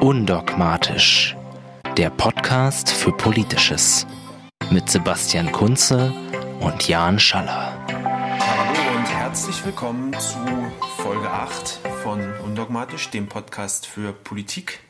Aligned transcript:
Undogmatisch. 0.00 1.34
Der 1.96 2.10
Podcast 2.10 2.90
für 2.90 3.12
Politisches. 3.12 4.06
Mit 4.70 4.90
Sebastian 4.90 5.50
Kunze 5.50 6.12
und 6.60 6.86
Jan 6.86 7.18
Schaller. 7.18 7.72
Hallo 7.88 8.98
und 8.98 9.06
herzlich 9.06 9.64
willkommen 9.64 10.12
zu 10.12 10.36
Folge 10.98 11.30
8 11.30 11.80
von 12.02 12.34
Undogmatisch, 12.40 13.08
dem 13.08 13.28
Podcast 13.30 13.86
für 13.86 14.12
Politik. 14.12 14.80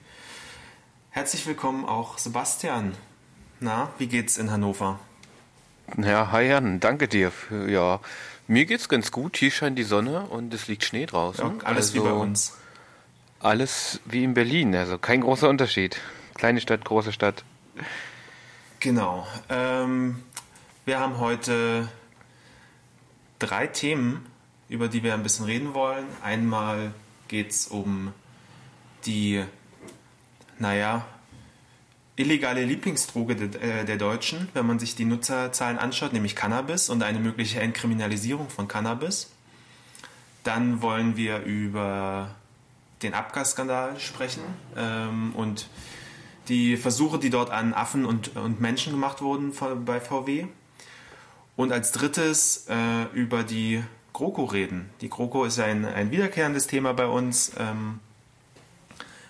Herzlich 1.10 1.46
willkommen 1.46 1.84
auch 1.84 2.18
Sebastian. 2.18 2.96
Na, 3.60 3.92
wie 3.98 4.08
geht's 4.08 4.36
in 4.36 4.50
Hannover? 4.50 4.98
Ja, 5.98 6.32
hi 6.32 6.44
Jan, 6.48 6.80
danke 6.80 7.06
dir. 7.06 7.30
Für, 7.30 7.68
ja, 7.70 8.00
mir 8.46 8.64
geht's 8.64 8.88
ganz 8.88 9.12
gut. 9.12 9.36
Hier 9.36 9.50
scheint 9.50 9.78
die 9.78 9.82
Sonne 9.82 10.22
und 10.22 10.54
es 10.54 10.66
liegt 10.66 10.84
Schnee 10.84 11.06
draußen. 11.06 11.58
Ja, 11.58 11.64
alles 11.64 11.88
also, 11.88 11.94
wie 11.94 12.08
bei 12.08 12.12
uns. 12.12 12.56
Alles 13.40 14.00
wie 14.06 14.24
in 14.24 14.34
Berlin, 14.34 14.74
also 14.74 14.98
kein 14.98 15.20
großer 15.20 15.48
Unterschied. 15.48 16.00
Kleine 16.34 16.60
Stadt, 16.60 16.84
große 16.84 17.12
Stadt. 17.12 17.44
Genau. 18.80 19.26
Ähm, 19.48 20.22
wir 20.84 20.98
haben 20.98 21.18
heute 21.18 21.88
drei 23.38 23.66
Themen, 23.66 24.24
über 24.68 24.88
die 24.88 25.02
wir 25.02 25.12
ein 25.14 25.22
bisschen 25.22 25.44
reden 25.44 25.74
wollen. 25.74 26.06
Einmal 26.22 26.94
geht 27.28 27.50
es 27.50 27.66
um 27.66 28.12
die, 29.04 29.44
naja, 30.58 31.04
illegale 32.16 32.64
Lieblingsdroge 32.64 33.36
der, 33.36 33.62
äh, 33.62 33.84
der, 33.84 33.96
Deutschen, 33.96 34.48
wenn 34.54 34.66
man 34.66 34.78
sich 34.78 34.94
die 34.94 35.04
Nutzerzahlen 35.04 35.78
anschaut, 35.78 36.12
nämlich 36.12 36.36
Cannabis 36.36 36.90
und 36.90 37.02
eine 37.02 37.18
mögliche 37.18 37.60
Entkriminalisierung 37.60 38.50
von 38.50 38.68
Cannabis. 38.68 39.30
Dann 40.44 40.82
wollen 40.82 41.16
wir 41.16 41.40
über 41.42 42.34
den 43.02 43.14
Abgasskandal 43.14 43.98
sprechen 43.98 44.42
ähm, 44.76 45.32
und 45.34 45.68
die 46.48 46.76
Versuche, 46.76 47.18
die 47.18 47.30
dort 47.30 47.50
an 47.50 47.72
Affen 47.72 48.04
und, 48.04 48.36
und 48.36 48.60
Menschen 48.60 48.92
gemacht 48.92 49.22
wurden 49.22 49.52
bei 49.84 50.00
VW. 50.00 50.46
Und 51.54 51.72
als 51.72 51.92
drittes 51.92 52.66
äh, 52.68 53.04
über 53.14 53.44
die 53.44 53.82
GroKo 54.12 54.44
reden. 54.44 54.90
Die 55.00 55.08
GroKo 55.08 55.44
ist 55.44 55.58
ein, 55.60 55.84
ein 55.84 56.10
wiederkehrendes 56.10 56.66
Thema 56.66 56.92
bei 56.92 57.06
uns. 57.06 57.52
Ähm, 57.58 58.00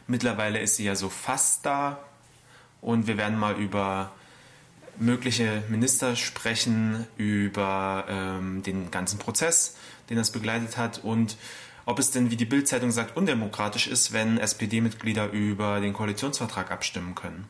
mittlerweile 0.07 0.61
ist 0.61 0.77
sie 0.77 0.85
ja 0.85 0.95
so 0.97 1.09
fast 1.09 1.67
da. 1.67 1.99
Und 2.83 3.07
wir 3.07 3.17
werden 3.17 3.39
mal 3.39 3.55
über 3.57 4.13
mögliche 4.99 5.63
Minister 5.69 6.17
sprechen, 6.17 7.07
über 7.17 8.05
ähm, 8.09 8.63
den 8.63 8.91
ganzen 8.91 9.19
Prozess, 9.19 9.77
den 10.11 10.19
das 10.19 10.31
begleitet 10.31 10.77
hat 10.77 11.03
und 11.03 11.37
ob 11.85 11.99
es 11.99 12.11
denn, 12.13 12.31
wie 12.31 12.37
die 12.37 12.45
Bildzeitung 12.45 12.91
sagt, 12.91 13.17
undemokratisch 13.17 13.89
ist, 13.89 14.13
wenn 14.13 14.39
SPD-Mitglieder 14.39 15.31
über 15.31 15.81
den 15.81 15.93
Koalitionsvertrag 15.93 16.71
abstimmen 16.71 17.15
können. 17.15 17.47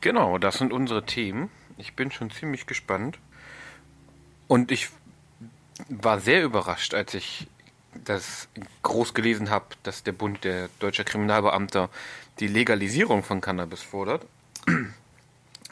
Genau, 0.00 0.38
das 0.38 0.58
sind 0.58 0.72
unsere 0.72 1.04
Themen. 1.04 1.50
Ich 1.78 1.94
bin 1.94 2.12
schon 2.12 2.30
ziemlich 2.30 2.66
gespannt. 2.66 3.18
Und 4.46 4.70
ich 4.70 4.90
war 5.88 6.20
sehr 6.20 6.44
überrascht, 6.44 6.94
als 6.94 7.14
ich 7.14 7.48
das 8.04 8.48
groß 8.82 9.14
gelesen 9.14 9.50
habe, 9.50 9.66
dass 9.82 10.04
der 10.04 10.12
Bund 10.12 10.44
der 10.44 10.68
deutscher 10.78 11.04
Kriminalbeamter 11.04 11.90
die 12.40 12.48
Legalisierung 12.48 13.22
von 13.22 13.40
Cannabis 13.40 13.82
fordert. 13.82 14.26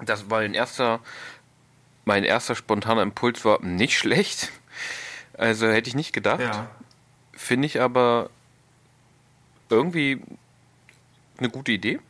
Das 0.02 0.30
war 0.30 0.40
ein 0.40 0.54
erster, 0.54 1.00
mein 2.04 2.24
erster 2.24 2.54
spontaner 2.54 3.02
Impuls 3.02 3.44
war 3.44 3.62
nicht 3.62 3.98
schlecht. 3.98 4.52
Also 5.34 5.68
hätte 5.68 5.88
ich 5.88 5.94
nicht 5.94 6.12
gedacht. 6.12 6.40
Ja. 6.40 6.68
Finde 7.32 7.66
ich 7.66 7.80
aber 7.80 8.30
irgendwie 9.68 10.20
eine 11.38 11.50
gute 11.50 11.72
Idee. 11.72 12.00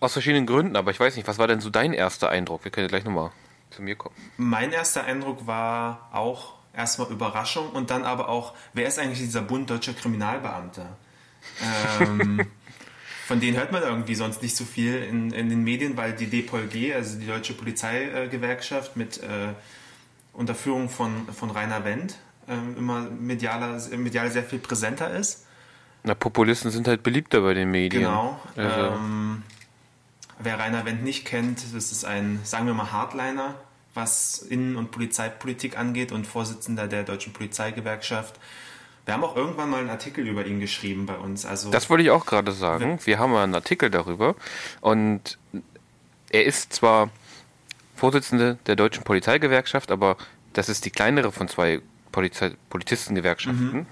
Aus 0.00 0.14
verschiedenen 0.14 0.46
Gründen, 0.46 0.74
aber 0.74 0.90
ich 0.90 0.98
weiß 0.98 1.14
nicht, 1.14 1.28
was 1.28 1.38
war 1.38 1.46
denn 1.46 1.60
so 1.60 1.70
dein 1.70 1.92
erster 1.92 2.28
Eindruck? 2.28 2.64
Wir 2.64 2.72
können 2.72 2.86
ja 2.86 2.88
gleich 2.88 3.04
nochmal 3.04 3.30
zu 3.70 3.82
mir 3.82 3.94
kommen. 3.94 4.16
Mein 4.36 4.72
erster 4.72 5.04
Eindruck 5.04 5.46
war 5.46 6.08
auch 6.12 6.54
erstmal 6.74 7.10
Überraschung 7.10 7.70
und 7.70 7.90
dann 7.90 8.04
aber 8.04 8.28
auch, 8.28 8.54
wer 8.72 8.88
ist 8.88 8.98
eigentlich 8.98 9.20
dieser 9.20 9.42
Bund 9.42 9.70
deutscher 9.70 9.94
Kriminalbeamte? 9.94 10.86
Ähm, 12.00 12.46
von 13.26 13.40
denen 13.40 13.56
hört 13.56 13.72
man 13.72 13.82
irgendwie 13.82 14.14
sonst 14.14 14.42
nicht 14.42 14.56
so 14.56 14.64
viel 14.64 14.96
in, 14.96 15.32
in 15.32 15.48
den 15.48 15.64
Medien, 15.64 15.96
weil 15.96 16.12
die 16.12 16.26
DPOLG, 16.26 16.94
also 16.94 17.18
die 17.18 17.26
Deutsche 17.26 17.54
Polizeigewerkschaft 17.54 18.96
mit 18.96 19.22
äh, 19.22 19.54
unter 20.32 20.54
Führung 20.54 20.88
von, 20.88 21.28
von 21.32 21.50
Rainer 21.50 21.84
Wendt 21.84 22.18
äh, 22.48 22.78
immer 22.78 23.02
medialer, 23.02 23.80
medial 23.96 24.30
sehr 24.30 24.44
viel 24.44 24.58
präsenter 24.58 25.10
ist. 25.10 25.46
Na, 26.04 26.14
Populisten 26.14 26.70
sind 26.70 26.88
halt 26.88 27.02
beliebter 27.02 27.42
bei 27.42 27.54
den 27.54 27.70
Medien. 27.70 28.02
Genau. 28.02 28.40
Also. 28.56 28.96
Ähm, 28.96 29.42
wer 30.40 30.58
Rainer 30.58 30.84
Wendt 30.84 31.04
nicht 31.04 31.24
kennt, 31.24 31.62
das 31.74 31.92
ist 31.92 32.04
ein, 32.04 32.40
sagen 32.44 32.66
wir 32.66 32.74
mal, 32.74 32.90
Hardliner, 32.90 33.54
was 33.94 34.38
Innen- 34.38 34.76
und 34.76 34.90
Polizeipolitik 34.90 35.78
angeht 35.78 36.12
und 36.12 36.26
Vorsitzender 36.26 36.88
der 36.88 37.04
Deutschen 37.04 37.32
Polizeigewerkschaft. 37.32 38.38
Wir 39.04 39.14
haben 39.14 39.24
auch 39.24 39.34
irgendwann 39.36 39.68
mal 39.68 39.80
einen 39.80 39.90
Artikel 39.90 40.26
über 40.26 40.46
ihn 40.46 40.60
geschrieben 40.60 41.06
bei 41.06 41.16
uns. 41.16 41.44
Also 41.44 41.70
das 41.70 41.90
wollte 41.90 42.04
ich 42.04 42.10
auch 42.10 42.24
gerade 42.24 42.52
sagen. 42.52 43.00
Wir 43.04 43.18
haben 43.18 43.32
mal 43.32 43.42
einen 43.42 43.54
Artikel 43.54 43.90
darüber 43.90 44.36
und 44.80 45.38
er 46.30 46.44
ist 46.44 46.72
zwar 46.72 47.10
Vorsitzende 47.96 48.58
der 48.66 48.76
Deutschen 48.76 49.04
Polizeigewerkschaft, 49.04 49.90
aber 49.90 50.16
das 50.52 50.68
ist 50.68 50.84
die 50.84 50.90
kleinere 50.90 51.32
von 51.32 51.48
zwei 51.48 51.80
Polizei 52.12 52.52
Polizistengewerkschaften. 52.70 53.72
Mhm. 53.72 53.86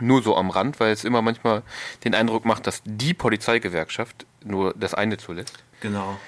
Nur 0.00 0.22
so 0.22 0.36
am 0.36 0.50
Rand, 0.50 0.78
weil 0.78 0.92
es 0.92 1.04
immer 1.04 1.22
manchmal 1.22 1.62
den 2.04 2.14
Eindruck 2.14 2.44
macht, 2.44 2.66
dass 2.66 2.82
die 2.84 3.14
Polizeigewerkschaft 3.14 4.26
nur 4.44 4.74
das 4.76 4.94
eine 4.94 5.16
zulässt. 5.16 5.64
Genau. 5.80 6.18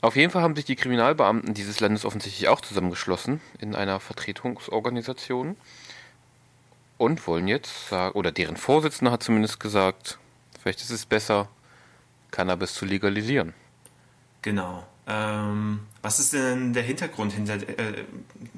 Auf 0.00 0.16
jeden 0.16 0.30
Fall 0.30 0.42
haben 0.42 0.56
sich 0.56 0.64
die 0.64 0.76
Kriminalbeamten 0.76 1.54
dieses 1.54 1.80
Landes 1.80 2.04
offensichtlich 2.04 2.48
auch 2.48 2.60
zusammengeschlossen 2.60 3.40
in 3.58 3.74
einer 3.74 4.00
Vertretungsorganisation 4.00 5.56
und 7.04 7.26
wollen 7.26 7.48
jetzt 7.48 7.88
sagen, 7.88 8.16
oder 8.16 8.32
deren 8.32 8.56
Vorsitzender 8.56 9.12
hat 9.12 9.22
zumindest 9.22 9.60
gesagt, 9.60 10.18
vielleicht 10.60 10.80
ist 10.80 10.90
es 10.90 11.04
besser, 11.04 11.48
Cannabis 12.30 12.74
zu 12.74 12.86
legalisieren. 12.86 13.52
Genau. 14.42 14.86
Ähm, 15.06 15.80
was 16.02 16.18
ist 16.18 16.32
denn 16.32 16.72
der 16.72 16.82
Hintergrund 16.82 17.32
hinter 17.32 17.56
äh, 17.56 18.04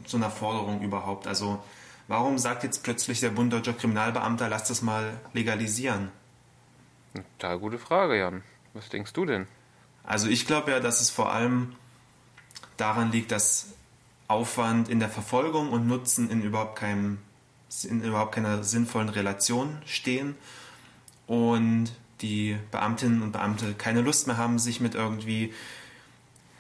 so 0.07 0.17
einer 0.17 0.31
Forderung 0.31 0.81
überhaupt? 0.83 1.27
Also 1.27 1.63
warum 2.07 2.39
sagt 2.39 2.63
jetzt 2.63 2.85
plötzlich 2.85 3.21
der 3.21 3.31
Bund 3.31 3.53
Deutscher 3.53 3.73
Kriminalbeamter, 3.73 4.49
lass 4.49 4.69
das 4.69 4.81
mal 4.81 5.15
legalisieren? 5.33 6.11
Da 7.39 7.57
gute 7.57 7.79
Frage, 7.79 8.17
Jan. 8.17 8.43
Was 8.75 8.89
denkst 8.89 9.13
du 9.13 9.25
denn? 9.25 9.47
Also 10.05 10.29
ich 10.29 10.47
glaube 10.47 10.71
ja, 10.71 10.81
dass 10.81 11.01
es 11.01 11.11
vor 11.11 11.33
allem 11.33 11.75
daran 12.77 13.11
liegt, 13.11 13.33
dass 13.33 13.75
Aufwand 14.29 14.89
in 14.89 15.01
der 15.01 15.09
Verfolgung 15.09 15.71
und 15.71 15.87
Nutzen 15.89 16.31
in 16.31 16.43
überhaupt 16.43 16.77
keinem 16.79 17.19
in 17.85 18.03
überhaupt 18.03 18.35
keiner 18.35 18.63
sinnvollen 18.65 19.09
Relation 19.09 19.79
stehen 19.87 20.35
und 21.27 21.91
die 22.21 22.57
Beamtinnen 22.71 23.23
und 23.23 23.33
Beamte 23.33 23.75
keine 23.75 24.01
Lust 24.01 24.27
mehr 24.27 24.37
haben, 24.37 24.59
sich 24.59 24.81
mit 24.81 24.95
irgendwie 24.95 25.53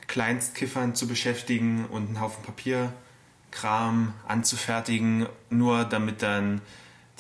Kleinstkiffern 0.06 0.94
zu 0.94 1.08
beschäftigen 1.08 1.86
und 1.86 2.08
einen 2.08 2.20
Haufen 2.20 2.44
Papierkram 2.44 4.14
anzufertigen, 4.26 5.26
nur 5.50 5.84
damit 5.84 6.22
dann 6.22 6.60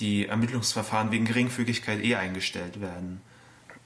die 0.00 0.26
Ermittlungsverfahren 0.26 1.10
wegen 1.10 1.24
Geringfügigkeit 1.24 2.04
eh 2.04 2.16
eingestellt 2.16 2.80
werden. 2.80 3.20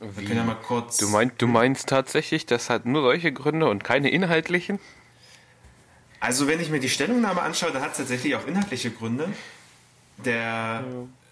Wir 0.01 0.25
können 0.25 0.39
ja 0.39 0.45
mal 0.45 0.55
kurz. 0.55 0.97
Du, 0.97 1.09
mein, 1.09 1.31
du 1.37 1.47
meinst 1.47 1.89
tatsächlich, 1.89 2.47
das 2.47 2.71
hat 2.71 2.87
nur 2.87 3.03
solche 3.03 3.33
Gründe 3.33 3.69
und 3.69 3.85
keine 3.85 4.11
inhaltlichen? 4.11 4.79
Also, 6.21 6.47
wenn 6.47 6.59
ich 6.59 6.71
mir 6.71 6.81
die 6.81 6.89
Stellungnahme 6.89 7.43
anschaue, 7.43 7.71
dann 7.71 7.83
hat 7.83 7.93
es 7.93 7.99
tatsächlich 7.99 8.35
auch 8.35 8.47
inhaltliche 8.47 8.91
Gründe. 8.91 9.29
Der, 10.25 10.85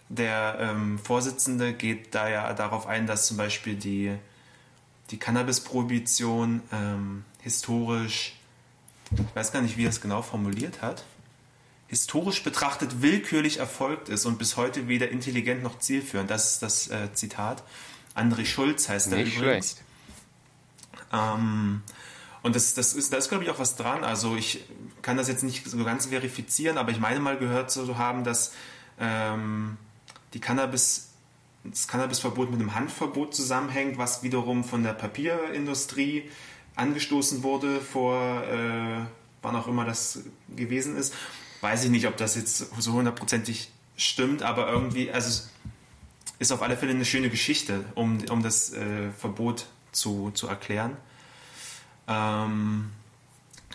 der 0.09 0.59
ähm, 0.61 0.99
Vorsitzende 0.99 1.73
geht 1.73 2.15
da 2.15 2.29
ja 2.29 2.53
darauf 2.55 2.87
ein, 2.87 3.07
dass 3.07 3.27
zum 3.27 3.37
Beispiel 3.37 3.75
die, 3.75 4.15
die 5.11 5.19
Cannabis-Prohibition 5.19 6.63
ähm, 6.73 7.25
historisch, 7.41 8.35
ich 9.11 9.37
weiß 9.37 9.53
gar 9.53 9.63
nicht, 9.63 9.77
wie 9.77 9.85
er 9.85 9.91
es 9.91 10.01
genau 10.01 10.23
formuliert 10.23 10.83
hat, 10.83 11.05
historisch 11.89 12.43
betrachtet 12.43 13.03
willkürlich 13.03 13.59
erfolgt 13.59 14.09
ist 14.09 14.27
und 14.27 14.39
bis 14.39 14.57
heute 14.57 14.89
weder 14.89 15.09
intelligent 15.11 15.63
noch 15.63 15.79
zielführend. 15.79 16.31
Das 16.31 16.53
ist 16.53 16.63
das 16.63 16.89
äh, 16.89 17.13
Zitat. 17.15 17.63
André 18.15 18.45
Schulz 18.45 18.89
heißt 18.89 19.13
er 19.13 19.21
übrigens. 19.21 19.37
Schlecht. 19.37 19.83
Ähm, 21.13 21.83
und 22.43 22.55
das, 22.55 22.75
das 22.75 22.95
ist, 22.95 23.13
da 23.13 23.17
ist, 23.17 23.29
glaube 23.29 23.45
ich, 23.45 23.51
auch 23.51 23.59
was 23.59 23.77
dran. 23.77 24.05
Also 24.05 24.37
ich 24.37 24.65
kann 25.03 25.17
das 25.17 25.29
jetzt 25.29 25.43
nicht 25.43 25.69
so 25.69 25.83
ganz 25.85 26.07
verifizieren, 26.07 26.79
aber 26.79 26.91
ich 26.91 27.01
meine 27.01 27.21
mal 27.21 27.39
gehört 27.39 27.71
zu 27.71 27.99
haben, 27.99 28.25
dass 28.25 28.53
ähm, 29.01 29.77
die 30.35 30.41
Cannabis, 30.41 31.11
das 31.65 31.89
Cannabisverbot 31.89 32.51
mit 32.51 32.61
einem 32.61 32.75
Handverbot 32.75 33.35
zusammenhängt, 33.35 33.99
was 33.99 34.23
wiederum 34.23 34.65
von 34.65 34.83
der 34.83 34.93
Papierindustrie 34.93 36.31
angestoßen 36.77 37.43
wurde 37.43 37.81
vor, 37.81 38.43
äh, 38.45 39.01
wann 39.43 39.57
auch 39.57 39.67
immer 39.67 39.85
das 39.85 40.21
gewesen 40.55 40.97
ist. 40.97 41.15
Weiß 41.61 41.85
ich 41.85 41.91
nicht, 41.91 42.07
ob 42.07 42.17
das 42.17 42.37
jetzt 42.37 42.71
so 42.81 42.93
hundertprozentig 42.93 43.71
stimmt, 43.97 44.43
aber 44.43 44.71
irgendwie, 44.71 45.11
also 45.11 45.49
ist 46.39 46.53
auf 46.53 46.63
alle 46.63 46.77
Fälle 46.77 46.93
eine 46.93 47.05
schöne 47.05 47.31
Geschichte, 47.31 47.85
um, 47.97 48.19
um 48.31 48.43
das 48.43 48.73
äh, 48.73 49.11
Verbot 49.11 49.67
zu, 49.91 50.31
zu 50.31 50.47
erklären. 50.47 50.97
Ähm, 52.07 52.91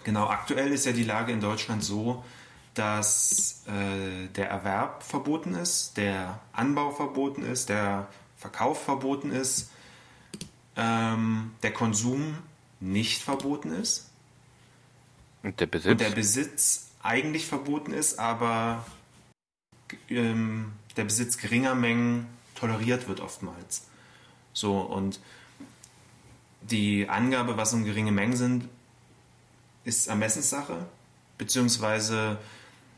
genau, 0.04 0.28
aktuell 0.28 0.72
ist 0.72 0.86
ja 0.86 0.94
die 0.94 1.04
Lage 1.04 1.34
in 1.34 1.42
Deutschland 1.42 1.84
so, 1.84 2.24
dass 2.74 3.64
äh, 3.68 4.28
der 4.30 4.50
Erwerb 4.50 5.04
verboten 5.04 5.56
ist, 5.56 5.98
der 5.98 6.40
Anbau 6.52 6.92
verboten 6.92 7.44
ist, 7.44 7.70
der 7.70 8.08
Verkauf 8.38 8.84
verboten 8.84 9.32
ist, 9.32 9.70
ähm, 10.76 11.52
der 11.62 11.72
Konsum 11.72 12.38
nicht 12.80 13.22
verboten 13.22 13.72
ist. 13.72 14.10
Und 15.44 15.60
der 15.60 15.68
Besitz? 15.68 15.92
Und 15.92 16.02
der 16.02 16.10
Besitz 16.10 16.88
eigentlich 17.02 17.46
verboten 17.46 17.94
ist, 17.94 18.18
aber 18.18 18.86
ähm, 20.10 20.72
der 20.98 21.04
Besitz 21.04 21.38
geringer 21.38 21.76
Mengen 21.76 22.28
toleriert 22.56 23.08
wird 23.08 23.20
oftmals. 23.20 23.88
So, 24.54 24.80
und 24.80 25.20
die 26.62 27.10
Angabe, 27.10 27.58
was 27.58 27.74
um 27.74 27.84
geringe 27.84 28.12
Mengen 28.12 28.38
sind, 28.38 28.70
ist 29.84 30.08
Ermessenssache, 30.08 30.86
beziehungsweise 31.38 32.38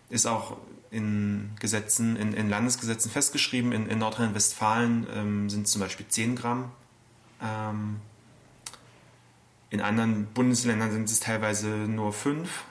ist 0.09 0.25
auch 0.25 0.57
in 0.91 1.51
Gesetzen, 1.59 2.15
in, 2.15 2.33
in 2.33 2.49
Landesgesetzen 2.49 3.11
festgeschrieben. 3.11 3.71
In, 3.71 3.87
in 3.87 3.99
Nordrhein-Westfalen 3.99 5.07
ähm, 5.13 5.49
sind 5.49 5.67
zum 5.67 5.81
Beispiel 5.81 6.07
10 6.07 6.35
Gramm 6.35 6.71
ähm, 7.41 7.99
in 9.69 9.81
anderen 9.81 10.27
Bundesländern 10.27 10.91
sind 10.91 11.09
es 11.09 11.19
teilweise 11.19 11.67
nur 11.67 12.13
fünf. 12.13 12.63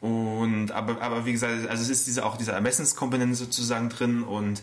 Und 0.00 0.72
aber, 0.72 1.00
aber 1.00 1.24
wie 1.24 1.32
gesagt, 1.32 1.66
also 1.68 1.82
es 1.82 1.88
ist 1.88 2.06
diese, 2.06 2.26
auch 2.26 2.36
diese 2.36 2.52
Ermessenskomponente 2.52 3.34
sozusagen 3.34 3.88
drin 3.88 4.22
und 4.22 4.62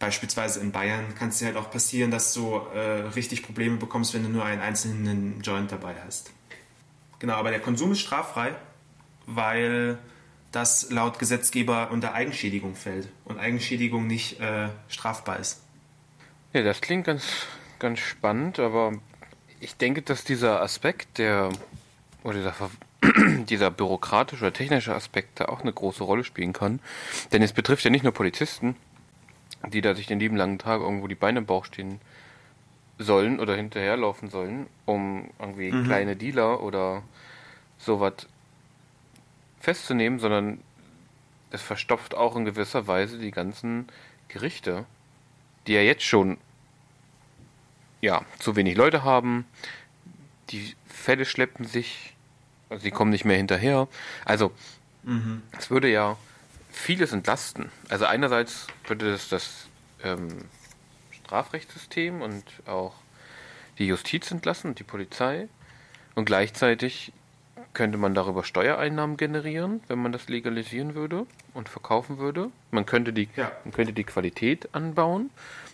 beispielsweise 0.00 0.58
in 0.58 0.72
Bayern 0.72 1.14
kann 1.14 1.28
es 1.28 1.38
dir 1.38 1.46
halt 1.46 1.56
auch 1.56 1.70
passieren, 1.70 2.10
dass 2.10 2.34
du 2.34 2.56
äh, 2.74 3.06
richtig 3.14 3.44
Probleme 3.44 3.76
bekommst, 3.76 4.14
wenn 4.14 4.24
du 4.24 4.28
nur 4.28 4.44
einen 4.44 4.60
einzelnen 4.60 5.40
Joint 5.42 5.70
dabei 5.70 5.94
hast. 6.04 6.32
Genau, 7.20 7.34
aber 7.34 7.50
der 7.50 7.60
Konsum 7.60 7.92
ist 7.92 8.00
straffrei, 8.00 8.56
weil 9.26 9.98
das 10.52 10.90
laut 10.90 11.18
Gesetzgeber 11.18 11.90
unter 11.90 12.12
Eigenschädigung 12.14 12.74
fällt 12.74 13.08
und 13.24 13.38
Eigenschädigung 13.38 14.06
nicht 14.06 14.40
äh, 14.40 14.68
strafbar 14.88 15.38
ist. 15.38 15.62
Ja, 16.52 16.62
das 16.62 16.80
klingt 16.82 17.06
ganz, 17.06 17.24
ganz 17.78 17.98
spannend, 18.00 18.58
aber 18.58 18.92
ich 19.60 19.76
denke, 19.76 20.02
dass 20.02 20.24
dieser 20.24 20.60
Aspekt, 20.60 21.18
der 21.18 21.50
oder 22.22 22.38
dieser, 22.38 22.54
dieser 23.44 23.70
bürokratische 23.70 24.44
oder 24.44 24.52
technische 24.52 24.94
Aspekt 24.94 25.40
da 25.40 25.46
auch 25.46 25.62
eine 25.62 25.72
große 25.72 26.04
Rolle 26.04 26.24
spielen 26.24 26.52
kann. 26.52 26.80
Denn 27.32 27.42
es 27.42 27.52
betrifft 27.52 27.84
ja 27.84 27.90
nicht 27.90 28.04
nur 28.04 28.12
Polizisten, 28.12 28.76
die 29.72 29.80
da 29.80 29.94
sich 29.94 30.06
den 30.06 30.20
lieben 30.20 30.36
langen 30.36 30.58
Tag 30.58 30.80
irgendwo 30.80 31.06
die 31.06 31.14
Beine 31.14 31.38
im 31.38 31.46
Bauch 31.46 31.64
stehen 31.64 32.00
sollen 32.98 33.40
oder 33.40 33.56
hinterherlaufen 33.56 34.28
sollen, 34.28 34.66
um 34.84 35.30
irgendwie 35.38 35.72
mhm. 35.72 35.84
kleine 35.84 36.16
Dealer 36.16 36.62
oder 36.62 37.02
sowas 37.78 38.26
festzunehmen, 39.62 40.18
sondern 40.18 40.60
es 41.50 41.62
verstopft 41.62 42.14
auch 42.14 42.34
in 42.34 42.44
gewisser 42.44 42.86
Weise 42.86 43.18
die 43.18 43.30
ganzen 43.30 43.86
Gerichte, 44.28 44.86
die 45.66 45.74
ja 45.74 45.80
jetzt 45.80 46.02
schon 46.02 46.36
ja, 48.00 48.22
zu 48.40 48.56
wenig 48.56 48.76
Leute 48.76 49.04
haben. 49.04 49.46
Die 50.50 50.74
Fälle 50.86 51.24
schleppen 51.24 51.64
sich, 51.64 52.14
also 52.68 52.82
sie 52.82 52.90
kommen 52.90 53.12
nicht 53.12 53.24
mehr 53.24 53.36
hinterher. 53.36 53.86
Also, 54.24 54.50
mhm. 55.04 55.42
es 55.56 55.70
würde 55.70 55.88
ja 55.88 56.16
vieles 56.72 57.12
entlasten. 57.12 57.70
Also 57.88 58.06
einerseits 58.06 58.66
würde 58.88 59.12
das 59.12 59.28
das 59.28 59.68
ähm, 60.02 60.46
Strafrechtssystem 61.12 62.20
und 62.20 62.44
auch 62.66 62.94
die 63.78 63.86
Justiz 63.86 64.30
entlassen 64.32 64.74
die 64.74 64.82
Polizei. 64.82 65.48
Und 66.14 66.24
gleichzeitig 66.24 67.12
könnte 67.74 67.98
man 67.98 68.14
darüber 68.14 68.44
Steuereinnahmen 68.44 69.16
generieren, 69.16 69.80
wenn 69.88 69.98
man 69.98 70.12
das 70.12 70.28
legalisieren 70.28 70.94
würde 70.94 71.26
und 71.54 71.68
verkaufen 71.68 72.18
würde. 72.18 72.50
Man 72.70 72.86
könnte 72.86 73.12
die, 73.12 73.28
ja. 73.36 73.50
man 73.64 73.72
könnte 73.72 73.92
die 73.92 74.04
Qualität 74.04 74.74
anbauen, 74.74 75.30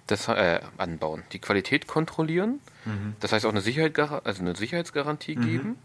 das, 0.06 0.28
äh, 0.28 0.60
anbauen, 0.76 1.24
die 1.32 1.40
Qualität 1.40 1.86
kontrollieren. 1.86 2.60
Mhm. 2.84 3.16
Das 3.20 3.32
heißt 3.32 3.44
auch 3.44 3.50
eine, 3.50 3.60
Sicherheit, 3.60 3.98
also 3.98 4.42
eine 4.42 4.54
Sicherheitsgarantie 4.54 5.36
mhm. 5.36 5.44
geben. 5.44 5.78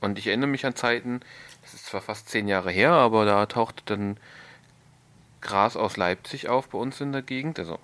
Und 0.00 0.18
ich 0.18 0.26
erinnere 0.26 0.50
mich 0.50 0.66
an 0.66 0.74
Zeiten, 0.74 1.20
das 1.62 1.74
ist 1.74 1.86
zwar 1.86 2.02
fast 2.02 2.28
zehn 2.28 2.48
Jahre 2.48 2.70
her, 2.70 2.90
aber 2.90 3.24
da 3.24 3.46
tauchte 3.46 3.82
dann 3.86 4.18
Gras 5.40 5.76
aus 5.76 5.96
Leipzig 5.96 6.48
auf 6.48 6.68
bei 6.68 6.78
uns 6.78 7.00
in 7.00 7.12
der 7.12 7.22
Gegend, 7.22 7.58
also 7.58 7.78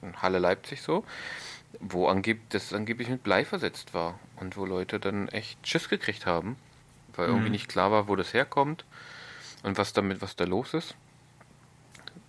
in 0.00 0.22
Halle 0.22 0.38
Leipzig 0.38 0.80
so, 0.80 1.04
wo 1.80 2.08
angeb 2.08 2.38
das 2.50 2.72
angeblich 2.72 3.08
mit 3.08 3.22
Blei 3.22 3.44
versetzt 3.44 3.92
war 3.92 4.18
und 4.36 4.56
wo 4.56 4.64
Leute 4.64 5.00
dann 5.00 5.28
echt 5.28 5.66
Schiss 5.66 5.88
gekriegt 5.88 6.24
haben 6.24 6.56
weil 7.16 7.28
irgendwie 7.28 7.46
mhm. 7.46 7.52
nicht 7.52 7.68
klar 7.68 7.90
war, 7.90 8.08
wo 8.08 8.16
das 8.16 8.32
herkommt 8.32 8.84
und 9.62 9.78
was 9.78 9.92
damit, 9.92 10.22
was 10.22 10.36
da 10.36 10.44
los 10.44 10.74
ist. 10.74 10.94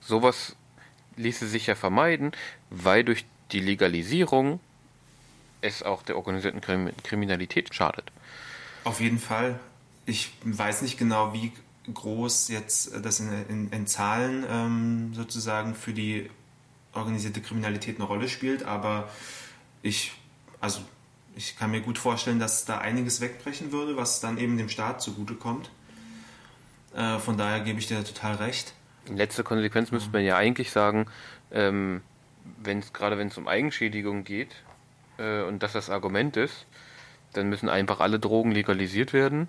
Sowas 0.02 0.56
ließe 1.16 1.48
sich 1.48 1.68
ja 1.68 1.76
vermeiden, 1.76 2.32
weil 2.70 3.04
durch 3.04 3.26
die 3.52 3.60
Legalisierung 3.60 4.60
es 5.62 5.84
auch 5.84 6.04
der 6.04 6.18
organisierten 6.18 6.62
Kriminalität 6.62 7.74
schadet. 7.74 8.12
Auf 8.84 9.02
jeden 9.02 9.20
Fall. 9.20 9.60
Ich 10.06 10.32
weiß 10.44 10.84
nicht 10.84 10.98
genau, 10.98 11.34
wie 11.34 11.52
groß 11.94 12.50
jetzt 12.50 12.94
das 13.04 13.20
in, 13.20 13.46
in, 13.50 13.70
in 13.72 13.88
Zahlen 13.88 14.46
ähm, 14.50 15.14
sozusagen 15.14 15.76
für 15.76 15.94
die 15.94 16.30
organisierte 16.94 17.42
Kriminalität 17.42 17.98
eine 17.98 18.06
Rolle 18.06 18.28
spielt, 18.28 18.64
aber 18.64 19.10
ich, 19.82 20.14
also 20.60 20.82
ich 21.38 21.56
kann 21.56 21.70
mir 21.70 21.82
gut 21.82 22.00
vorstellen, 22.00 22.40
dass 22.40 22.66
da 22.66 22.80
einiges 22.80 23.22
wegbrechen 23.22 23.72
würde, 23.72 23.96
was 23.96 24.20
dann 24.20 24.40
eben 24.40 24.58
dem 24.58 24.70
Staat 24.70 25.02
zugutekommt. 25.02 25.70
Äh, 26.96 27.20
von 27.20 27.38
daher 27.38 27.60
gebe 27.60 27.80
ich 27.80 27.88
dir 27.88 28.04
total 28.04 28.36
recht. 28.36 28.74
In 29.06 29.18
letzter 29.18 29.44
Konsequenz 29.44 29.92
müsste 29.92 30.10
man 30.10 30.24
ja 30.24 30.36
eigentlich 30.36 30.72
sagen, 30.72 31.06
ähm, 31.52 32.02
wenn 32.64 32.80
es 32.80 32.92
gerade 32.92 33.18
wenn 33.20 33.28
es 33.28 33.38
um 33.38 33.48
Eigenschädigung 33.48 34.24
geht 34.24 34.56
äh, 35.20 35.44
und 35.44 35.62
das 35.62 35.74
das 35.74 35.92
Argument 35.92 36.36
ist, 36.38 36.66
dann 37.34 37.50
müssen 37.50 37.70
einfach 37.70 38.00
alle 38.00 38.20
Drogen 38.20 38.52
legalisiert 38.52 39.14
werden. 39.14 39.48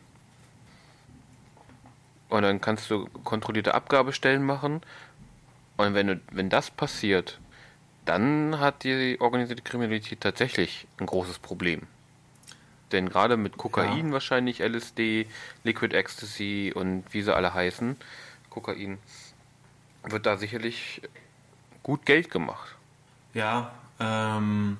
Und 2.29 2.43
dann 2.43 2.60
kannst 2.60 2.91
du 2.91 3.08
kontrollierte 3.24 3.74
Abgabestellen 3.74 4.44
machen. 4.44 4.82
Und 5.79 5.94
wenn, 5.94 6.20
wenn 6.31 6.51
das 6.51 6.70
passiert, 6.70 7.39
dann 8.08 8.58
hat 8.58 8.84
die 8.84 9.20
organisierte 9.20 9.62
Kriminalität 9.62 10.22
tatsächlich 10.22 10.86
ein 10.98 11.05
großes 11.05 11.38
Problem. 11.38 11.82
Denn 12.91 13.10
gerade 13.10 13.36
mit 13.36 13.58
Kokain 13.58 14.06
ja. 14.06 14.12
wahrscheinlich, 14.12 14.60
LSD, 14.60 15.27
Liquid 15.62 15.94
Ecstasy 15.94 16.72
und 16.74 17.05
wie 17.12 17.20
sie 17.20 17.34
alle 17.34 17.53
heißen, 17.53 17.96
Kokain, 18.48 18.98
wird 20.05 20.24
da 20.24 20.38
sicherlich 20.38 21.03
gut 21.82 22.06
Geld 22.06 22.31
gemacht. 22.31 22.77
Ja, 23.34 23.72
ähm, 24.00 24.79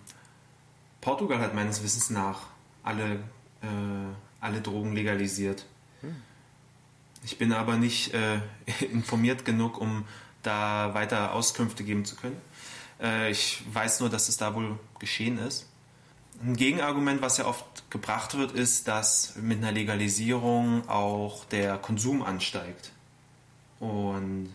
Portugal 1.03 1.41
hat 1.41 1.55
meines 1.55 1.83
Wissens 1.83 2.09
nach 2.09 2.47
alle, 2.83 3.17
äh, 3.61 3.69
alle 4.41 4.63
Drogen 4.63 4.95
legalisiert. 4.95 5.67
Hm. 6.01 6.17
Ich 7.25 7.37
bin 7.37 7.53
aber 7.53 7.77
nicht 7.77 8.15
äh, 8.15 8.41
informiert 8.91 9.45
genug, 9.45 9.79
um 9.79 10.07
da 10.43 10.95
weiter 10.95 11.35
Auskünfte 11.35 11.85
geben 11.85 12.07
zu 12.07 12.17
können. 12.17 12.41
Äh, 13.01 13.31
ich 13.31 13.63
weiß 13.73 14.01
nur, 14.01 14.11
dass 14.11 14.29
es 14.29 14.37
da 14.37 14.55
wohl 14.55 14.79
geschehen 14.99 15.39
ist. 15.39 15.67
Ein 16.43 16.57
Gegenargument, 16.57 17.21
was 17.21 17.39
ja 17.39 17.47
oft 17.47 17.91
gebracht 17.91 18.37
wird, 18.37 18.53
ist, 18.53 18.87
dass 18.87 19.35
mit 19.37 19.59
einer 19.59 19.73
Legalisierung 19.73 20.89
auch 20.89 21.45
der 21.47 21.79
Konsum 21.79 22.23
ansteigt. 22.23 22.93
Und 23.81 24.55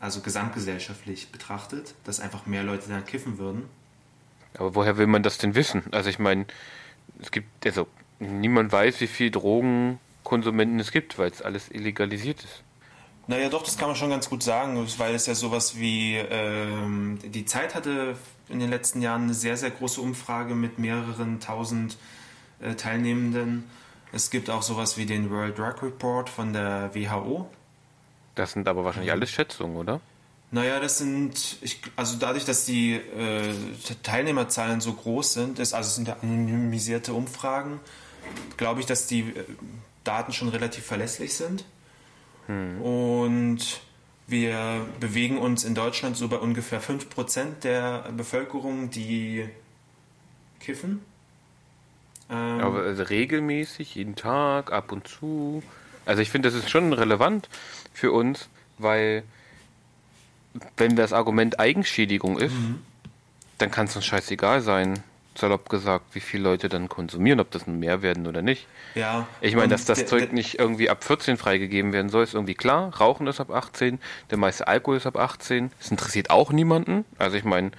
also 0.00 0.20
gesamtgesellschaftlich 0.20 1.32
betrachtet, 1.32 1.94
dass 2.04 2.20
einfach 2.20 2.44
mehr 2.44 2.62
Leute 2.62 2.88
dann 2.88 3.06
kiffen 3.06 3.38
würden. 3.38 3.64
Aber 4.58 4.74
woher 4.74 4.98
will 4.98 5.06
man 5.06 5.22
das 5.22 5.38
denn 5.38 5.54
wissen? 5.54 5.82
Also 5.92 6.10
ich 6.10 6.18
meine, 6.18 6.46
es 7.20 7.30
gibt, 7.30 7.64
also 7.64 7.86
niemand 8.18 8.70
weiß, 8.70 9.00
wie 9.00 9.06
viele 9.06 9.30
Drogenkonsumenten 9.30 10.78
es 10.78 10.92
gibt, 10.92 11.18
weil 11.18 11.30
es 11.30 11.40
alles 11.40 11.70
illegalisiert 11.70 12.44
ist. 12.44 12.62
Naja, 13.26 13.48
doch, 13.48 13.62
das 13.62 13.78
kann 13.78 13.88
man 13.88 13.96
schon 13.96 14.10
ganz 14.10 14.28
gut 14.28 14.42
sagen, 14.42 14.86
weil 14.98 15.14
es 15.14 15.26
ja 15.26 15.34
sowas 15.34 15.78
wie, 15.78 16.16
ähm, 16.16 17.18
die 17.24 17.46
Zeit 17.46 17.74
hatte 17.74 18.16
in 18.48 18.58
den 18.58 18.68
letzten 18.68 19.00
Jahren 19.00 19.22
eine 19.24 19.34
sehr, 19.34 19.56
sehr 19.56 19.70
große 19.70 20.00
Umfrage 20.00 20.54
mit 20.54 20.78
mehreren 20.78 21.40
tausend 21.40 21.96
äh, 22.60 22.74
Teilnehmenden. 22.74 23.64
Es 24.12 24.30
gibt 24.30 24.50
auch 24.50 24.62
sowas 24.62 24.96
wie 24.96 25.06
den 25.06 25.30
World 25.30 25.58
Drug 25.58 25.82
Report 25.82 26.28
von 26.28 26.52
der 26.52 26.94
WHO. 26.94 27.48
Das 28.34 28.52
sind 28.52 28.68
aber 28.68 28.84
wahrscheinlich 28.84 29.12
alles 29.12 29.30
Schätzungen, 29.30 29.76
oder? 29.76 30.00
Naja, 30.50 30.78
das 30.78 30.98
sind, 30.98 31.56
ich, 31.62 31.80
also 31.96 32.16
dadurch, 32.16 32.44
dass 32.44 32.64
die 32.64 32.94
äh, 32.94 33.54
Teilnehmerzahlen 34.02 34.80
so 34.80 34.92
groß 34.92 35.32
sind, 35.32 35.58
ist, 35.58 35.74
also 35.74 35.88
es 35.88 35.96
sind 35.96 36.06
ja 36.06 36.16
anonymisierte 36.22 37.12
Umfragen, 37.12 37.80
glaube 38.56 38.80
ich, 38.80 38.86
dass 38.86 39.06
die 39.06 39.20
äh, 39.20 39.44
Daten 40.04 40.32
schon 40.32 40.48
relativ 40.48 40.84
verlässlich 40.84 41.34
sind. 41.34 41.64
Hm. 42.46 42.80
Und 42.80 43.80
wir 44.26 44.86
bewegen 45.00 45.38
uns 45.38 45.64
in 45.64 45.74
Deutschland 45.74 46.16
so 46.16 46.28
bei 46.28 46.36
ungefähr 46.36 46.80
5% 46.80 47.60
der 47.62 48.10
Bevölkerung, 48.16 48.90
die 48.90 49.48
kiffen. 50.60 51.02
Ähm, 52.30 52.60
Aber 52.60 52.82
also 52.82 53.02
regelmäßig, 53.02 53.94
jeden 53.94 54.16
Tag, 54.16 54.72
ab 54.72 54.92
und 54.92 55.06
zu. 55.06 55.62
Also 56.06 56.22
ich 56.22 56.30
finde, 56.30 56.50
das 56.50 56.58
ist 56.58 56.70
schon 56.70 56.92
relevant 56.92 57.48
für 57.92 58.12
uns, 58.12 58.48
weil 58.78 59.24
wenn 60.76 60.96
das 60.96 61.12
Argument 61.12 61.58
Eigenschädigung 61.58 62.38
ist, 62.38 62.54
mhm. 62.54 62.80
dann 63.58 63.70
kann 63.70 63.86
es 63.86 63.96
uns 63.96 64.06
scheißegal 64.06 64.60
sein, 64.62 65.02
salopp 65.36 65.68
gesagt, 65.68 66.06
wie 66.14 66.20
viele 66.20 66.44
Leute 66.44 66.68
dann 66.68 66.88
konsumieren, 66.88 67.40
ob 67.40 67.50
das 67.50 67.66
nun 67.66 67.78
mehr 67.78 68.02
werden 68.02 68.26
oder 68.26 68.42
nicht. 68.42 68.66
Ja. 68.94 69.26
Ich 69.40 69.56
meine, 69.56 69.68
dass 69.68 69.84
das 69.84 69.98
der, 69.98 70.06
Zeug 70.06 70.20
der, 70.26 70.32
nicht 70.32 70.58
irgendwie 70.58 70.90
ab 70.90 71.02
14 71.02 71.36
freigegeben 71.36 71.92
werden 71.92 72.08
soll, 72.08 72.22
ist 72.22 72.34
irgendwie 72.34 72.54
klar. 72.54 72.94
Rauchen 72.96 73.26
ist 73.26 73.40
ab 73.40 73.50
18, 73.50 73.98
der 74.30 74.38
meiste 74.38 74.68
Alkohol 74.68 74.96
ist 74.96 75.06
ab 75.06 75.16
18. 75.16 75.70
Das 75.78 75.90
interessiert 75.90 76.30
auch 76.30 76.52
niemanden. 76.52 77.04
Also 77.18 77.36
ich 77.36 77.44
meine. 77.44 77.72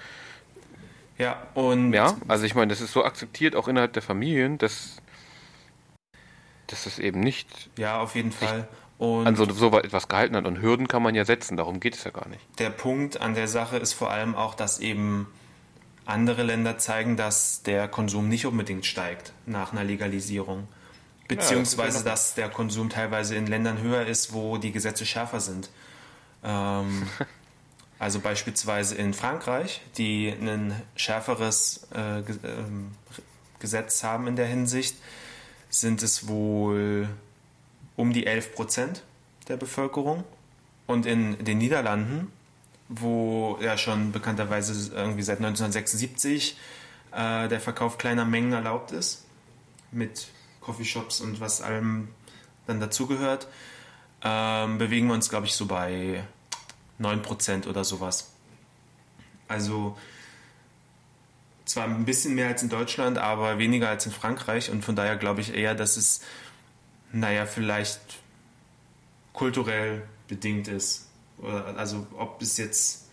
Ja, 1.17 1.41
und. 1.53 1.93
Ja, 1.93 2.15
also 2.27 2.45
ich 2.45 2.55
meine, 2.55 2.67
das 2.67 2.81
ist 2.81 2.91
so 2.91 3.05
akzeptiert 3.05 3.55
auch 3.55 3.67
innerhalb 3.67 3.93
der 3.93 4.01
Familien, 4.01 4.57
dass. 4.57 4.97
dass 6.67 6.85
es 6.85 7.00
eben 7.00 7.21
nicht. 7.21 7.69
Ja, 7.77 8.00
auf 8.00 8.15
jeden 8.15 8.31
Fall. 8.31 8.67
Und 8.97 9.27
an 9.27 9.35
so, 9.35 9.45
so 9.51 9.77
etwas 9.77 10.07
gehalten 10.07 10.35
hat. 10.35 10.45
Und 10.45 10.62
Hürden 10.62 10.88
kann 10.88 11.03
man 11.03 11.15
ja 11.15 11.25
setzen, 11.25 11.57
darum 11.57 11.79
geht 11.79 11.95
es 11.95 12.03
ja 12.05 12.12
gar 12.12 12.27
nicht. 12.29 12.41
Der 12.59 12.69
Punkt 12.69 13.19
an 13.19 13.33
der 13.33 13.47
Sache 13.47 13.77
ist 13.77 13.93
vor 13.93 14.09
allem 14.09 14.35
auch, 14.35 14.55
dass 14.55 14.79
eben 14.79 15.27
andere 16.05 16.43
Länder 16.43 16.77
zeigen, 16.77 17.17
dass 17.17 17.63
der 17.63 17.88
Konsum 17.88 18.29
nicht 18.29 18.45
unbedingt 18.45 18.85
steigt 18.85 19.33
nach 19.45 19.71
einer 19.71 19.83
Legalisierung. 19.83 20.67
Beziehungsweise, 21.27 21.97
ja, 22.00 22.03
das 22.03 22.27
dass 22.27 22.35
der 22.35 22.50
Konsum 22.50 22.89
teilweise 22.89 23.35
in 23.35 23.47
Ländern 23.47 23.81
höher 23.81 24.05
ist, 24.05 24.33
wo 24.33 24.57
die 24.57 24.71
Gesetze 24.71 25.05
schärfer 25.05 25.39
sind. 25.39 25.69
Ähm, 26.43 27.07
also 28.00 28.19
beispielsweise 28.19 28.95
in 28.95 29.13
Frankreich, 29.13 29.81
die 29.97 30.29
ein 30.29 30.79
schärferes 30.95 31.88
äh, 31.95 32.19
ähm, 32.19 32.91
Gesetz 33.59 34.03
haben 34.03 34.27
in 34.27 34.35
der 34.35 34.45
Hinsicht, 34.45 34.95
sind 35.69 36.03
es 36.03 36.27
wohl 36.27 37.09
um 37.95 38.13
die 38.13 38.27
11 38.27 38.53
Prozent 38.53 39.03
der 39.47 39.57
Bevölkerung. 39.57 40.24
Und 40.88 41.07
in 41.07 41.43
den 41.43 41.57
Niederlanden 41.57 42.31
wo 42.87 43.57
ja 43.61 43.77
schon 43.77 44.11
bekannterweise 44.11 44.93
irgendwie 44.93 45.23
seit 45.23 45.37
1976 45.37 46.57
äh, 47.11 47.47
der 47.47 47.59
Verkauf 47.59 47.97
kleiner 47.97 48.25
Mengen 48.25 48.53
erlaubt 48.53 48.91
ist, 48.91 49.25
mit 49.91 50.27
Coffeeshops 50.61 51.21
und 51.21 51.39
was 51.39 51.61
allem 51.61 52.09
dann 52.67 52.79
dazugehört, 52.79 53.47
ähm, 54.23 54.77
bewegen 54.77 55.07
wir 55.07 55.13
uns, 55.13 55.29
glaube 55.29 55.45
ich, 55.45 55.53
so 55.53 55.65
bei 55.65 56.23
9% 56.99 57.67
oder 57.67 57.83
sowas. 57.83 58.31
Also 59.47 59.97
zwar 61.65 61.85
ein 61.85 62.05
bisschen 62.05 62.35
mehr 62.35 62.47
als 62.47 62.61
in 62.63 62.69
Deutschland, 62.69 63.17
aber 63.17 63.57
weniger 63.57 63.89
als 63.89 64.05
in 64.05 64.11
Frankreich 64.11 64.69
und 64.69 64.83
von 64.83 64.95
daher 64.95 65.17
glaube 65.17 65.41
ich 65.41 65.53
eher, 65.53 65.75
dass 65.75 65.97
es, 65.97 66.21
naja, 67.11 67.45
vielleicht 67.45 67.99
kulturell 69.33 70.03
bedingt 70.27 70.67
ist 70.67 71.04
also 71.41 72.07
ob 72.17 72.41
es 72.41 72.57
jetzt, 72.57 73.09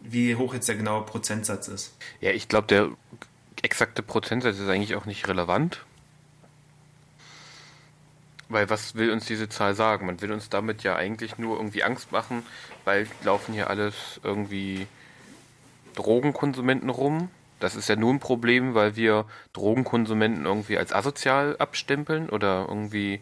wie 0.00 0.36
hoch 0.36 0.54
jetzt 0.54 0.68
der 0.68 0.76
genaue 0.76 1.04
Prozentsatz 1.04 1.68
ist. 1.68 1.96
Ja, 2.20 2.30
ich 2.30 2.48
glaube, 2.48 2.66
der 2.66 2.88
exakte 3.62 4.02
Prozentsatz 4.02 4.58
ist 4.58 4.68
eigentlich 4.68 4.94
auch 4.94 5.06
nicht 5.06 5.26
relevant. 5.28 5.84
Weil 8.50 8.70
was 8.70 8.94
will 8.94 9.10
uns 9.10 9.26
diese 9.26 9.48
Zahl 9.48 9.74
sagen? 9.74 10.06
Man 10.06 10.22
will 10.22 10.32
uns 10.32 10.48
damit 10.48 10.82
ja 10.82 10.96
eigentlich 10.96 11.36
nur 11.36 11.56
irgendwie 11.56 11.84
Angst 11.84 12.12
machen, 12.12 12.44
weil 12.84 13.06
laufen 13.22 13.52
hier 13.52 13.68
alles 13.68 13.94
irgendwie 14.22 14.86
Drogenkonsumenten 15.96 16.88
rum. 16.88 17.28
Das 17.60 17.74
ist 17.74 17.88
ja 17.88 17.96
nur 17.96 18.14
ein 18.14 18.20
Problem, 18.20 18.74
weil 18.74 18.96
wir 18.96 19.26
Drogenkonsumenten 19.52 20.46
irgendwie 20.46 20.78
als 20.78 20.92
asozial 20.92 21.56
abstempeln 21.58 22.30
oder 22.30 22.66
irgendwie 22.68 23.20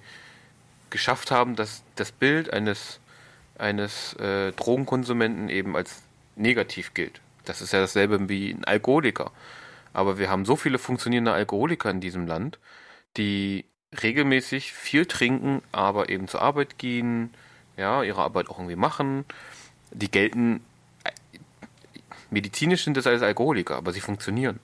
geschafft 0.91 1.31
haben, 1.31 1.57
dass 1.57 1.83
das 1.97 2.13
Bild 2.13 2.53
eines 2.53 3.01
eines 3.59 4.15
äh, 4.15 4.53
Drogenkonsumenten 4.53 5.49
eben 5.49 5.77
als 5.77 6.03
negativ 6.37 6.95
gilt. 6.95 7.21
Das 7.45 7.61
ist 7.61 7.73
ja 7.73 7.81
dasselbe 7.81 8.29
wie 8.29 8.51
ein 8.51 8.65
Alkoholiker. 8.65 9.33
Aber 9.93 10.19
wir 10.19 10.29
haben 10.29 10.45
so 10.45 10.57
viele 10.57 10.79
funktionierende 10.79 11.33
Alkoholiker 11.33 11.91
in 11.91 12.01
diesem 12.01 12.27
Land, 12.27 12.59
die 13.17 13.65
regelmäßig 14.03 14.73
viel 14.73 15.07
trinken, 15.07 15.63
aber 15.73 16.11
eben 16.11 16.29
zur 16.29 16.43
Arbeit 16.43 16.79
gehen, 16.79 17.33
ja, 17.77 18.03
ihre 18.03 18.23
Arbeit 18.23 18.49
auch 18.49 18.59
irgendwie 18.59 18.77
machen. 18.77 19.25
Die 19.93 20.11
gelten, 20.11 20.61
äh, 21.05 21.39
medizinisch 22.31 22.85
sind 22.85 22.97
das 22.97 23.07
als 23.07 23.23
Alkoholiker, 23.23 23.77
aber 23.77 23.93
sie 23.93 24.01
funktionieren. 24.01 24.61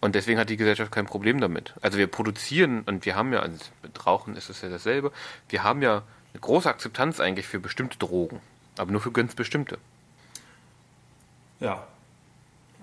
Und 0.00 0.14
deswegen 0.14 0.38
hat 0.38 0.50
die 0.50 0.58
Gesellschaft 0.58 0.92
kein 0.92 1.06
Problem 1.06 1.40
damit. 1.40 1.72
Also 1.80 1.96
wir 1.96 2.06
produzieren 2.06 2.82
und 2.82 3.06
wir 3.06 3.16
haben 3.16 3.32
ja, 3.32 3.40
also 3.40 3.56
mit 3.82 4.06
Rauchen 4.06 4.36
ist 4.36 4.50
es 4.50 4.60
ja 4.60 4.68
dasselbe, 4.68 5.12
wir 5.48 5.64
haben 5.64 5.80
ja 5.80 6.02
eine 6.34 6.40
große 6.40 6.68
Akzeptanz 6.68 7.20
eigentlich 7.20 7.46
für 7.46 7.60
bestimmte 7.60 7.96
Drogen, 7.96 8.40
aber 8.76 8.90
nur 8.90 9.00
für 9.00 9.12
ganz 9.12 9.34
bestimmte. 9.34 9.78
Ja, 11.60 11.86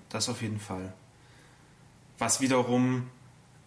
das 0.10 0.30
auf 0.30 0.42
jeden 0.42 0.60
Fall. 0.60 0.94
Was 2.18 2.40
wiederum, 2.40 3.10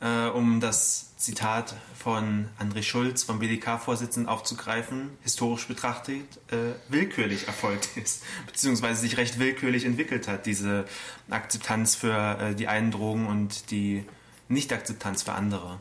äh, 0.01 0.27
um 0.29 0.61
das 0.61 1.17
Zitat 1.19 1.75
von 1.99 2.49
André 2.59 2.83
Schulz, 2.83 3.25
vom 3.25 3.41
BDK-Vorsitzenden 3.41 4.29
aufzugreifen, 4.29 5.11
historisch 5.23 5.69
betrachtet, 5.69 6.25
äh, 6.51 6.73
willkürlich 6.89 7.47
erfolgt 7.47 7.97
ist, 7.97 8.23
beziehungsweise 8.47 9.03
sich 9.03 9.19
recht 9.19 9.39
willkürlich 9.39 9.85
entwickelt 9.85 10.29
hat, 10.29 10.47
diese 10.47 10.87
Akzeptanz 11.29 11.95
für 11.95 12.39
äh, 12.39 12.55
die 12.55 12.69
einen 12.69 12.91
Drogen 12.91 13.27
und 13.27 13.71
die 13.71 14.05
Nicht-Akzeptanz 14.49 15.23
für 15.23 15.33
andere. 15.33 15.79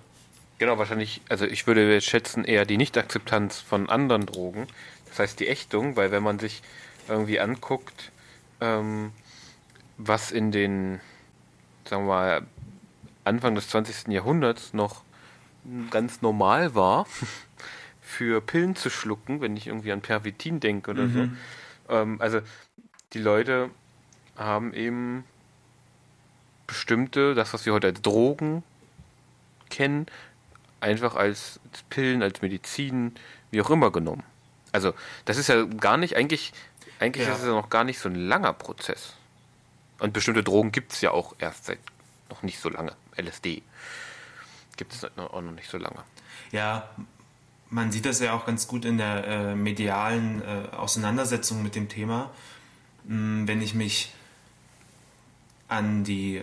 Genau, 0.63 0.77
wahrscheinlich, 0.77 1.20
also 1.27 1.43
ich 1.43 1.67
würde 1.67 2.00
schätzen 2.00 2.46
eher 2.46 2.63
die 2.63 2.77
Nicht-Akzeptanz 2.77 3.60
von 3.60 3.89
anderen 3.89 4.25
Drogen. 4.25 4.67
Das 5.10 5.20
heißt 5.20 5.41
die 5.41 5.50
Ächtung, 5.50 5.98
weil 5.98 6.12
wenn 6.12 6.24
man 6.24 6.39
sich 6.39 6.62
irgendwie 7.10 7.41
anguckt, 7.41 8.13
ähm, 8.62 9.12
was 9.98 10.32
in 10.32 10.53
den, 10.53 11.01
sagen 11.84 12.03
wir 12.03 12.13
mal, 12.13 12.41
Anfang 13.25 13.55
des 13.55 13.67
20. 13.67 14.08
Jahrhunderts 14.13 14.74
noch 14.74 15.03
ganz 15.89 16.22
normal 16.22 16.74
war, 16.75 17.08
für 18.01 18.39
Pillen 18.39 18.77
zu 18.77 18.89
schlucken, 18.89 19.41
wenn 19.41 19.58
ich 19.58 19.67
irgendwie 19.67 19.91
an 19.91 20.00
Pervitin 20.00 20.62
denke 20.62 20.91
oder 20.91 21.03
mhm. 21.08 21.38
so. 21.89 21.93
Ähm, 21.93 22.22
also 22.22 22.39
die 23.12 23.20
Leute 23.20 23.70
haben 24.38 24.74
eben 24.74 25.25
bestimmte, 26.67 27.36
das 27.36 27.53
was 27.53 27.65
wir 27.65 27.74
heute 27.74 27.88
als 27.88 28.01
Drogen 28.01 28.63
kennen, 29.70 30.05
einfach 30.84 31.16
als 31.16 31.60
Pillen, 31.90 32.22
als 32.22 32.42
Medizin, 32.42 33.16
wie 33.50 33.62
auch 33.62 33.70
immer 33.70 33.92
genommen. 33.92 34.24
Also 34.72 34.94
das 35.25 35.38
ist 35.38 35.48
ja 35.48 35.63
gar 35.63 35.98
nicht, 35.98 36.16
eigentlich, 36.16 36.54
eigentlich 37.00 37.25
ja. 37.25 37.34
ist 37.34 37.40
es 37.40 37.46
ja 37.46 37.52
noch 37.52 37.70
gar 37.70 37.84
nicht 37.84 38.00
so 38.00 38.10
ein 38.10 38.16
langer 38.16 38.54
Prozess. 38.54 39.13
Und 40.00 40.13
bestimmte 40.13 40.44
Drogen 40.44 40.72
gibt 40.72 40.94
es 40.94 41.02
ja 41.02 41.12
auch 41.12 41.36
erst 41.40 41.66
seit 41.66 41.80
noch 42.30 42.44
nicht 42.44 42.60
so 42.60 42.70
lange. 42.70 42.94
LSD 43.16 43.62
gibt 44.75 44.94
es 44.94 45.06
auch 45.18 45.42
noch 45.42 45.52
nicht 45.52 45.70
so 45.70 45.78
lange. 45.78 46.04
Ja, 46.52 46.90
man 47.70 47.92
sieht 47.92 48.06
das 48.06 48.20
ja 48.20 48.34
auch 48.34 48.46
ganz 48.46 48.68
gut 48.68 48.86
in 48.86 48.98
der 48.98 49.25
äh, 49.25 49.56
medialen 49.56 50.42
äh, 50.42 50.75
Auseinandersetzung 50.75 51.63
mit 51.63 51.75
dem 51.75 51.90
Thema. 51.90 52.32
Hm, 53.08 53.48
wenn 53.48 53.62
ich 53.62 53.74
mich 53.74 54.13
an 55.68 56.04
die 56.04 56.42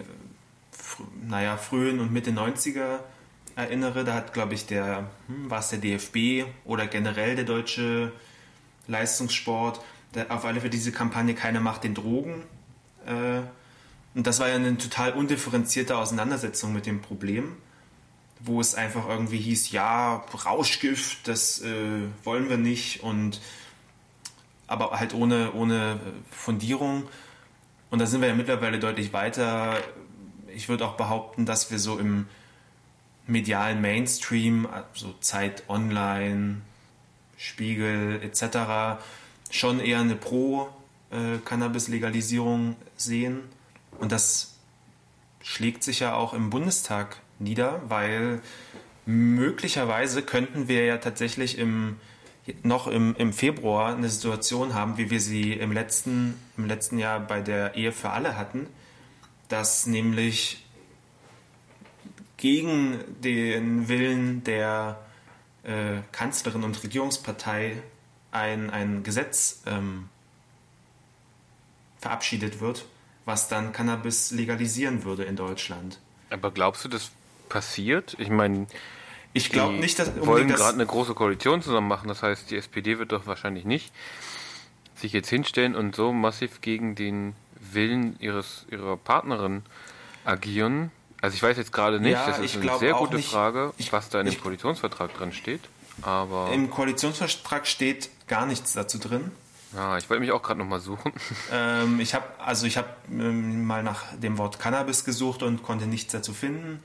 fr 0.72 1.04
naja, 1.26 1.56
frühen 1.56 2.00
und 2.00 2.12
Mitte 2.12 2.30
90er 2.30 3.00
erinnere, 3.56 4.04
da 4.04 4.14
hat, 4.14 4.32
glaube 4.32 4.54
ich, 4.54 4.66
der, 4.66 5.10
hm, 5.26 5.50
war 5.50 5.60
es 5.60 5.68
der 5.68 5.78
DFB 5.78 6.46
oder 6.64 6.86
generell 6.86 7.36
der 7.36 7.44
deutsche 7.44 8.12
Leistungssport, 8.86 9.80
der, 10.14 10.30
auf 10.30 10.44
alle 10.44 10.60
Fälle 10.60 10.70
diese 10.70 10.92
Kampagne 10.92 11.34
Keine 11.34 11.60
Macht 11.60 11.84
den 11.84 11.94
Drogen. 11.94 12.42
Äh, 13.06 13.40
und 14.14 14.26
das 14.26 14.40
war 14.40 14.48
ja 14.48 14.56
eine 14.56 14.76
total 14.76 15.12
undifferenzierte 15.12 15.96
Auseinandersetzung 15.96 16.72
mit 16.72 16.86
dem 16.86 17.00
Problem, 17.00 17.56
wo 18.40 18.60
es 18.60 18.74
einfach 18.74 19.08
irgendwie 19.08 19.38
hieß, 19.38 19.70
ja, 19.70 20.24
Rauschgift, 20.44 21.28
das 21.28 21.60
äh, 21.62 22.02
wollen 22.24 22.48
wir 22.48 22.56
nicht 22.56 23.02
und 23.02 23.40
aber 24.66 24.92
halt 24.92 25.14
ohne, 25.14 25.52
ohne 25.52 25.98
Fundierung. 26.30 27.08
Und 27.90 27.98
da 27.98 28.06
sind 28.06 28.20
wir 28.20 28.28
ja 28.28 28.34
mittlerweile 28.34 28.78
deutlich 28.78 29.12
weiter. 29.12 29.78
Ich 30.54 30.68
würde 30.68 30.86
auch 30.86 30.96
behaupten, 30.96 31.44
dass 31.44 31.72
wir 31.72 31.80
so 31.80 31.98
im 31.98 32.26
medialen 33.30 33.80
Mainstream, 33.80 34.66
also 34.66 35.14
Zeit 35.20 35.64
Online, 35.68 36.60
Spiegel 37.36 38.20
etc., 38.22 39.00
schon 39.50 39.80
eher 39.80 40.00
eine 40.00 40.16
Pro 40.16 40.68
äh, 41.10 41.38
Cannabis-Legalisierung 41.44 42.76
sehen. 42.96 43.40
Und 43.98 44.12
das 44.12 44.58
schlägt 45.42 45.82
sich 45.82 46.00
ja 46.00 46.14
auch 46.14 46.34
im 46.34 46.50
Bundestag 46.50 47.18
nieder, 47.38 47.82
weil 47.88 48.40
möglicherweise 49.06 50.22
könnten 50.22 50.68
wir 50.68 50.84
ja 50.84 50.98
tatsächlich 50.98 51.58
im, 51.58 51.96
noch 52.62 52.86
im, 52.86 53.16
im 53.16 53.32
Februar 53.32 53.94
eine 53.94 54.08
Situation 54.08 54.74
haben, 54.74 54.98
wie 54.98 55.10
wir 55.10 55.20
sie 55.20 55.52
im 55.54 55.72
letzten, 55.72 56.34
im 56.56 56.66
letzten 56.66 56.98
Jahr 56.98 57.20
bei 57.20 57.40
der 57.40 57.74
Ehe 57.74 57.92
für 57.92 58.10
alle 58.10 58.36
hatten, 58.36 58.66
dass 59.48 59.86
nämlich 59.86 60.64
gegen 62.40 62.98
den 63.22 63.88
Willen 63.88 64.42
der 64.44 64.98
äh, 65.62 65.98
Kanzlerin 66.10 66.64
und 66.64 66.82
Regierungspartei 66.82 67.76
ein, 68.32 68.70
ein 68.70 69.02
Gesetz 69.02 69.62
ähm, 69.66 70.08
verabschiedet 72.00 72.60
wird, 72.60 72.86
was 73.26 73.48
dann 73.48 73.72
Cannabis 73.72 74.30
legalisieren 74.30 75.04
würde 75.04 75.24
in 75.24 75.36
Deutschland. 75.36 75.98
Aber 76.30 76.50
glaubst 76.50 76.84
du, 76.84 76.88
das 76.88 77.10
passiert? 77.50 78.16
Ich 78.18 78.30
meine, 78.30 78.66
ich 79.34 79.50
glaube 79.50 79.74
nicht, 79.74 79.98
dass 79.98 80.14
wir 80.14 80.26
wollen 80.26 80.48
gerade 80.48 80.74
eine 80.74 80.86
große 80.86 81.14
Koalition 81.14 81.60
zusammen 81.60 81.88
machen. 81.88 82.08
Das 82.08 82.22
heißt, 82.22 82.50
die 82.50 82.56
SPD 82.56 82.98
wird 82.98 83.12
doch 83.12 83.26
wahrscheinlich 83.26 83.64
nicht 83.66 83.92
sich 84.96 85.12
jetzt 85.12 85.28
hinstellen 85.28 85.74
und 85.74 85.94
so 85.94 86.12
massiv 86.12 86.60
gegen 86.60 86.94
den 86.94 87.34
Willen 87.58 88.16
ihres 88.20 88.66
ihrer 88.70 88.96
Partnerin 88.96 89.62
agieren. 90.24 90.90
Also 91.20 91.34
ich 91.34 91.42
weiß 91.42 91.56
jetzt 91.56 91.72
gerade 91.72 92.00
nicht, 92.00 92.12
ja, 92.12 92.26
das 92.26 92.38
ist 92.38 92.56
eine 92.56 92.78
sehr 92.78 92.94
gute 92.94 93.16
nicht, 93.16 93.30
Frage, 93.30 93.72
was 93.90 94.08
da 94.08 94.20
in 94.20 94.26
dem 94.26 94.32
ich, 94.32 94.40
Koalitionsvertrag 94.40 95.14
drin 95.14 95.32
steht. 95.32 95.60
Aber 96.02 96.50
Im 96.52 96.70
Koalitionsvertrag 96.70 97.66
steht 97.66 98.08
gar 98.26 98.46
nichts 98.46 98.72
dazu 98.72 98.98
drin. 98.98 99.30
Ja, 99.74 99.98
ich 99.98 100.08
wollte 100.10 100.20
mich 100.20 100.32
auch 100.32 100.42
gerade 100.42 100.58
nochmal 100.58 100.80
suchen. 100.80 101.12
Ähm, 101.52 102.00
ich 102.00 102.14
habe 102.14 102.26
also 102.38 102.66
ich 102.66 102.76
habe 102.76 102.88
ähm, 103.10 103.66
mal 103.66 103.82
nach 103.82 104.04
dem 104.16 104.38
Wort 104.38 104.58
Cannabis 104.58 105.04
gesucht 105.04 105.42
und 105.42 105.62
konnte 105.62 105.86
nichts 105.86 106.12
dazu 106.12 106.32
finden. 106.32 106.82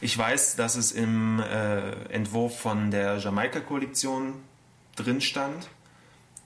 Ich 0.00 0.16
weiß, 0.16 0.56
dass 0.56 0.76
es 0.76 0.92
im 0.92 1.40
äh, 1.40 1.92
Entwurf 2.12 2.60
von 2.60 2.90
der 2.90 3.18
Jamaika-Koalition 3.18 4.34
drin 4.96 5.20
stand, 5.20 5.68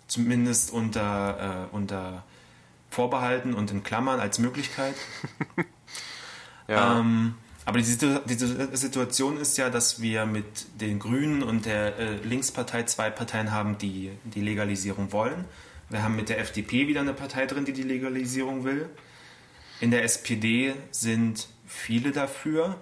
zumindest 0.07 0.71
unter, 0.71 1.69
äh, 1.71 1.75
unter 1.75 2.25
Vorbehalten 2.91 3.55
und 3.55 3.71
in 3.71 3.83
Klammern 3.83 4.21
als 4.21 4.39
Möglichkeit. 4.39 4.95
ja. 6.69 7.01
Ähm, 7.01 7.35
aber 7.65 7.79
die, 7.79 7.85
die, 7.85 8.35
Situation 8.77 9.37
ist 9.37 9.57
ja, 9.57 9.71
dass 9.71 10.01
wir 10.01 10.27
mit 10.27 10.81
den 10.81 10.99
Grünen 10.99 11.43
und 11.43 11.65
der 11.65 11.97
äh, 11.97 12.17
Linkspartei 12.17 12.83
zwei 12.85 13.09
Parteien 13.11 13.53
haben, 13.53 13.79
die 13.79 14.11
die 14.25 14.41
Legalisierung 14.41 15.13
wollen. 15.13 15.45
Wir 15.89 16.03
haben 16.03 16.17
mit 16.17 16.29
der 16.29 16.41
FDP 16.41 16.89
wieder 16.89 17.03
eine 17.03 17.13
Partei 17.13 17.47
drin, 17.47 17.65
die 17.65 17.73
die 17.73 17.83
Legalisierung 17.83 18.65
will. 18.65 18.89
In 19.81 19.91
der 19.91 20.03
SPD 20.03 20.75
sind 20.91 21.49
viele 21.67 22.11
dafür 22.11 22.77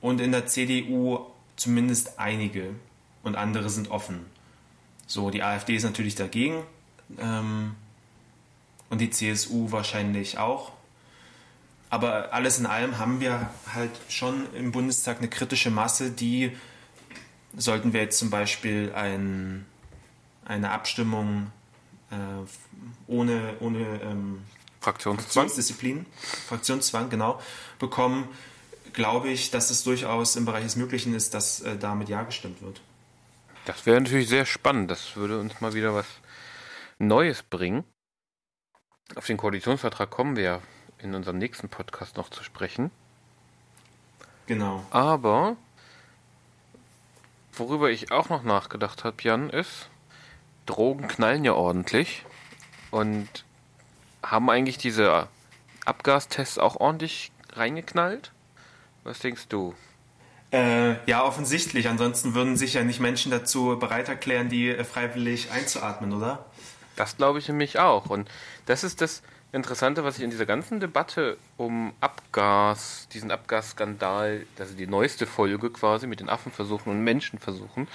und 0.00 0.20
in 0.20 0.32
der 0.32 0.46
CDU 0.46 1.26
zumindest 1.56 2.18
einige 2.18 2.74
und 3.22 3.36
andere 3.36 3.70
sind 3.70 3.90
offen. 3.90 4.26
So, 5.06 5.30
die 5.30 5.42
AfD 5.42 5.76
ist 5.76 5.84
natürlich 5.84 6.14
dagegen 6.14 6.62
ähm, 7.18 7.74
und 8.90 9.00
die 9.00 9.10
CSU 9.10 9.70
wahrscheinlich 9.70 10.36
auch. 10.38 10.72
Aber 11.94 12.32
alles 12.32 12.58
in 12.58 12.66
allem 12.66 12.98
haben 12.98 13.20
wir 13.20 13.50
halt 13.72 13.92
schon 14.08 14.52
im 14.54 14.72
Bundestag 14.72 15.18
eine 15.18 15.28
kritische 15.28 15.70
Masse, 15.70 16.10
die, 16.10 16.50
sollten 17.56 17.92
wir 17.92 18.00
jetzt 18.00 18.18
zum 18.18 18.30
Beispiel 18.30 18.92
ein, 18.96 19.64
eine 20.44 20.72
Abstimmung 20.72 21.52
äh, 22.10 22.16
ohne, 23.06 23.54
ohne 23.60 24.00
ähm, 24.02 24.42
Fraktionszwang. 24.80 25.24
Fraktionsdisziplin, 25.24 26.04
Fraktionszwang, 26.48 27.10
genau, 27.10 27.40
bekommen, 27.78 28.26
glaube 28.92 29.28
ich, 29.28 29.52
dass 29.52 29.70
es 29.70 29.84
durchaus 29.84 30.34
im 30.34 30.46
Bereich 30.46 30.64
des 30.64 30.74
Möglichen 30.74 31.14
ist, 31.14 31.32
dass 31.32 31.60
äh, 31.60 31.76
damit 31.76 32.08
Ja 32.08 32.24
gestimmt 32.24 32.60
wird. 32.60 32.80
Das 33.66 33.86
wäre 33.86 34.00
natürlich 34.00 34.28
sehr 34.28 34.46
spannend. 34.46 34.90
Das 34.90 35.14
würde 35.14 35.38
uns 35.38 35.60
mal 35.60 35.74
wieder 35.74 35.94
was 35.94 36.06
Neues 36.98 37.44
bringen. 37.44 37.84
Auf 39.14 39.26
den 39.26 39.36
Koalitionsvertrag 39.36 40.10
kommen 40.10 40.34
wir 40.34 40.60
in 40.98 41.14
unserem 41.14 41.38
nächsten 41.38 41.68
Podcast 41.68 42.16
noch 42.16 42.28
zu 42.28 42.42
sprechen. 42.42 42.90
Genau. 44.46 44.84
Aber 44.90 45.56
worüber 47.52 47.90
ich 47.90 48.12
auch 48.12 48.28
noch 48.28 48.42
nachgedacht 48.42 49.04
habe, 49.04 49.16
Jan, 49.20 49.50
ist, 49.50 49.88
Drogen 50.66 51.08
knallen 51.08 51.44
ja 51.44 51.54
ordentlich 51.54 52.24
und 52.90 53.28
haben 54.22 54.48
eigentlich 54.50 54.78
diese 54.78 55.28
Abgastests 55.84 56.58
auch 56.58 56.76
ordentlich 56.76 57.32
reingeknallt? 57.52 58.32
Was 59.04 59.18
denkst 59.18 59.48
du? 59.48 59.74
Äh, 60.50 60.96
ja, 61.10 61.24
offensichtlich. 61.24 61.88
Ansonsten 61.88 62.34
würden 62.34 62.56
sich 62.56 62.74
ja 62.74 62.84
nicht 62.84 63.00
Menschen 63.00 63.30
dazu 63.30 63.76
bereit 63.78 64.08
erklären, 64.08 64.48
die 64.48 64.68
äh, 64.68 64.84
freiwillig 64.84 65.50
einzuatmen, 65.50 66.12
oder? 66.12 66.46
Das 66.96 67.16
glaube 67.16 67.40
ich 67.40 67.48
nämlich 67.48 67.78
auch. 67.78 68.08
Und 68.08 68.30
das 68.66 68.84
ist 68.84 69.00
das, 69.00 69.22
Interessante, 69.54 70.02
was 70.02 70.18
ich 70.18 70.24
in 70.24 70.30
dieser 70.30 70.46
ganzen 70.46 70.80
Debatte 70.80 71.36
um 71.56 71.92
Abgas, 72.00 73.06
diesen 73.14 73.30
Abgasskandal, 73.30 74.44
also 74.58 74.74
die 74.74 74.88
neueste 74.88 75.26
Folge 75.26 75.70
quasi 75.70 76.08
mit 76.08 76.18
den 76.18 76.28
Affenversuchen 76.28 76.90
und 76.90 77.04
Menschenversuchen, 77.04 77.86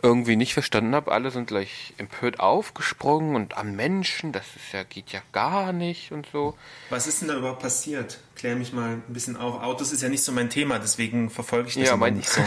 irgendwie 0.00 0.36
nicht 0.36 0.54
verstanden 0.54 0.94
habe. 0.94 1.12
Alle 1.12 1.30
sind 1.30 1.48
gleich 1.48 1.92
empört 1.98 2.40
aufgesprungen 2.40 3.36
und 3.36 3.58
am 3.58 3.76
Menschen, 3.76 4.32
das 4.32 4.46
ist 4.56 4.72
ja, 4.72 4.82
geht 4.82 5.10
ja 5.10 5.20
gar 5.32 5.74
nicht 5.74 6.10
und 6.10 6.26
so. 6.32 6.56
Was 6.88 7.06
ist 7.06 7.20
denn 7.20 7.28
da 7.28 7.36
überhaupt 7.36 7.60
passiert? 7.60 8.18
Klär 8.34 8.56
mich 8.56 8.72
mal 8.72 8.92
ein 8.92 9.02
bisschen 9.08 9.36
auf. 9.36 9.62
Autos 9.62 9.92
ist 9.92 10.02
ja 10.02 10.08
nicht 10.08 10.24
so 10.24 10.32
mein 10.32 10.48
Thema, 10.48 10.78
deswegen 10.78 11.28
verfolge 11.28 11.68
ich 11.68 11.74
das 11.74 11.84
ja, 11.84 11.98
mein, 11.98 12.14
nicht 12.14 12.30
so. 12.30 12.40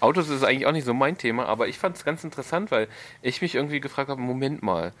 Autos 0.00 0.28
ist 0.28 0.42
eigentlich 0.42 0.66
auch 0.66 0.72
nicht 0.72 0.86
so 0.86 0.92
mein 0.92 1.18
Thema, 1.18 1.46
aber 1.46 1.68
ich 1.68 1.78
fand 1.78 1.96
es 1.96 2.04
ganz 2.04 2.24
interessant, 2.24 2.72
weil 2.72 2.88
ich 3.22 3.42
mich 3.42 3.54
irgendwie 3.54 3.78
gefragt 3.78 4.10
habe, 4.10 4.20
Moment 4.20 4.64
mal, 4.64 4.92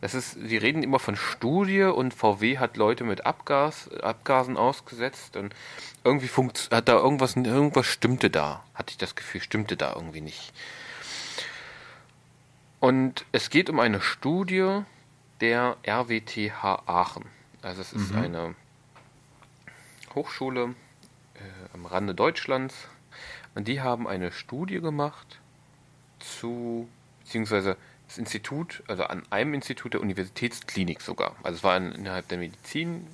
das 0.00 0.14
ist, 0.14 0.36
die 0.36 0.56
reden 0.56 0.82
immer 0.82 1.00
von 1.00 1.16
Studie 1.16 1.82
und 1.82 2.14
VW 2.14 2.58
hat 2.58 2.76
Leute 2.76 3.04
mit 3.04 3.26
Abgas, 3.26 3.90
Abgasen 4.00 4.56
ausgesetzt 4.56 5.36
und 5.36 5.54
irgendwie 6.04 6.28
funkt, 6.28 6.68
hat 6.70 6.88
da 6.88 6.96
irgendwas, 6.96 7.34
irgendwas 7.34 7.86
stimmte 7.86 8.30
da, 8.30 8.64
hatte 8.74 8.92
ich 8.92 8.98
das 8.98 9.16
Gefühl, 9.16 9.40
stimmte 9.40 9.76
da 9.76 9.94
irgendwie 9.94 10.20
nicht. 10.20 10.52
Und 12.80 13.24
es 13.32 13.50
geht 13.50 13.68
um 13.70 13.80
eine 13.80 14.00
Studie 14.00 14.82
der 15.40 15.76
RWTH 15.84 16.82
Aachen. 16.86 17.24
Also 17.62 17.80
es 17.80 17.92
ist 17.92 18.12
mhm. 18.12 18.18
eine 18.18 18.54
Hochschule 20.14 20.74
äh, 21.34 21.74
am 21.74 21.86
Rande 21.86 22.14
Deutschlands 22.14 22.74
und 23.56 23.66
die 23.66 23.80
haben 23.80 24.06
eine 24.06 24.30
Studie 24.30 24.80
gemacht 24.80 25.40
zu, 26.20 26.88
beziehungsweise 27.24 27.76
das 28.08 28.18
Institut, 28.18 28.82
also 28.88 29.04
an 29.04 29.22
einem 29.30 29.54
Institut 29.54 29.94
der 29.94 30.00
Universitätsklinik 30.00 31.00
sogar, 31.02 31.36
also 31.42 31.56
es 31.56 31.64
war 31.64 31.76
in, 31.76 31.92
innerhalb 31.92 32.26
der 32.28 32.38
Medizin, 32.38 33.06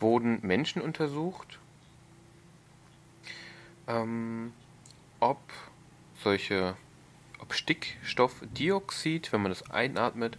wurden 0.00 0.38
Menschen 0.42 0.82
untersucht, 0.82 1.58
ähm, 3.88 4.52
ob 5.18 5.40
solche, 6.22 6.76
ob 7.38 7.54
Stickstoffdioxid, 7.54 9.32
wenn 9.32 9.42
man 9.42 9.50
das 9.50 9.70
einatmet, 9.70 10.38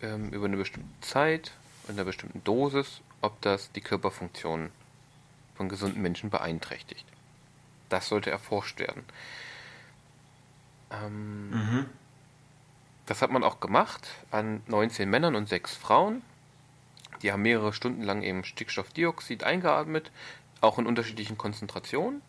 ähm, 0.00 0.30
über 0.30 0.46
eine 0.46 0.56
bestimmte 0.56 0.88
Zeit, 1.00 1.52
in 1.86 1.94
einer 1.94 2.04
bestimmten 2.04 2.42
Dosis, 2.42 3.02
ob 3.20 3.40
das 3.42 3.70
die 3.72 3.82
Körperfunktion 3.82 4.70
von 5.56 5.68
gesunden 5.68 6.00
Menschen 6.00 6.30
beeinträchtigt. 6.30 7.04
Das 7.90 8.08
sollte 8.08 8.30
erforscht 8.30 8.80
werden. 8.80 9.04
Ähm, 10.90 11.50
mhm. 11.50 11.86
Das 13.06 13.20
hat 13.20 13.30
man 13.30 13.44
auch 13.44 13.60
gemacht 13.60 14.08
an 14.30 14.62
19 14.66 15.08
Männern 15.08 15.34
und 15.34 15.48
6 15.48 15.76
Frauen. 15.76 16.22
Die 17.22 17.32
haben 17.32 17.42
mehrere 17.42 17.72
Stunden 17.72 18.02
lang 18.02 18.22
eben 18.22 18.44
Stickstoffdioxid 18.44 19.44
eingeatmet, 19.44 20.10
auch 20.60 20.78
in 20.78 20.86
unterschiedlichen 20.86 21.38
Konzentrationen. 21.38 22.22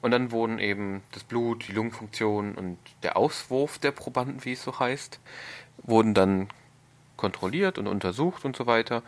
Und 0.00 0.10
dann 0.10 0.32
wurden 0.32 0.58
eben 0.58 1.02
das 1.12 1.22
Blut, 1.22 1.68
die 1.68 1.72
Lungenfunktion 1.72 2.56
und 2.56 2.78
der 3.04 3.16
Auswurf 3.16 3.78
der 3.78 3.92
Probanden, 3.92 4.44
wie 4.44 4.52
es 4.52 4.62
so 4.62 4.78
heißt, 4.78 5.20
wurden 5.84 6.14
dann 6.14 6.48
kontrolliert 7.16 7.78
und 7.78 7.86
untersucht 7.86 8.44
und 8.44 8.56
so 8.56 8.66
weiter. 8.66 9.02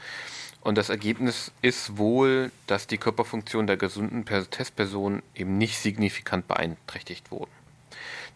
Und 0.61 0.79
das 0.79 0.89
Ergebnis 0.89 1.51
ist 1.63 1.99
wohl, 1.99 2.53
dass 2.69 2.87
die 2.87 2.99
Körperfunktion 2.99 3.67
der 3.67 3.77
gesunden 3.77 4.25
Testpersonen 4.25 5.23
eben 5.35 5.59
nicht 5.59 5.79
signifikant 5.79 6.47
beeinträchtigt 6.47 7.33
wurden. 7.33 7.64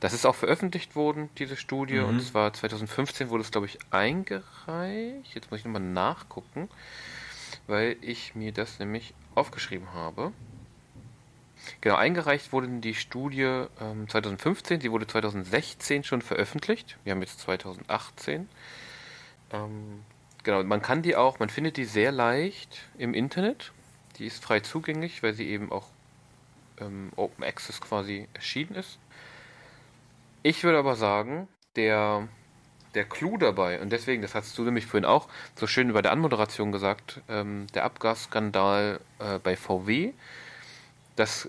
Das 0.00 0.12
ist 0.12 0.26
auch 0.26 0.34
veröffentlicht 0.34 0.94
worden, 0.94 1.28
diese 1.38 1.56
Studie, 1.56 1.98
mhm. 1.98 2.04
und 2.04 2.20
zwar 2.20 2.52
2015 2.52 3.30
wurde 3.30 3.42
es, 3.42 3.50
glaube 3.50 3.66
ich, 3.66 3.78
eingereicht. 3.90 5.34
Jetzt 5.34 5.50
muss 5.50 5.61
ich 5.61 5.64
nochmal 5.64 5.82
nachgucken, 5.82 6.68
weil 7.66 7.96
ich 8.00 8.34
mir 8.34 8.52
das 8.52 8.78
nämlich 8.78 9.14
aufgeschrieben 9.34 9.92
habe. 9.92 10.32
Genau, 11.80 11.96
eingereicht 11.96 12.52
wurde 12.52 12.68
die 12.68 12.94
Studie 12.94 13.66
ähm, 13.80 14.08
2015, 14.08 14.80
sie 14.80 14.90
wurde 14.92 15.06
2016 15.06 16.04
schon 16.04 16.22
veröffentlicht. 16.22 16.96
Wir 17.04 17.12
haben 17.12 17.20
jetzt 17.20 17.40
2018. 17.40 18.48
Ähm, 19.52 20.04
Genau, 20.48 20.62
man 20.62 20.80
kann 20.80 21.02
die 21.02 21.16
auch, 21.16 21.38
man 21.40 21.50
findet 21.50 21.76
die 21.76 21.84
sehr 21.84 22.12
leicht 22.12 22.88
im 22.96 23.12
Internet. 23.12 23.72
Die 24.16 24.26
ist 24.26 24.42
frei 24.42 24.61
zugänglich, 24.61 25.22
weil 25.22 25.34
sie 25.34 25.48
eben 25.48 25.70
auch 25.70 25.88
ähm, 26.80 27.11
Open 27.16 27.44
Access 27.44 27.80
quasi 27.80 28.28
erschienen 28.34 28.74
ist. 28.74 28.98
Ich 30.42 30.64
würde 30.64 30.79
aber 30.79 30.96
sagen, 30.96 31.48
der, 31.77 32.29
der 32.94 33.05
Clou 33.05 33.37
dabei, 33.38 33.81
und 33.81 33.90
deswegen, 33.90 34.22
das 34.22 34.35
hast 34.35 34.57
du 34.59 34.64
nämlich 34.64 34.87
vorhin 34.87 35.05
auch 35.07 35.29
so 35.57 35.66
schön 35.66 35.92
bei 35.92 36.03
der 36.03 36.12
Anmoderation 36.12 36.72
gesagt, 36.72 37.20
ähm, 37.29 37.66
der 37.74 37.85
Abgasskandal 37.85 39.01
äh, 39.18 39.38
bei 39.40 39.57
VW, 39.57 40.12
das, 41.16 41.48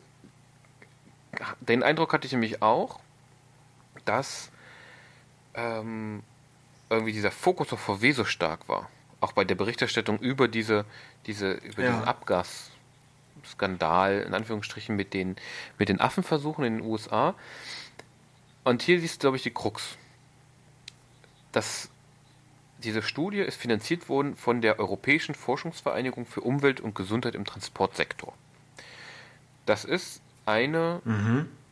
den 1.59 1.83
Eindruck 1.83 2.13
hatte 2.13 2.25
ich 2.27 2.31
nämlich 2.33 2.61
auch, 2.61 2.99
dass 4.05 4.51
ähm, 5.53 6.23
irgendwie 6.89 7.11
dieser 7.13 7.31
Fokus 7.31 7.71
auf 7.73 7.79
VW 7.81 8.11
so 8.13 8.25
stark 8.25 8.67
war. 8.69 8.89
Auch 9.21 9.33
bei 9.33 9.43
der 9.45 9.55
Berichterstattung 9.55 10.19
über 10.19 10.47
diese, 10.47 10.85
diese, 11.25 11.53
über 11.53 11.81
Ja. 11.81 11.83
diesen 11.83 12.03
Abgasskandal, 12.05 14.21
in 14.27 14.33
Anführungsstrichen, 14.33 14.95
mit 14.95 15.13
den, 15.13 15.35
mit 15.77 15.89
den 15.89 15.99
Affenversuchen 15.99 16.63
in 16.63 16.77
den 16.77 16.85
USA. 16.85 17.35
Und 18.63 18.81
hier 18.81 18.99
siehst 18.99 19.15
du, 19.15 19.19
glaube 19.21 19.37
ich, 19.37 19.43
die 19.43 19.51
Krux. 19.51 19.97
Das, 21.51 21.89
diese 22.83 23.01
Studie 23.01 23.39
ist 23.39 23.57
finanziert 23.57 24.09
worden 24.09 24.35
von 24.35 24.61
der 24.61 24.79
Europäischen 24.79 25.33
Forschungsvereinigung 25.33 26.25
für 26.25 26.41
Umwelt 26.41 26.79
und 26.79 26.93
Gesundheit 26.93 27.35
im 27.35 27.45
Transportsektor. 27.45 28.33
Das 29.65 29.85
ist 29.85 30.21
eine, 30.45 31.01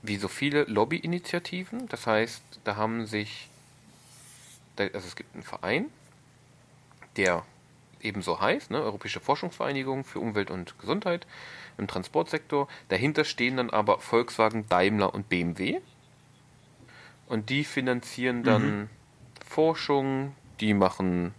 wie 0.01 0.17
so 0.17 0.27
viele 0.27 0.63
Lobbyinitiativen. 0.63 1.87
Das 1.89 2.07
heißt, 2.07 2.41
da 2.63 2.75
haben 2.75 3.05
sich, 3.05 3.49
also 4.77 5.07
es 5.07 5.15
gibt 5.15 5.33
einen 5.33 5.43
Verein, 5.43 5.85
der 7.17 7.43
ebenso 8.01 8.39
heißt, 8.39 8.71
ne, 8.71 8.81
Europäische 8.81 9.19
Forschungsvereinigung 9.19 10.03
für 10.03 10.19
Umwelt 10.19 10.51
und 10.51 10.77
Gesundheit 10.79 11.25
im 11.77 11.87
Transportsektor. 11.87 12.67
Dahinter 12.89 13.23
stehen 13.23 13.57
dann 13.57 13.69
aber 13.69 13.99
Volkswagen, 13.99 14.67
Daimler 14.69 15.13
und 15.13 15.29
BMW. 15.29 15.81
Und 17.27 17.49
die 17.49 17.63
finanzieren 17.63 18.43
dann 18.43 18.89
Forschung, 19.45 20.35
die 20.59 20.73
machen 20.73 21.33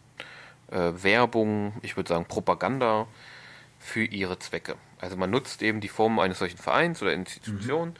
äh, 0.71 0.93
Werbung, 1.03 1.73
ich 1.83 1.97
würde 1.97 2.09
sagen 2.09 2.27
Propaganda 2.27 3.07
für 3.79 4.05
ihre 4.05 4.39
Zwecke. 4.39 4.77
Also 5.01 5.17
man 5.17 5.31
nutzt 5.31 5.63
eben 5.63 5.81
die 5.81 5.89
Form 5.89 6.19
eines 6.19 6.39
solchen 6.39 6.59
Vereins 6.59 7.01
oder 7.03 7.13
Institution, 7.13 7.95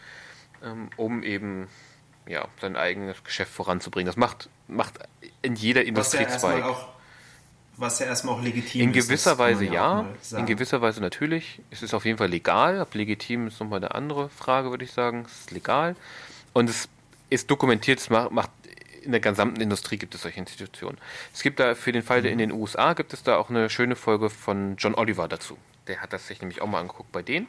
ähm, 0.63 0.91
um 0.97 1.23
eben 1.23 1.69
ja, 2.27 2.47
sein 2.61 2.77
eigenes 2.77 3.23
Geschäft 3.25 3.53
voranzubringen. 3.53 4.07
Das 4.07 4.17
macht, 4.17 4.49
macht 4.67 4.99
in 5.43 5.55
jeder 5.55 5.81
Was 5.81 5.85
ja 5.85 5.89
Industriezweig. 5.89 6.59
erstmal 6.59 6.63
auch, 6.63 6.89
was 7.77 7.99
ja 8.01 8.07
erstmal 8.07 8.35
auch 8.35 8.43
legitim 8.43 8.83
In 8.83 8.91
ist. 8.91 9.07
gewisser 9.07 9.37
kann 9.37 9.39
man 9.39 9.55
Weise 9.55 9.65
ja, 9.65 10.03
mal 10.33 10.39
in 10.39 10.47
gewisser 10.47 10.81
Weise 10.83 11.01
natürlich. 11.01 11.63
Es 11.71 11.83
ist 11.83 11.95
auf 11.95 12.05
jeden 12.05 12.19
Fall 12.19 12.29
legal. 12.29 12.81
Ob 12.81 12.95
legitim 12.95 13.47
ist 13.47 13.61
nochmal 13.61 13.79
eine 13.79 13.95
andere 13.95 14.29
Frage, 14.29 14.71
würde 14.71 14.85
ich 14.85 14.93
sagen. 14.93 15.25
Es 15.27 15.41
ist 15.41 15.51
legal. 15.53 15.97
Und 16.53 16.69
es 16.69 16.89
ist 17.31 17.51
dokumentiert, 17.51 18.01
es 18.01 18.11
macht, 18.11 18.31
macht 18.31 18.51
in 19.03 19.13
der 19.13 19.21
gesamten 19.21 19.61
Industrie 19.61 19.97
gibt 19.97 20.15
es 20.15 20.23
solche 20.23 20.39
Institutionen. 20.39 20.99
Es 21.33 21.43
gibt 21.43 21.61
da 21.61 21.75
für 21.75 21.93
den 21.93 22.03
Fall 22.03 22.25
in 22.27 22.39
den 22.39 22.53
USA 22.53 22.93
gibt 22.93 23.13
es 23.15 23.23
da 23.23 23.37
auch 23.37 23.49
eine 23.49 23.71
schöne 23.71 23.97
Folge 23.97 24.29
von 24.29 24.77
John 24.77 24.95
Oliver 24.95 25.29
dazu. 25.29 25.57
Der 25.87 26.01
hat 26.01 26.13
das 26.13 26.27
sich 26.27 26.41
nämlich 26.41 26.61
auch 26.61 26.67
mal 26.67 26.81
angeguckt 26.81 27.11
bei 27.13 27.23
denen. 27.23 27.47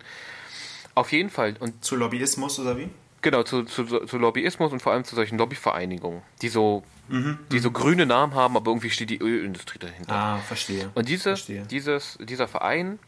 Auf 0.95 1.11
jeden 1.11 1.29
Fall. 1.29 1.55
Und 1.59 1.83
Zu 1.83 1.95
Lobbyismus 1.95 2.59
oder 2.59 2.77
wie? 2.77 2.89
Genau, 3.21 3.43
zu, 3.43 3.63
zu, 3.63 3.83
zu 3.85 4.17
Lobbyismus 4.17 4.71
und 4.71 4.81
vor 4.81 4.93
allem 4.93 5.03
zu 5.03 5.15
solchen 5.15 5.37
Lobbyvereinigungen, 5.37 6.21
die 6.41 6.47
so, 6.47 6.83
Mhm, 7.09 7.39
die 7.51 7.59
so 7.59 7.71
grüne 7.71 8.05
Namen 8.05 8.35
haben, 8.35 8.55
aber 8.55 8.71
irgendwie 8.71 8.89
steht 8.91 9.09
die 9.09 9.17
Ölindustrie 9.19 9.79
dahinter. 9.79 10.13
Ah, 10.13 10.37
verstehe. 10.37 10.89
Und 10.93 11.09
diese, 11.09 11.31
Verstehe. 11.31 11.65
dieses, 11.65 12.17
dieser 12.21 12.47
Verein 12.47 12.99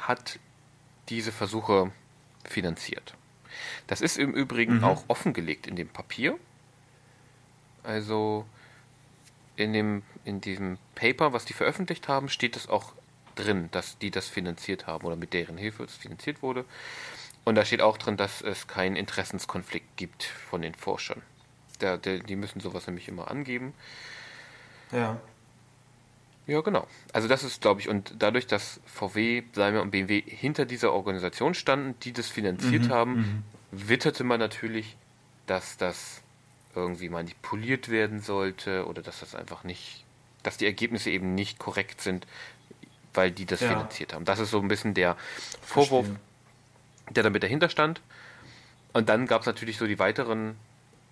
hat 0.00 0.38
diese 1.08 1.32
Versuche 1.32 1.90
finanziert. 2.44 3.14
Das 3.86 4.00
ist 4.00 4.18
im 4.18 4.32
Übrigen 4.34 4.78
Mhm. 4.78 4.84
auch 4.84 5.04
offengelegt 5.08 5.66
in 5.66 5.76
dem 5.76 5.88
Papier. 5.88 6.38
Also 7.82 8.46
in, 9.56 9.72
dem, 9.72 10.02
in 10.24 10.40
diesem 10.40 10.78
Paper, 10.94 11.32
was 11.32 11.44
die 11.44 11.52
veröffentlicht 11.52 12.08
haben, 12.08 12.28
steht 12.28 12.56
es 12.56 12.68
auch 12.68 12.92
drin, 13.36 13.68
dass 13.70 13.98
die 13.98 14.10
das 14.10 14.28
finanziert 14.28 14.86
haben 14.86 15.06
oder 15.06 15.16
mit 15.16 15.32
deren 15.32 15.56
Hilfe 15.56 15.84
es 15.84 15.94
finanziert 15.94 16.42
wurde. 16.42 16.64
Und 17.44 17.54
da 17.54 17.64
steht 17.64 17.80
auch 17.80 17.96
drin, 17.96 18.16
dass 18.16 18.42
es 18.42 18.66
keinen 18.66 18.96
Interessenskonflikt 18.96 19.96
gibt 19.96 20.24
von 20.24 20.62
den 20.62 20.74
Forschern. 20.74 21.22
Da, 21.78 21.96
der, 21.96 22.18
die 22.18 22.34
müssen 22.36 22.60
sowas 22.60 22.86
nämlich 22.86 23.06
immer 23.08 23.30
angeben. 23.30 23.72
Ja. 24.90 25.20
Ja, 26.46 26.60
genau. 26.60 26.86
Also 27.12 27.28
das 27.28 27.42
ist, 27.42 27.60
glaube 27.60 27.80
ich, 27.80 27.88
und 27.88 28.14
dadurch, 28.20 28.46
dass 28.46 28.80
VW, 28.86 29.42
Daimler 29.52 29.82
und 29.82 29.90
BMW 29.90 30.22
hinter 30.24 30.64
dieser 30.64 30.92
Organisation 30.92 31.54
standen, 31.54 31.98
die 32.00 32.12
das 32.12 32.28
finanziert 32.28 32.88
haben, 32.88 33.42
witterte 33.70 34.24
man 34.24 34.38
natürlich, 34.40 34.96
dass 35.46 35.76
das 35.76 36.22
irgendwie 36.74 37.08
manipuliert 37.08 37.88
werden 37.88 38.20
sollte 38.20 38.86
oder 38.86 39.02
dass 39.02 39.20
das 39.20 39.34
einfach 39.34 39.64
nicht, 39.64 40.04
dass 40.42 40.56
die 40.56 40.66
Ergebnisse 40.66 41.10
eben 41.10 41.34
nicht 41.34 41.58
korrekt 41.58 42.00
sind, 42.00 42.26
weil 43.14 43.30
die 43.30 43.46
das 43.46 43.60
Ja. 43.60 43.68
finanziert 43.68 44.12
haben. 44.12 44.24
Das 44.24 44.38
ist 44.38 44.50
so 44.50 44.60
ein 44.60 44.68
bisschen 44.68 44.92
der 44.94 45.16
Vorwurf, 45.62 46.06
Verstehe. 46.06 47.14
der 47.14 47.22
damit 47.22 47.42
dahinter 47.42 47.68
stand. 47.68 48.00
Und 48.92 49.08
dann 49.08 49.26
gab 49.26 49.40
es 49.42 49.46
natürlich 49.46 49.78
so 49.78 49.86
die 49.86 49.98
weiteren 49.98 50.56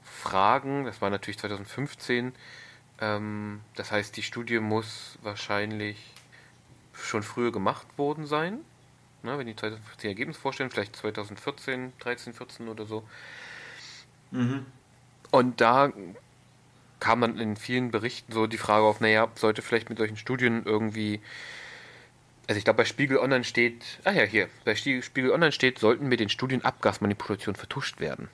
Fragen. 0.05 0.85
Das 0.85 1.01
war 1.01 1.11
natürlich 1.11 1.38
2015. 1.38 2.35
Ähm, 3.01 3.61
das 3.75 3.90
heißt, 3.90 4.17
die 4.17 4.23
Studie 4.23 4.59
muss 4.61 5.19
wahrscheinlich 5.23 5.97
schon 6.93 7.23
früher 7.23 7.53
gemacht 7.53 7.87
worden 7.97 8.27
sein. 8.27 8.61
Ne, 9.25 9.39
wenn 9.39 9.47
die 9.47 9.57
2015 9.57 10.09
Ergebnisse 10.11 10.39
vorstellen, 10.39 10.71
vielleicht 10.71 10.95
2014, 10.97 11.95
13, 11.99 12.35
14 12.35 12.69
oder 12.69 12.85
so. 12.85 13.03
Mhm. 14.31 14.67
Und 15.31 15.61
da 15.63 15.93
kam 17.01 17.23
dann 17.23 17.39
in 17.39 17.57
vielen 17.57 17.91
Berichten 17.91 18.33
so 18.33 18.47
die 18.47 18.59
Frage 18.59 18.85
auf, 18.85 19.01
naja, 19.01 19.29
sollte 19.35 19.63
vielleicht 19.63 19.89
mit 19.89 19.99
solchen 19.99 20.19
Studien 20.19 20.63
irgendwie, 20.67 21.21
also 22.49 22.59
ich 22.59 22.65
glaube 22.65 22.77
bei 22.77 22.85
Spiegel 22.85 23.17
Online 23.17 23.45
steht, 23.45 23.83
ah 24.05 24.11
ja, 24.11 24.25
hier, 24.25 24.49
bei 24.67 24.75
Spiegel 24.75 25.31
Online 25.31 25.53
steht, 25.53 25.79
sollten 25.79 26.07
mit 26.09 26.21
den 26.21 26.29
Studien 26.29 26.63
Abgasmanipulation 26.63 27.55
vertuscht 27.55 28.01
werden. 28.01 28.29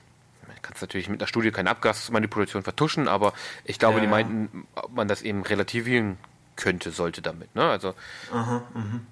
Man 0.45 0.61
kann 0.61 0.73
es 0.75 0.81
natürlich 0.81 1.07
mit 1.07 1.21
einer 1.21 1.27
Studie 1.27 1.51
keine 1.51 1.69
Abgasmanipulation 1.69 2.63
vertuschen, 2.63 3.07
aber 3.07 3.33
ich 3.63 3.79
glaube, 3.79 3.95
Ja, 3.95 4.01
die 4.01 4.07
meinten, 4.07 4.67
ob 4.75 4.93
man 4.93 5.07
das 5.07 5.21
eben 5.21 5.43
relativieren 5.43 6.17
könnte, 6.57 6.91
sollte 6.91 7.21
damit. 7.21 7.55
Ne? 7.55 7.63
Also, 7.63 7.95
Aha, 8.31 8.63
mhm. 8.73 9.07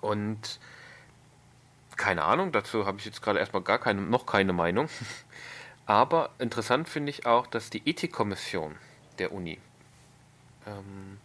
und 0.00 0.60
keine 1.96 2.24
Ahnung, 2.24 2.52
dazu 2.52 2.86
habe 2.86 2.98
ich 2.98 3.04
jetzt 3.04 3.22
gerade 3.22 3.38
erstmal 3.38 3.62
gar 3.62 3.78
keine, 3.78 4.00
noch 4.02 4.26
keine 4.26 4.52
Meinung. 4.52 4.88
Aber 5.86 6.30
interessant 6.38 6.88
finde 6.88 7.10
ich 7.10 7.26
auch, 7.26 7.46
dass 7.46 7.68
die 7.70 7.82
Ethikkommission 7.88 8.74
der 9.18 9.32
Uni 9.32 9.58
ähm, 10.66 11.18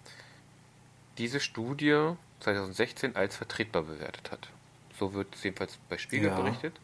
diese 1.17 1.39
Studie 1.39 2.13
2016 2.41 3.15
als 3.15 3.37
vertretbar 3.37 3.83
bewertet 3.83 4.31
hat. 4.31 4.49
So 4.97 5.13
wird 5.13 5.33
es 5.35 5.43
jedenfalls 5.43 5.77
bei 5.89 5.97
Spiegel 5.97 6.29
Ja. 6.29 6.35
berichtet. 6.41 6.75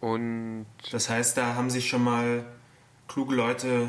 Und 0.00 0.66
Das 0.90 1.08
heißt, 1.08 1.36
da 1.36 1.54
haben 1.54 1.70
sich 1.70 1.88
schon 1.88 2.02
mal 2.04 2.44
kluge 3.08 3.34
Leute 3.34 3.88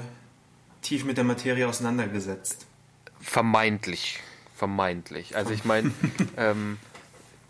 tief 0.81 1.03
mit 1.03 1.17
der 1.17 1.23
Materie 1.23 1.67
auseinandergesetzt. 1.67 2.65
vermeintlich, 3.19 4.21
vermeintlich. 4.55 5.35
Also 5.35 5.51
ich 5.51 5.65
meine, 5.65 5.91
ähm, 6.37 6.77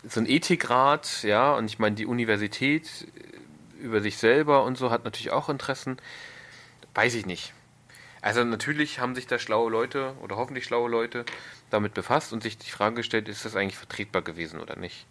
so 0.08 0.20
ein 0.20 0.26
Ethikrat, 0.28 1.22
ja, 1.22 1.54
und 1.54 1.66
ich 1.66 1.78
meine, 1.78 1.96
die 1.96 2.06
Universität 2.06 3.06
äh, 3.80 3.82
über 3.84 4.00
sich 4.00 4.16
selber 4.16 4.64
und 4.64 4.78
so 4.78 4.90
hat 4.90 5.04
natürlich 5.04 5.30
auch 5.30 5.48
Interessen. 5.48 5.96
Weiß 6.94 7.14
ich 7.14 7.26
nicht. 7.26 7.52
Also 8.22 8.42
natürlich 8.42 8.98
haben 8.98 9.14
sich 9.14 9.26
da 9.26 9.38
schlaue 9.38 9.70
Leute 9.70 10.14
oder 10.20 10.36
hoffentlich 10.36 10.64
schlaue 10.64 10.90
Leute 10.90 11.24
damit 11.70 11.94
befasst 11.94 12.32
und 12.32 12.42
sich 12.42 12.58
die 12.58 12.70
Frage 12.70 12.96
gestellt, 12.96 13.28
ist 13.28 13.44
das 13.44 13.54
eigentlich 13.54 13.76
vertretbar 13.76 14.22
gewesen 14.22 14.60
oder 14.60 14.76
nicht? 14.76 15.06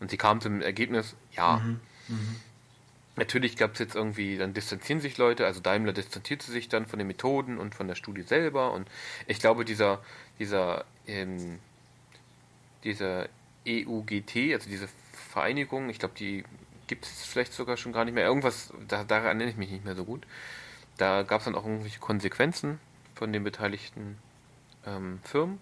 Und 0.00 0.10
sie 0.10 0.16
kamen 0.16 0.40
zum 0.40 0.62
Ergebnis, 0.62 1.14
ja. 1.36 1.60
Natürlich 3.16 3.56
gab 3.56 3.74
es 3.74 3.78
jetzt 3.80 3.94
irgendwie, 3.94 4.38
dann 4.38 4.54
distanzieren 4.54 5.00
sich 5.00 5.18
Leute, 5.18 5.46
also 5.46 5.60
Daimler 5.60 5.92
distanzierte 5.92 6.50
sich 6.50 6.68
dann 6.68 6.86
von 6.86 6.98
den 6.98 7.06
Methoden 7.06 7.58
und 7.58 7.74
von 7.74 7.86
der 7.86 7.94
Studie 7.94 8.22
selber 8.22 8.72
und 8.72 8.88
ich 9.26 9.38
glaube, 9.38 9.64
dieser, 9.64 10.02
dieser, 10.38 10.84
ähm, 11.06 11.58
dieser 12.82 13.28
EUGT, 13.66 14.52
also 14.52 14.68
diese 14.68 14.88
Vereinigung, 15.12 15.88
ich 15.88 15.98
glaube, 15.98 16.14
die 16.16 16.44
gibt 16.86 17.06
es 17.06 17.24
vielleicht 17.24 17.52
sogar 17.52 17.76
schon 17.76 17.92
gar 17.92 18.04
nicht 18.04 18.14
mehr. 18.14 18.24
Irgendwas, 18.24 18.72
da, 18.88 19.04
daran 19.04 19.26
erinnere 19.26 19.48
ich 19.48 19.56
mich 19.56 19.70
nicht 19.70 19.84
mehr 19.84 19.94
so 19.94 20.04
gut. 20.04 20.26
Da 20.96 21.22
gab 21.22 21.40
es 21.40 21.46
dann 21.46 21.54
auch 21.54 21.64
irgendwelche 21.64 21.98
Konsequenzen 21.98 22.78
von 23.14 23.32
den 23.32 23.42
beteiligten 23.42 24.18
ähm, 24.86 25.20
Firmen. 25.24 25.58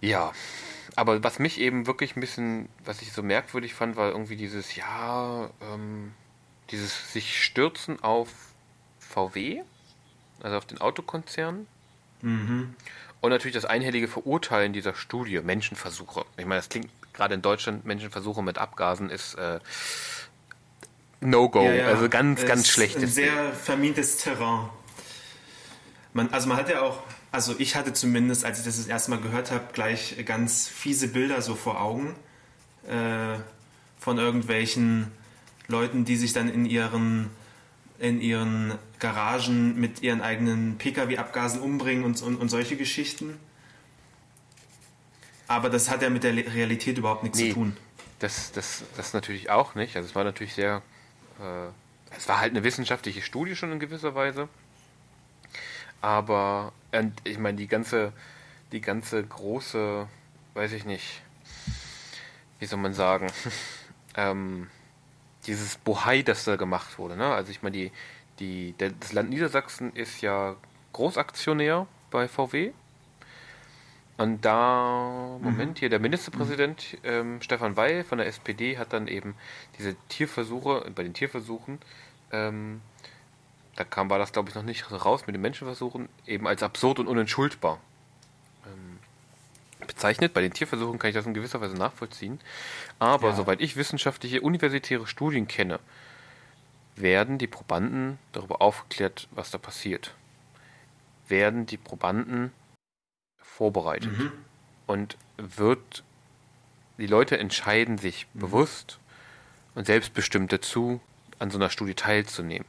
Ja, 0.00 0.32
aber 0.96 1.22
was 1.22 1.38
mich 1.38 1.60
eben 1.60 1.86
wirklich 1.86 2.16
ein 2.16 2.20
bisschen, 2.20 2.68
was 2.84 3.02
ich 3.02 3.12
so 3.12 3.22
merkwürdig 3.22 3.74
fand, 3.74 3.96
war 3.96 4.10
irgendwie 4.10 4.36
dieses, 4.36 4.74
ja, 4.74 5.48
ähm, 5.62 6.12
dieses 6.70 7.12
sich 7.12 7.42
stürzen 7.42 8.02
auf 8.02 8.28
VW, 8.98 9.62
also 10.42 10.56
auf 10.56 10.66
den 10.66 10.80
Autokonzern, 10.80 11.66
Und 13.22 13.30
natürlich 13.30 13.54
das 13.54 13.64
einhellige 13.64 14.08
Verurteilen 14.08 14.72
dieser 14.72 14.94
Studie, 14.94 15.40
Menschenversuche. 15.40 16.24
Ich 16.36 16.44
meine, 16.44 16.58
das 16.60 16.68
klingt 16.68 16.90
gerade 17.12 17.34
in 17.34 17.40
Deutschland, 17.40 17.86
Menschenversuche 17.86 18.42
mit 18.42 18.58
Abgasen 18.58 19.10
ist 19.10 19.34
äh, 19.34 19.60
No-Go. 21.20 21.62
Ja, 21.62 21.72
ja. 21.72 21.86
Also 21.86 22.08
ganz, 22.08 22.40
Es 22.40 22.46
ganz 22.46 22.62
ist 22.62 22.70
schlechtes 22.70 23.02
Ein 23.04 23.08
sehr 23.08 23.52
vermintes 23.52 24.16
Terrain. 24.16 24.68
Man, 26.12 26.30
also 26.32 26.48
man 26.48 26.56
hat 26.56 26.68
ja 26.68 26.82
auch, 26.82 26.98
also 27.30 27.54
ich 27.58 27.76
hatte 27.76 27.92
zumindest, 27.92 28.44
als 28.44 28.58
ich 28.58 28.64
das 28.64 28.76
das 28.76 28.88
erste 28.88 29.12
Mal 29.12 29.20
gehört 29.20 29.52
habe, 29.52 29.66
gleich 29.72 30.16
ganz 30.26 30.66
fiese 30.66 31.06
Bilder 31.06 31.42
so 31.42 31.54
vor 31.54 31.80
Augen 31.80 32.16
äh, 32.88 33.38
von 34.00 34.18
irgendwelchen 34.18 35.12
Leuten, 35.68 36.04
die 36.04 36.16
sich 36.16 36.32
dann 36.32 36.48
in 36.48 36.66
ihren 36.66 37.30
in 38.02 38.20
ihren 38.20 38.76
Garagen 38.98 39.78
mit 39.78 40.02
ihren 40.02 40.20
eigenen 40.22 40.76
Pkw-Abgasen 40.76 41.60
umbringen 41.60 42.02
und, 42.04 42.20
und, 42.20 42.34
und 42.36 42.48
solche 42.48 42.76
Geschichten. 42.76 43.38
Aber 45.46 45.70
das 45.70 45.88
hat 45.88 46.02
ja 46.02 46.10
mit 46.10 46.24
der 46.24 46.34
Realität 46.34 46.98
überhaupt 46.98 47.22
nichts 47.22 47.38
Nee. 47.38 47.50
zu 47.50 47.54
tun. 47.54 47.76
Das, 48.18 48.50
das, 48.50 48.82
das 48.96 49.14
natürlich 49.14 49.50
auch 49.50 49.76
nicht. 49.76 49.94
Also 49.94 50.08
es 50.08 50.16
war 50.16 50.24
natürlich 50.24 50.54
sehr, 50.54 50.82
äh, 51.40 52.16
es 52.16 52.26
war 52.26 52.40
halt 52.40 52.50
eine 52.50 52.64
wissenschaftliche 52.64 53.22
Studie 53.22 53.54
schon 53.54 53.70
in 53.70 53.78
gewisser 53.78 54.16
Weise. 54.16 54.48
Aber 56.00 56.72
und 56.90 57.14
ich 57.22 57.38
meine, 57.38 57.56
die 57.56 57.68
ganze, 57.68 58.12
die 58.72 58.80
ganze 58.80 59.22
große, 59.22 60.08
weiß 60.54 60.72
ich 60.72 60.84
nicht, 60.84 61.22
wie 62.58 62.66
soll 62.66 62.80
man 62.80 62.94
sagen, 62.94 63.28
ähm, 64.16 64.66
dieses 65.46 65.76
Bohai, 65.76 66.22
das 66.22 66.44
da 66.44 66.56
gemacht 66.56 66.98
wurde. 66.98 67.16
Ne? 67.16 67.26
Also 67.26 67.50
ich 67.50 67.62
meine, 67.62 67.76
die, 67.76 67.92
die, 68.38 68.72
der, 68.72 68.90
das 68.90 69.12
Land 69.12 69.30
Niedersachsen 69.30 69.92
ist 69.94 70.20
ja 70.20 70.56
Großaktionär 70.92 71.86
bei 72.10 72.28
VW. 72.28 72.72
Und 74.18 74.44
da, 74.44 75.38
Moment, 75.40 75.78
hier 75.78 75.88
der 75.88 75.98
Ministerpräsident 75.98 76.98
ähm, 77.02 77.40
Stefan 77.40 77.76
Weil 77.76 78.04
von 78.04 78.18
der 78.18 78.26
SPD 78.26 78.78
hat 78.78 78.92
dann 78.92 79.08
eben 79.08 79.34
diese 79.78 79.96
Tierversuche, 80.08 80.90
bei 80.94 81.02
den 81.02 81.14
Tierversuchen, 81.14 81.78
ähm, 82.30 82.82
da 83.74 83.84
kam, 83.84 84.10
war 84.10 84.18
das 84.18 84.32
glaube 84.32 84.50
ich 84.50 84.54
noch 84.54 84.62
nicht 84.62 84.90
raus 84.92 85.26
mit 85.26 85.34
den 85.34 85.40
Menschenversuchen, 85.40 86.08
eben 86.26 86.46
als 86.46 86.62
absurd 86.62 86.98
und 86.98 87.08
unentschuldbar 87.08 87.80
bezeichnet. 89.86 90.34
Bei 90.34 90.40
den 90.40 90.52
Tierversuchen 90.52 90.98
kann 90.98 91.08
ich 91.10 91.14
das 91.14 91.26
in 91.26 91.34
gewisser 91.34 91.60
Weise 91.60 91.74
nachvollziehen. 91.76 92.40
Aber 92.98 93.30
Ja. 93.30 93.36
soweit 93.36 93.60
ich 93.60 93.76
wissenschaftliche 93.76 94.40
universitäre 94.40 95.06
Studien 95.06 95.48
kenne, 95.48 95.80
werden 96.96 97.38
die 97.38 97.46
Probanden 97.46 98.18
darüber 98.32 98.60
aufgeklärt, 98.60 99.28
was 99.30 99.50
da 99.50 99.58
passiert. 99.58 100.14
Werden 101.28 101.66
die 101.66 101.78
Probanden 101.78 102.52
vorbereitet. 103.38 104.10
Mhm. 104.18 104.32
Und 104.86 105.16
wird, 105.38 106.04
die 106.98 107.06
Leute 107.06 107.38
entscheiden 107.38 107.98
sich 107.98 108.26
Mhm. 108.34 108.40
bewusst 108.40 108.98
und 109.74 109.86
selbstbestimmt 109.86 110.52
dazu, 110.52 111.00
an 111.38 111.50
so 111.50 111.58
einer 111.58 111.70
Studie 111.70 111.94
teilzunehmen. 111.94 112.66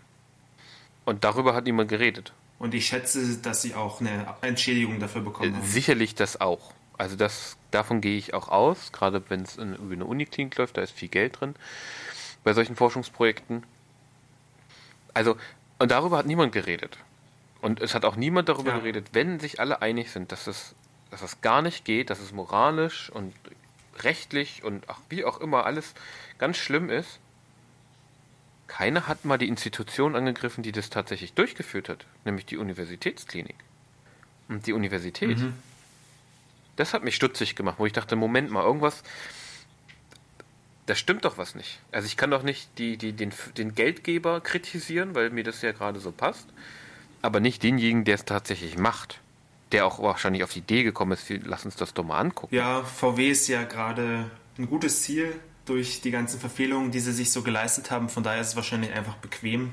Und 1.06 1.24
darüber 1.26 1.54
hat 1.54 1.66
niemand 1.66 1.90
geredet. 1.90 2.34
Und 2.60 2.74
ich 2.74 2.88
schätze, 2.88 3.38
dass 3.40 3.62
sie 3.62 3.76
auch 3.76 4.00
eine 4.00 4.26
Entschädigung 4.42 5.00
dafür 5.00 5.22
bekommen 5.22 5.56
haben. 5.58 5.66
Sicherlich 5.66 6.16
das 6.16 6.40
auch. 6.40 6.74
Also 6.98 7.16
das, 7.16 7.58
davon 7.72 8.02
gehe 8.02 8.18
ich 8.18 8.34
auch 8.34 8.50
aus, 8.50 8.92
gerade 8.92 9.24
wenn 9.30 9.42
es 9.42 9.58
in- 9.58 9.76
über 9.76 9.94
eine 9.94 10.06
Uniklinik 10.06 10.56
läuft, 10.58 10.78
da 10.78 10.82
ist 10.82 10.92
viel 10.92 11.10
Geld 11.10 11.40
drin 11.40 11.56
bei 12.44 12.54
solchen 12.54 12.76
Forschungsprojekten. 12.76 13.64
Also, 15.14 15.38
und 15.80 15.92
darüber 15.92 16.18
hat 16.18 16.26
niemand 16.26 16.52
geredet. 16.52 16.98
Und 17.62 17.82
es 17.82 17.96
hat 17.96 18.04
auch 18.06 18.16
niemand 18.16 18.50
darüber 18.50 18.72
Ja. 18.72 18.78
geredet, 18.80 19.08
wenn 19.14 19.40
sich 19.40 19.60
alle 19.60 19.82
einig 19.82 20.12
sind, 20.12 20.32
dass 20.32 20.48
es, 20.48 20.76
dass 21.10 21.22
das 21.22 21.42
gar 21.42 21.62
nicht 21.62 21.86
geht, 21.86 22.10
dass 22.10 22.20
es 22.20 22.32
moralisch 22.32 23.10
und 23.10 23.34
rechtlich 24.00 24.64
und 24.64 24.84
ach, 24.90 25.00
wie 25.10 25.24
auch 25.24 25.40
immer 25.40 25.66
alles 25.66 25.94
ganz 26.40 26.58
schlimm 26.58 26.90
ist. 26.90 27.20
Keiner 28.68 29.08
hat 29.08 29.24
mal 29.24 29.38
die 29.38 29.48
Institution 29.48 30.16
angegriffen, 30.16 30.64
die 30.64 30.72
das 30.72 30.90
tatsächlich 30.90 31.34
durchgeführt 31.34 31.90
hat, 31.90 32.06
nämlich 32.26 32.46
die 32.46 32.58
Universitätsklinik. 32.58 33.56
Und 34.50 34.66
die 34.68 34.74
Universität, 34.74 35.38
Mhm. 35.38 35.54
Das 36.76 36.94
hat 36.94 37.04
mich 37.04 37.16
stutzig 37.16 37.56
gemacht, 37.56 37.76
wo 37.80 37.86
ich 37.86 37.94
dachte, 37.94 38.16
Moment 38.16 38.52
mal, 38.52 38.64
irgendwas, 38.64 39.04
da 40.86 40.96
stimmt 40.96 41.26
doch 41.26 41.38
was 41.38 41.56
nicht. 41.56 41.80
Also 41.92 42.08
ich 42.08 42.18
kann 42.18 42.32
doch 42.32 42.44
nicht 42.44 42.70
die, 42.78 42.98
die, 42.98 43.14
den, 43.14 43.32
den 43.58 43.76
Geldgeber 43.76 44.42
kritisieren, 44.42 45.16
weil 45.16 45.30
mir 45.30 45.44
das 45.44 45.62
ja 45.62 45.72
gerade 45.72 46.00
so 46.00 46.12
passt, 46.12 46.48
aber 47.22 47.40
nicht 47.40 47.64
denjenigen, 47.64 48.04
der 48.04 48.16
es 48.16 48.26
tatsächlich 48.26 48.78
macht. 48.78 49.20
Der 49.72 49.88
auch 49.88 50.00
wahrscheinlich 50.00 50.44
auf 50.44 50.54
die 50.54 50.60
Idee 50.60 50.84
gekommen 50.84 51.14
ist, 51.14 51.30
lass 51.30 51.66
uns 51.66 51.76
das 51.76 51.94
doch 51.94 52.04
mal 52.04 52.20
angucken. 52.20 52.54
Ja, 52.54 52.84
VW 52.84 53.32
ist 53.32 53.48
ja 53.48 53.64
gerade 53.64 54.30
ein 54.58 54.68
gutes 54.68 55.02
Ziel 55.02 55.34
durch 55.66 56.02
die 56.02 56.12
ganzen 56.12 56.40
Verfehlungen, 56.40 56.92
die 56.92 57.00
sie 57.00 57.14
sich 57.14 57.32
so 57.32 57.42
geleistet 57.42 57.90
haben. 57.90 58.10
Von 58.10 58.24
daher 58.24 58.42
ist 58.42 58.50
es 58.50 58.56
wahrscheinlich 58.56 58.94
einfach 58.94 59.16
bequem, 59.16 59.72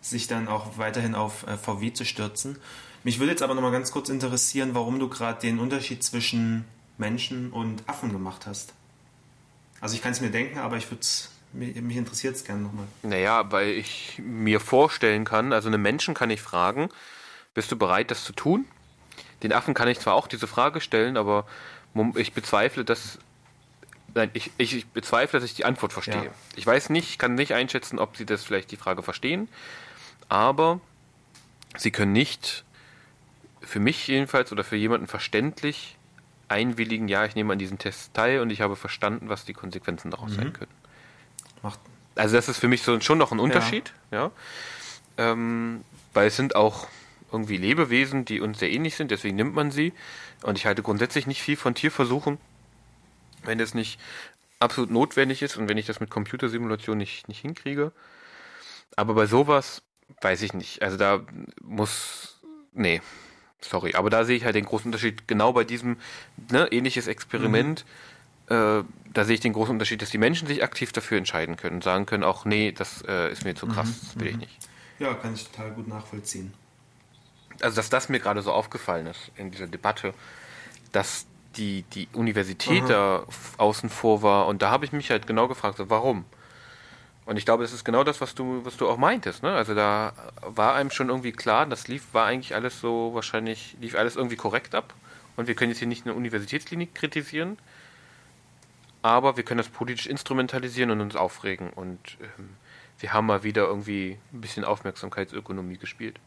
sich 0.00 0.28
dann 0.28 0.48
auch 0.48 0.78
weiterhin 0.78 1.14
auf 1.14 1.46
äh, 1.46 1.58
VW 1.58 1.92
zu 1.92 2.04
stürzen. 2.04 2.58
Mich 3.04 3.18
würde 3.18 3.32
jetzt 3.32 3.42
aber 3.42 3.54
noch 3.54 3.62
mal 3.62 3.70
ganz 3.70 3.92
kurz 3.92 4.08
interessieren, 4.08 4.74
warum 4.74 4.98
du 4.98 5.08
gerade 5.08 5.38
den 5.40 5.58
Unterschied 5.58 6.02
zwischen 6.02 6.64
Menschen 6.96 7.52
und 7.52 7.86
Affen 7.86 8.10
gemacht 8.12 8.46
hast. 8.46 8.72
Also 9.80 9.94
ich 9.94 10.02
kann 10.02 10.12
es 10.12 10.22
mir 10.22 10.30
denken, 10.30 10.58
aber 10.58 10.78
ich 10.78 10.90
würde 10.90 11.06
mich, 11.52 11.76
mich 11.82 11.96
interessiert 11.98 12.34
es 12.34 12.44
gerne 12.44 12.62
nochmal. 12.62 12.86
Naja, 13.02 13.52
weil 13.52 13.68
ich 13.68 14.20
mir 14.24 14.58
vorstellen 14.58 15.26
kann, 15.26 15.52
also 15.52 15.68
einen 15.68 15.82
Menschen 15.82 16.14
kann 16.14 16.30
ich 16.30 16.40
fragen, 16.40 16.88
bist 17.52 17.70
du 17.70 17.76
bereit, 17.76 18.10
das 18.10 18.24
zu 18.24 18.32
tun? 18.32 18.64
Den 19.42 19.52
Affen 19.52 19.74
kann 19.74 19.88
ich 19.88 20.00
zwar 20.00 20.14
auch 20.14 20.26
diese 20.26 20.46
Frage 20.46 20.80
stellen, 20.80 21.18
aber 21.18 21.46
ich 22.14 22.32
bezweifle, 22.32 22.84
dass. 22.84 23.18
Nein, 24.14 24.30
ich, 24.32 24.50
ich, 24.56 24.76
ich 24.76 24.86
bezweifle, 24.86 25.40
dass 25.40 25.48
ich 25.48 25.54
die 25.54 25.66
Antwort 25.66 25.92
verstehe. 25.92 26.24
Ja. 26.24 26.30
Ich 26.56 26.66
weiß 26.66 26.88
nicht, 26.88 27.18
kann 27.18 27.34
nicht 27.34 27.52
einschätzen, 27.52 27.98
ob 27.98 28.16
sie 28.16 28.24
das 28.24 28.44
vielleicht 28.44 28.70
die 28.70 28.76
Frage 28.76 29.02
verstehen, 29.02 29.48
aber 30.28 30.80
sie 31.76 31.90
können 31.90 32.12
nicht 32.12 32.64
für 33.74 33.80
mich 33.80 34.06
jedenfalls 34.06 34.52
oder 34.52 34.62
für 34.62 34.76
jemanden 34.76 35.08
verständlich 35.08 35.98
einwilligen, 36.46 37.08
ja, 37.08 37.24
ich 37.24 37.34
nehme 37.34 37.52
an 37.52 37.58
diesem 37.58 37.76
Test 37.76 38.14
teil 38.14 38.38
und 38.38 38.50
ich 38.50 38.60
habe 38.60 38.76
verstanden, 38.76 39.28
was 39.28 39.46
die 39.46 39.52
Konsequenzen 39.52 40.12
daraus 40.12 40.32
sein 40.32 40.52
können. 40.52 40.70
Macht, 41.60 41.80
Also 42.14 42.36
das 42.36 42.48
ist 42.48 42.58
für 42.58 42.68
mich 42.68 42.82
so 42.82 43.00
schon 43.00 43.18
noch 43.18 43.32
ein 43.32 43.40
Unterschied, 43.40 43.92
ja. 44.12 44.30
Ähm, 45.18 45.82
weil 46.12 46.28
es 46.28 46.36
sind 46.36 46.54
auch 46.54 46.86
irgendwie 47.32 47.56
Lebewesen, 47.56 48.24
die 48.24 48.40
uns 48.40 48.60
sehr 48.60 48.70
ähnlich 48.70 48.94
sind, 48.94 49.10
deswegen 49.10 49.34
nimmt 49.34 49.56
man 49.56 49.72
sie. 49.72 49.92
Und 50.44 50.56
ich 50.56 50.66
halte 50.66 50.84
grundsätzlich 50.84 51.26
nicht 51.26 51.42
viel 51.42 51.56
von 51.56 51.74
Tierversuchen, 51.74 52.38
wenn 53.42 53.58
es 53.58 53.74
nicht 53.74 53.98
absolut 54.60 54.92
notwendig 54.92 55.42
ist 55.42 55.56
und 55.56 55.68
wenn 55.68 55.78
ich 55.78 55.86
das 55.86 55.98
mit 55.98 56.10
Computersimulation 56.10 56.96
nicht, 56.96 57.26
nicht 57.26 57.40
hinkriege. 57.40 57.90
Aber 58.94 59.14
bei 59.14 59.26
sowas 59.26 59.82
weiß 60.20 60.42
ich 60.42 60.52
nicht. 60.52 60.80
Also 60.80 60.96
da 60.96 61.22
muss. 61.60 62.40
Nee, 62.72 63.00
sorry. 63.68 63.94
Aber 63.94 64.10
da 64.10 64.24
sehe 64.24 64.36
ich 64.36 64.44
halt 64.44 64.54
den 64.54 64.64
großen 64.64 64.86
Unterschied. 64.86 65.26
Genau 65.28 65.52
bei 65.52 65.64
diesem 65.64 65.96
ne, 66.50 66.70
ähnliches 66.70 67.06
Experiment, 67.06 67.84
äh, 68.48 68.82
da 69.12 69.24
sehe 69.24 69.34
ich 69.34 69.40
den 69.40 69.52
großen 69.52 69.72
Unterschied, 69.72 70.02
dass 70.02 70.10
die 70.10 70.18
Menschen 70.18 70.46
sich 70.46 70.62
aktiv 70.62 70.92
dafür 70.92 71.18
entscheiden 71.18 71.56
können 71.56 71.76
und 71.76 71.84
sagen 71.84 72.06
können 72.06 72.24
auch, 72.24 72.44
nee, 72.44 72.72
das 72.72 73.02
äh, 73.06 73.32
ist 73.32 73.44
mir 73.44 73.54
zu 73.54 73.66
krass, 73.66 74.00
das 74.00 74.18
will 74.18 74.28
ich 74.28 74.36
nicht. 74.36 74.58
ja, 74.98 75.14
kann 75.14 75.34
ich 75.34 75.48
total 75.48 75.70
gut 75.72 75.88
nachvollziehen. 75.88 76.52
Also, 77.60 77.76
dass 77.76 77.88
das 77.88 78.08
mir 78.08 78.18
gerade 78.18 78.42
so 78.42 78.52
aufgefallen 78.52 79.06
ist 79.06 79.30
in 79.36 79.50
dieser 79.50 79.68
Debatte, 79.68 80.12
dass 80.92 81.26
die, 81.56 81.82
die 81.94 82.08
Universität 82.12 82.82
Aha. 82.82 82.88
da 82.88 83.26
außen 83.58 83.88
vor 83.88 84.22
war 84.22 84.46
und 84.46 84.62
da 84.62 84.70
habe 84.70 84.84
ich 84.84 84.92
mich 84.92 85.10
halt 85.10 85.26
genau 85.26 85.48
gefragt, 85.48 85.78
so, 85.78 85.88
warum? 85.88 86.24
Und 87.26 87.38
ich 87.38 87.44
glaube, 87.46 87.62
das 87.62 87.72
ist 87.72 87.84
genau 87.84 88.04
das, 88.04 88.20
was 88.20 88.34
du, 88.34 88.64
was 88.64 88.76
du 88.76 88.86
auch 88.88 88.98
meintest, 88.98 89.42
ne? 89.42 89.52
Also 89.54 89.74
da 89.74 90.12
war 90.42 90.74
einem 90.74 90.90
schon 90.90 91.08
irgendwie 91.08 91.32
klar, 91.32 91.64
das 91.66 91.88
lief, 91.88 92.02
war 92.12 92.26
eigentlich 92.26 92.54
alles 92.54 92.80
so 92.80 93.14
wahrscheinlich, 93.14 93.76
lief 93.80 93.94
alles 93.94 94.16
irgendwie 94.16 94.36
korrekt 94.36 94.74
ab. 94.74 94.92
Und 95.36 95.48
wir 95.48 95.54
können 95.54 95.70
jetzt 95.70 95.78
hier 95.78 95.88
nicht 95.88 96.04
eine 96.06 96.14
Universitätsklinik 96.14 96.94
kritisieren, 96.94 97.58
aber 99.02 99.36
wir 99.36 99.44
können 99.44 99.58
das 99.58 99.68
politisch 99.68 100.06
instrumentalisieren 100.06 100.90
und 100.90 101.00
uns 101.00 101.16
aufregen. 101.16 101.70
Und 101.70 101.98
ähm, 102.20 102.50
wir 102.98 103.12
haben 103.12 103.26
mal 103.26 103.42
wieder 103.42 103.64
irgendwie 103.64 104.18
ein 104.32 104.40
bisschen 104.40 104.64
Aufmerksamkeitsökonomie 104.64 105.78
gespielt. 105.78 106.20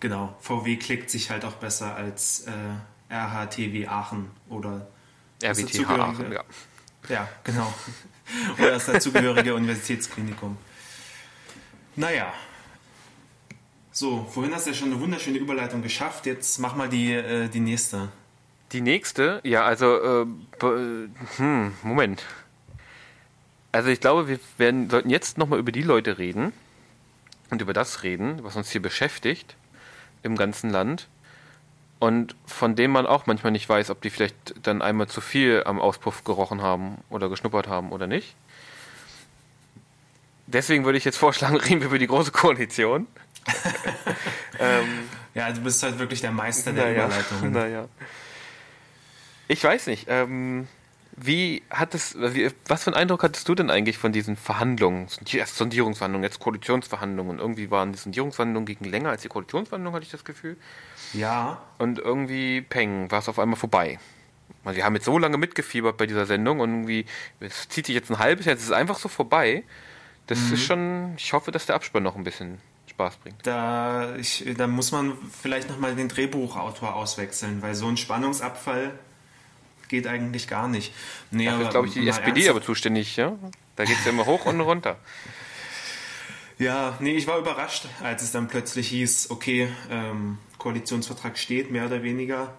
Genau, 0.00 0.34
VW 0.40 0.76
klickt 0.76 1.10
sich 1.10 1.30
halt 1.30 1.44
auch 1.44 1.54
besser 1.54 1.94
als 1.96 2.46
äh, 2.46 3.12
RHTW 3.12 3.86
Aachen 3.88 4.30
oder 4.48 4.86
RWTH 5.42 5.62
dazugehörige- 5.82 6.00
Aachen, 6.00 6.32
ja. 6.32 6.44
Ja, 7.08 7.28
genau. 7.44 7.72
Oder 8.58 8.72
das 8.72 8.86
dazugehörige 8.86 9.54
Universitätsklinikum. 9.54 10.56
Naja. 11.96 12.32
So, 13.92 14.26
vorhin 14.30 14.54
hast 14.54 14.66
du 14.66 14.70
ja 14.70 14.76
schon 14.76 14.92
eine 14.92 15.00
wunderschöne 15.00 15.38
Überleitung 15.38 15.82
geschafft. 15.82 16.26
Jetzt 16.26 16.58
mach 16.58 16.74
mal 16.76 16.88
die, 16.88 17.14
äh, 17.14 17.48
die 17.48 17.60
nächste. 17.60 18.08
Die 18.72 18.80
nächste, 18.80 19.40
ja, 19.44 19.64
also, 19.64 19.96
äh, 19.96 20.26
hm, 21.36 21.72
Moment. 21.82 22.24
Also 23.72 23.90
ich 23.90 24.00
glaube, 24.00 24.28
wir 24.28 24.38
werden, 24.58 24.90
sollten 24.90 25.10
jetzt 25.10 25.38
nochmal 25.38 25.58
über 25.58 25.72
die 25.72 25.82
Leute 25.82 26.18
reden 26.18 26.52
und 27.50 27.62
über 27.62 27.72
das 27.72 28.02
reden, 28.02 28.42
was 28.42 28.56
uns 28.56 28.70
hier 28.70 28.82
beschäftigt 28.82 29.56
im 30.22 30.36
ganzen 30.36 30.70
Land. 30.70 31.08
Und 31.98 32.36
von 32.46 32.74
dem 32.76 32.90
man 32.90 33.06
auch 33.06 33.26
manchmal 33.26 33.52
nicht 33.52 33.68
weiß, 33.68 33.90
ob 33.90 34.02
die 34.02 34.10
vielleicht 34.10 34.54
dann 34.62 34.82
einmal 34.82 35.08
zu 35.08 35.20
viel 35.20 35.62
am 35.64 35.80
Auspuff 35.80 36.24
gerochen 36.24 36.62
haben 36.62 36.98
oder 37.10 37.28
geschnuppert 37.28 37.68
haben 37.68 37.92
oder 37.92 38.06
nicht. 38.06 38.34
Deswegen 40.46 40.84
würde 40.84 40.98
ich 40.98 41.04
jetzt 41.04 41.16
vorschlagen, 41.16 41.56
reden 41.56 41.80
wir 41.80 41.88
über 41.88 41.98
die 41.98 42.06
große 42.06 42.32
Koalition. 42.32 43.06
ähm, 44.58 45.08
ja, 45.34 45.52
du 45.52 45.60
bist 45.60 45.82
halt 45.82 45.98
wirklich 45.98 46.20
der 46.20 46.32
Meister 46.32 46.72
der 46.72 46.86
naja, 46.86 47.06
Überleitungen. 47.06 47.52
Naja. 47.52 47.88
Ich 49.48 49.62
weiß 49.62 49.86
nicht. 49.86 50.06
Ähm, 50.08 50.66
wie 51.16 51.62
hat 51.70 51.94
es, 51.94 52.14
wie, 52.18 52.50
was 52.68 52.84
für 52.84 52.88
einen 52.88 52.96
Eindruck 52.96 53.22
hattest 53.22 53.48
du 53.48 53.54
denn 53.54 53.70
eigentlich 53.70 53.96
von 53.96 54.12
diesen 54.12 54.36
Verhandlungen, 54.36 55.06
erst 55.32 55.56
Sondierungsverhandlungen, 55.56 56.24
jetzt 56.24 56.40
Koalitionsverhandlungen? 56.40 57.38
Irgendwie 57.38 57.70
waren 57.70 57.92
die 57.92 57.98
Sondierungsverhandlungen 57.98 58.66
gegen 58.66 58.84
länger 58.84 59.10
als 59.10 59.22
die 59.22 59.28
Koalitionsverhandlungen, 59.28 59.94
hatte 59.96 60.04
ich 60.04 60.12
das 60.12 60.24
Gefühl. 60.24 60.56
Ja. 61.14 61.62
Und 61.78 61.98
irgendwie, 61.98 62.60
peng, 62.60 63.10
war 63.10 63.20
es 63.20 63.28
auf 63.28 63.38
einmal 63.38 63.58
vorbei. 63.58 63.98
Wir 64.64 64.84
haben 64.84 64.94
jetzt 64.94 65.04
so 65.04 65.18
lange 65.18 65.38
mitgefiebert 65.38 65.96
bei 65.96 66.06
dieser 66.06 66.26
Sendung 66.26 66.60
und 66.60 66.70
irgendwie, 66.70 67.06
es 67.40 67.68
zieht 67.68 67.86
sich 67.86 67.94
jetzt 67.94 68.10
ein 68.10 68.18
halbes 68.18 68.46
Jahr, 68.46 68.54
jetzt 68.54 68.62
ist 68.62 68.68
es 68.68 68.74
einfach 68.74 68.98
so 68.98 69.08
vorbei. 69.08 69.64
Das 70.26 70.38
mhm. 70.40 70.54
ist 70.54 70.64
schon, 70.64 71.14
ich 71.16 71.32
hoffe, 71.32 71.50
dass 71.50 71.66
der 71.66 71.76
Abspann 71.76 72.02
noch 72.02 72.16
ein 72.16 72.24
bisschen 72.24 72.58
Spaß 72.88 73.16
bringt. 73.18 73.46
Da, 73.46 74.16
ich, 74.16 74.44
da 74.56 74.66
muss 74.66 74.92
man 74.92 75.16
vielleicht 75.30 75.70
nochmal 75.70 75.94
den 75.94 76.08
Drehbuchautor 76.08 76.94
auswechseln, 76.94 77.62
weil 77.62 77.74
so 77.74 77.86
ein 77.86 77.96
Spannungsabfall 77.96 78.98
geht 79.88 80.06
eigentlich 80.06 80.48
gar 80.48 80.68
nicht. 80.68 80.92
Nee, 81.30 81.46
Dafür 81.46 81.64
ist, 81.64 81.70
glaube 81.70 81.86
ich, 81.88 81.94
die 81.94 82.08
SPD 82.08 82.30
ernsthaft. 82.30 82.50
aber 82.50 82.62
zuständig, 82.62 83.16
ja? 83.16 83.36
Da 83.76 83.84
geht 83.84 83.98
es 83.98 84.04
ja 84.04 84.10
immer 84.10 84.26
hoch 84.26 84.46
und 84.46 84.60
runter. 84.60 84.96
Ja, 86.58 86.96
nee, 87.00 87.12
ich 87.14 87.26
war 87.26 87.38
überrascht, 87.38 87.86
als 88.02 88.22
es 88.22 88.32
dann 88.32 88.48
plötzlich 88.48 88.88
hieß, 88.88 89.30
okay, 89.30 89.68
ähm, 89.90 90.38
Koalitionsvertrag 90.58 91.36
steht, 91.36 91.70
mehr 91.70 91.84
oder 91.86 92.02
weniger. 92.02 92.54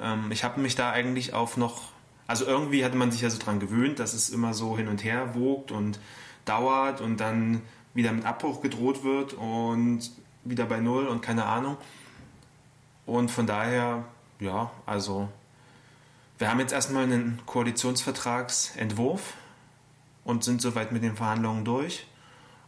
Ähm, 0.00 0.30
ich 0.30 0.44
habe 0.44 0.60
mich 0.60 0.74
da 0.74 0.92
eigentlich 0.92 1.32
auf 1.32 1.56
noch, 1.56 1.90
also 2.26 2.44
irgendwie 2.44 2.84
hatte 2.84 2.96
man 2.96 3.10
sich 3.10 3.22
ja 3.22 3.30
so 3.30 3.38
dran 3.38 3.60
gewöhnt, 3.60 3.98
dass 3.98 4.12
es 4.12 4.28
immer 4.28 4.52
so 4.52 4.76
hin 4.76 4.88
und 4.88 5.04
her 5.04 5.34
wogt 5.34 5.72
und 5.72 5.98
dauert 6.44 7.00
und 7.00 7.18
dann 7.18 7.62
wieder 7.94 8.12
mit 8.12 8.26
Abbruch 8.26 8.60
gedroht 8.60 9.02
wird 9.04 9.32
und 9.32 10.10
wieder 10.44 10.66
bei 10.66 10.78
Null 10.78 11.06
und 11.06 11.22
keine 11.22 11.46
Ahnung. 11.46 11.78
Und 13.06 13.30
von 13.30 13.46
daher, 13.46 14.04
ja, 14.38 14.70
also 14.84 15.30
wir 16.38 16.50
haben 16.50 16.60
jetzt 16.60 16.72
erstmal 16.72 17.04
einen 17.04 17.42
Koalitionsvertragsentwurf 17.46 19.34
und 20.24 20.44
sind 20.44 20.62
soweit 20.62 20.92
mit 20.92 21.02
den 21.02 21.16
Verhandlungen 21.16 21.64
durch. 21.64 22.06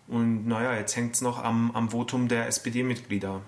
Und 0.09 0.49
naja, 0.49 0.75
jetzt 0.75 0.97
hängt 0.97 1.15
es 1.15 1.21
noch 1.21 1.43
am, 1.43 1.71
am 1.71 1.91
Votum 1.91 2.27
der 2.27 2.49
SPD-Mitglieder, 2.49 3.43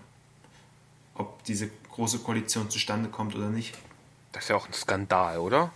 ob 1.14 1.42
diese 1.44 1.70
große 1.90 2.20
Koalition 2.20 2.70
zustande 2.70 3.08
kommt 3.08 3.35
oder 3.35 3.48
nicht. 3.48 3.76
Das 4.30 4.44
ist 4.44 4.48
ja 4.50 4.56
auch 4.56 4.66
ein 4.66 4.72
Skandal, 4.72 5.38
oder? 5.38 5.72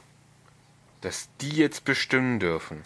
Dass 1.01 1.29
die 1.41 1.51
jetzt 1.51 1.85
bestimmen 1.85 2.39
dürfen. 2.39 2.83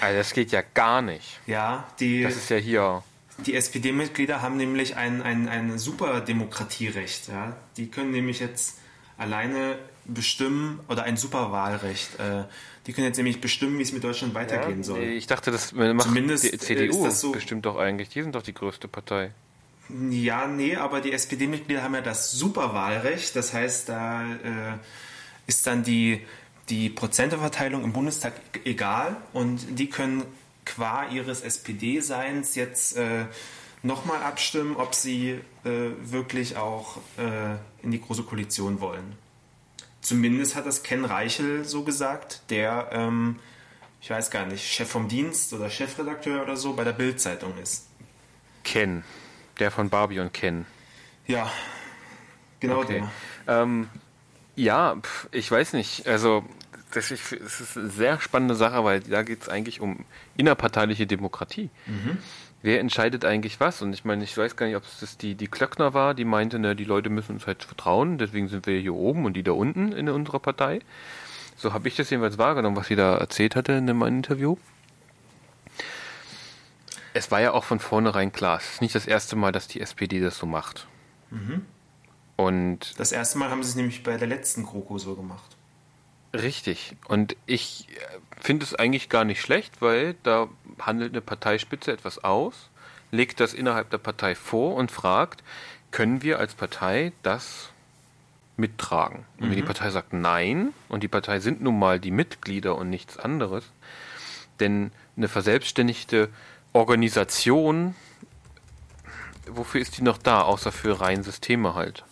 Also 0.00 0.18
das 0.18 0.32
geht 0.32 0.50
ja 0.50 0.62
gar 0.62 1.00
nicht. 1.00 1.40
Ja, 1.46 1.86
die. 2.00 2.22
Das 2.22 2.36
ist 2.36 2.50
ja 2.50 2.56
hier. 2.56 3.02
Die 3.46 3.54
SPD-Mitglieder 3.54 4.42
haben 4.42 4.56
nämlich 4.56 4.96
ein, 4.96 5.22
ein, 5.22 5.48
ein 5.48 5.78
super 5.78 6.20
Demokratierecht. 6.20 7.28
Ja? 7.28 7.56
Die 7.76 7.88
können 7.88 8.12
nämlich 8.12 8.38
jetzt 8.38 8.78
alleine 9.16 9.78
bestimmen 10.06 10.80
oder 10.88 11.04
ein 11.04 11.16
Superwahlrecht. 11.16 12.18
Äh, 12.18 12.44
die 12.86 12.92
können 12.92 13.06
jetzt 13.06 13.16
nämlich 13.16 13.40
bestimmen, 13.40 13.78
wie 13.78 13.82
es 13.82 13.92
mit 13.92 14.04
Deutschland 14.04 14.34
weitergehen 14.34 14.78
ja, 14.78 14.84
soll. 14.84 15.02
Ich 15.02 15.26
dachte, 15.26 15.50
das 15.50 15.72
macht 15.72 16.02
Zumindest 16.02 16.44
die 16.44 16.58
CDU 16.58 17.04
das 17.04 17.20
so, 17.20 17.32
bestimmt 17.32 17.64
doch 17.64 17.76
eigentlich. 17.76 18.10
Die 18.10 18.22
sind 18.22 18.34
doch 18.34 18.42
die 18.42 18.54
größte 18.54 18.88
Partei. 18.88 19.32
Ja, 20.10 20.46
nee, 20.46 20.76
aber 20.76 21.00
die 21.00 21.12
SPD-Mitglieder 21.12 21.82
haben 21.82 21.94
ja 21.94 22.00
das 22.00 22.32
Superwahlrecht. 22.32 23.36
Das 23.36 23.52
heißt, 23.52 23.88
da 23.88 24.22
äh, 24.22 24.78
ist 25.46 25.66
dann 25.66 25.82
die, 25.82 26.20
die 26.68 26.88
Prozenteverteilung 26.88 27.84
im 27.84 27.92
Bundestag 27.92 28.34
egal 28.64 29.16
und 29.32 29.78
die 29.78 29.88
können 29.88 30.24
qua 30.64 31.08
ihres 31.08 31.42
SPD-Seins 31.42 32.54
jetzt 32.54 32.96
äh, 32.96 33.26
nochmal 33.82 34.22
abstimmen, 34.22 34.76
ob 34.76 34.94
sie 34.94 35.40
äh, 35.64 35.90
wirklich 36.00 36.56
auch 36.56 36.96
äh, 37.18 37.56
in 37.82 37.90
die 37.90 38.00
Große 38.00 38.22
Koalition 38.22 38.80
wollen. 38.80 39.23
Zumindest 40.04 40.54
hat 40.54 40.66
das 40.66 40.82
Ken 40.82 41.06
Reichel 41.06 41.64
so 41.64 41.82
gesagt, 41.82 42.42
der, 42.50 42.90
ähm, 42.92 43.38
ich 44.02 44.10
weiß 44.10 44.30
gar 44.30 44.44
nicht, 44.44 44.62
Chef 44.62 44.86
vom 44.86 45.08
Dienst 45.08 45.54
oder 45.54 45.70
Chefredakteur 45.70 46.42
oder 46.42 46.58
so 46.58 46.74
bei 46.74 46.84
der 46.84 46.92
Bild-Zeitung 46.92 47.56
ist. 47.56 47.88
Ken, 48.64 49.02
der 49.58 49.70
von 49.70 49.88
Barbie 49.88 50.20
und 50.20 50.34
Ken. 50.34 50.66
Ja, 51.26 51.50
genau 52.60 52.80
okay. 52.80 53.04
der. 53.46 53.62
Ähm, 53.62 53.88
ja, 54.56 54.98
ich 55.30 55.50
weiß 55.50 55.72
nicht. 55.72 56.06
Also, 56.06 56.44
das 56.92 57.10
ist, 57.10 57.32
das 57.32 57.62
ist 57.62 57.78
eine 57.78 57.88
sehr 57.88 58.20
spannende 58.20 58.56
Sache, 58.56 58.84
weil 58.84 59.00
da 59.00 59.22
geht 59.22 59.40
es 59.40 59.48
eigentlich 59.48 59.80
um 59.80 60.04
innerparteiliche 60.36 61.06
Demokratie. 61.06 61.70
Mhm 61.86 62.18
wer 62.64 62.80
entscheidet 62.80 63.26
eigentlich 63.26 63.60
was? 63.60 63.82
Und 63.82 63.92
ich 63.92 64.06
meine, 64.06 64.24
ich 64.24 64.36
weiß 64.36 64.56
gar 64.56 64.66
nicht, 64.66 64.76
ob 64.76 64.84
es 64.84 65.18
die, 65.18 65.34
die 65.34 65.48
Klöckner 65.48 65.92
war, 65.92 66.14
die 66.14 66.24
meinte, 66.24 66.58
ne, 66.58 66.74
die 66.74 66.84
Leute 66.84 67.10
müssen 67.10 67.32
uns 67.32 67.46
halt 67.46 67.62
vertrauen, 67.62 68.16
deswegen 68.16 68.48
sind 68.48 68.66
wir 68.66 68.80
hier 68.80 68.94
oben 68.94 69.26
und 69.26 69.34
die 69.34 69.42
da 69.42 69.52
unten 69.52 69.92
in 69.92 70.08
unserer 70.08 70.40
Partei. 70.40 70.80
So 71.58 71.74
habe 71.74 71.88
ich 71.88 71.96
das 71.96 72.08
jedenfalls 72.08 72.38
wahrgenommen, 72.38 72.74
was 72.74 72.86
sie 72.86 72.96
da 72.96 73.18
erzählt 73.18 73.54
hatte 73.54 73.72
in 73.72 73.84
meinem 73.84 74.16
Interview. 74.16 74.56
Es 77.12 77.30
war 77.30 77.42
ja 77.42 77.52
auch 77.52 77.64
von 77.64 77.80
vornherein 77.80 78.32
klar, 78.32 78.56
es 78.56 78.72
ist 78.72 78.80
nicht 78.80 78.94
das 78.94 79.06
erste 79.06 79.36
Mal, 79.36 79.52
dass 79.52 79.68
die 79.68 79.82
SPD 79.82 80.20
das 80.20 80.38
so 80.38 80.46
macht. 80.46 80.88
Mhm. 81.30 81.66
Und 82.36 82.98
das 82.98 83.12
erste 83.12 83.36
Mal 83.36 83.50
haben 83.50 83.62
sie 83.62 83.68
es 83.68 83.76
nämlich 83.76 84.02
bei 84.02 84.16
der 84.16 84.26
letzten 84.26 84.64
GroKo 84.64 84.96
so 84.96 85.14
gemacht. 85.14 85.53
Richtig. 86.34 86.96
Und 87.06 87.36
ich 87.46 87.86
äh, 87.90 88.18
finde 88.40 88.64
es 88.64 88.74
eigentlich 88.74 89.08
gar 89.08 89.24
nicht 89.24 89.40
schlecht, 89.40 89.80
weil 89.80 90.14
da 90.24 90.48
handelt 90.80 91.12
eine 91.12 91.20
Parteispitze 91.20 91.92
etwas 91.92 92.22
aus, 92.22 92.70
legt 93.12 93.38
das 93.40 93.54
innerhalb 93.54 93.90
der 93.90 93.98
Partei 93.98 94.34
vor 94.34 94.74
und 94.74 94.90
fragt, 94.90 95.42
können 95.92 96.22
wir 96.22 96.40
als 96.40 96.54
Partei 96.54 97.12
das 97.22 97.70
mittragen? 98.56 99.24
Und 99.38 99.46
mhm. 99.46 99.50
wenn 99.50 99.56
die 99.56 99.62
mhm. 99.62 99.66
Partei 99.66 99.90
sagt 99.90 100.12
nein, 100.12 100.74
und 100.88 101.02
die 101.02 101.08
Partei 101.08 101.38
sind 101.38 101.62
nun 101.62 101.78
mal 101.78 102.00
die 102.00 102.10
Mitglieder 102.10 102.76
und 102.76 102.90
nichts 102.90 103.16
anderes, 103.16 103.64
denn 104.58 104.90
eine 105.16 105.28
verselbstständigte 105.28 106.28
Organisation, 106.72 107.94
wofür 109.46 109.80
ist 109.80 109.98
die 109.98 110.02
noch 110.02 110.18
da, 110.18 110.42
außer 110.42 110.72
für 110.72 111.00
rein 111.00 111.22
Systeme 111.22 111.76
halt? 111.76 112.04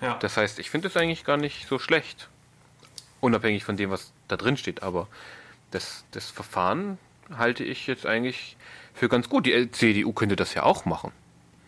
Ja. 0.00 0.16
Das 0.18 0.36
heißt, 0.36 0.58
ich 0.58 0.70
finde 0.70 0.88
es 0.88 0.96
eigentlich 0.96 1.24
gar 1.24 1.36
nicht 1.36 1.68
so 1.68 1.78
schlecht. 1.78 2.28
Unabhängig 3.24 3.64
von 3.64 3.78
dem, 3.78 3.88
was 3.88 4.12
da 4.28 4.36
drin 4.36 4.58
steht, 4.58 4.82
aber 4.82 5.08
das, 5.70 6.04
das 6.10 6.28
Verfahren 6.28 6.98
halte 7.34 7.64
ich 7.64 7.86
jetzt 7.86 8.04
eigentlich 8.04 8.58
für 8.92 9.08
ganz 9.08 9.30
gut. 9.30 9.46
Die 9.46 9.70
CDU 9.70 10.12
könnte 10.12 10.36
das 10.36 10.52
ja 10.52 10.62
auch 10.62 10.84
machen. 10.84 11.10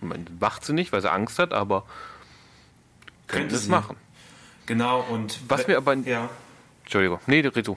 Man 0.02 0.26
macht 0.38 0.66
sie 0.66 0.74
nicht, 0.74 0.92
weil 0.92 1.00
sie 1.00 1.10
Angst 1.10 1.38
hat, 1.38 1.54
aber 1.54 1.86
könnte 3.26 3.54
es 3.54 3.68
machen. 3.68 3.96
Genau, 4.66 5.00
und. 5.00 5.40
Was 5.48 5.66
mir 5.66 5.78
aber. 5.78 5.94
Ja. 5.94 6.28
Entschuldigung, 6.82 7.20
nee, 7.26 7.40
du. 7.40 7.76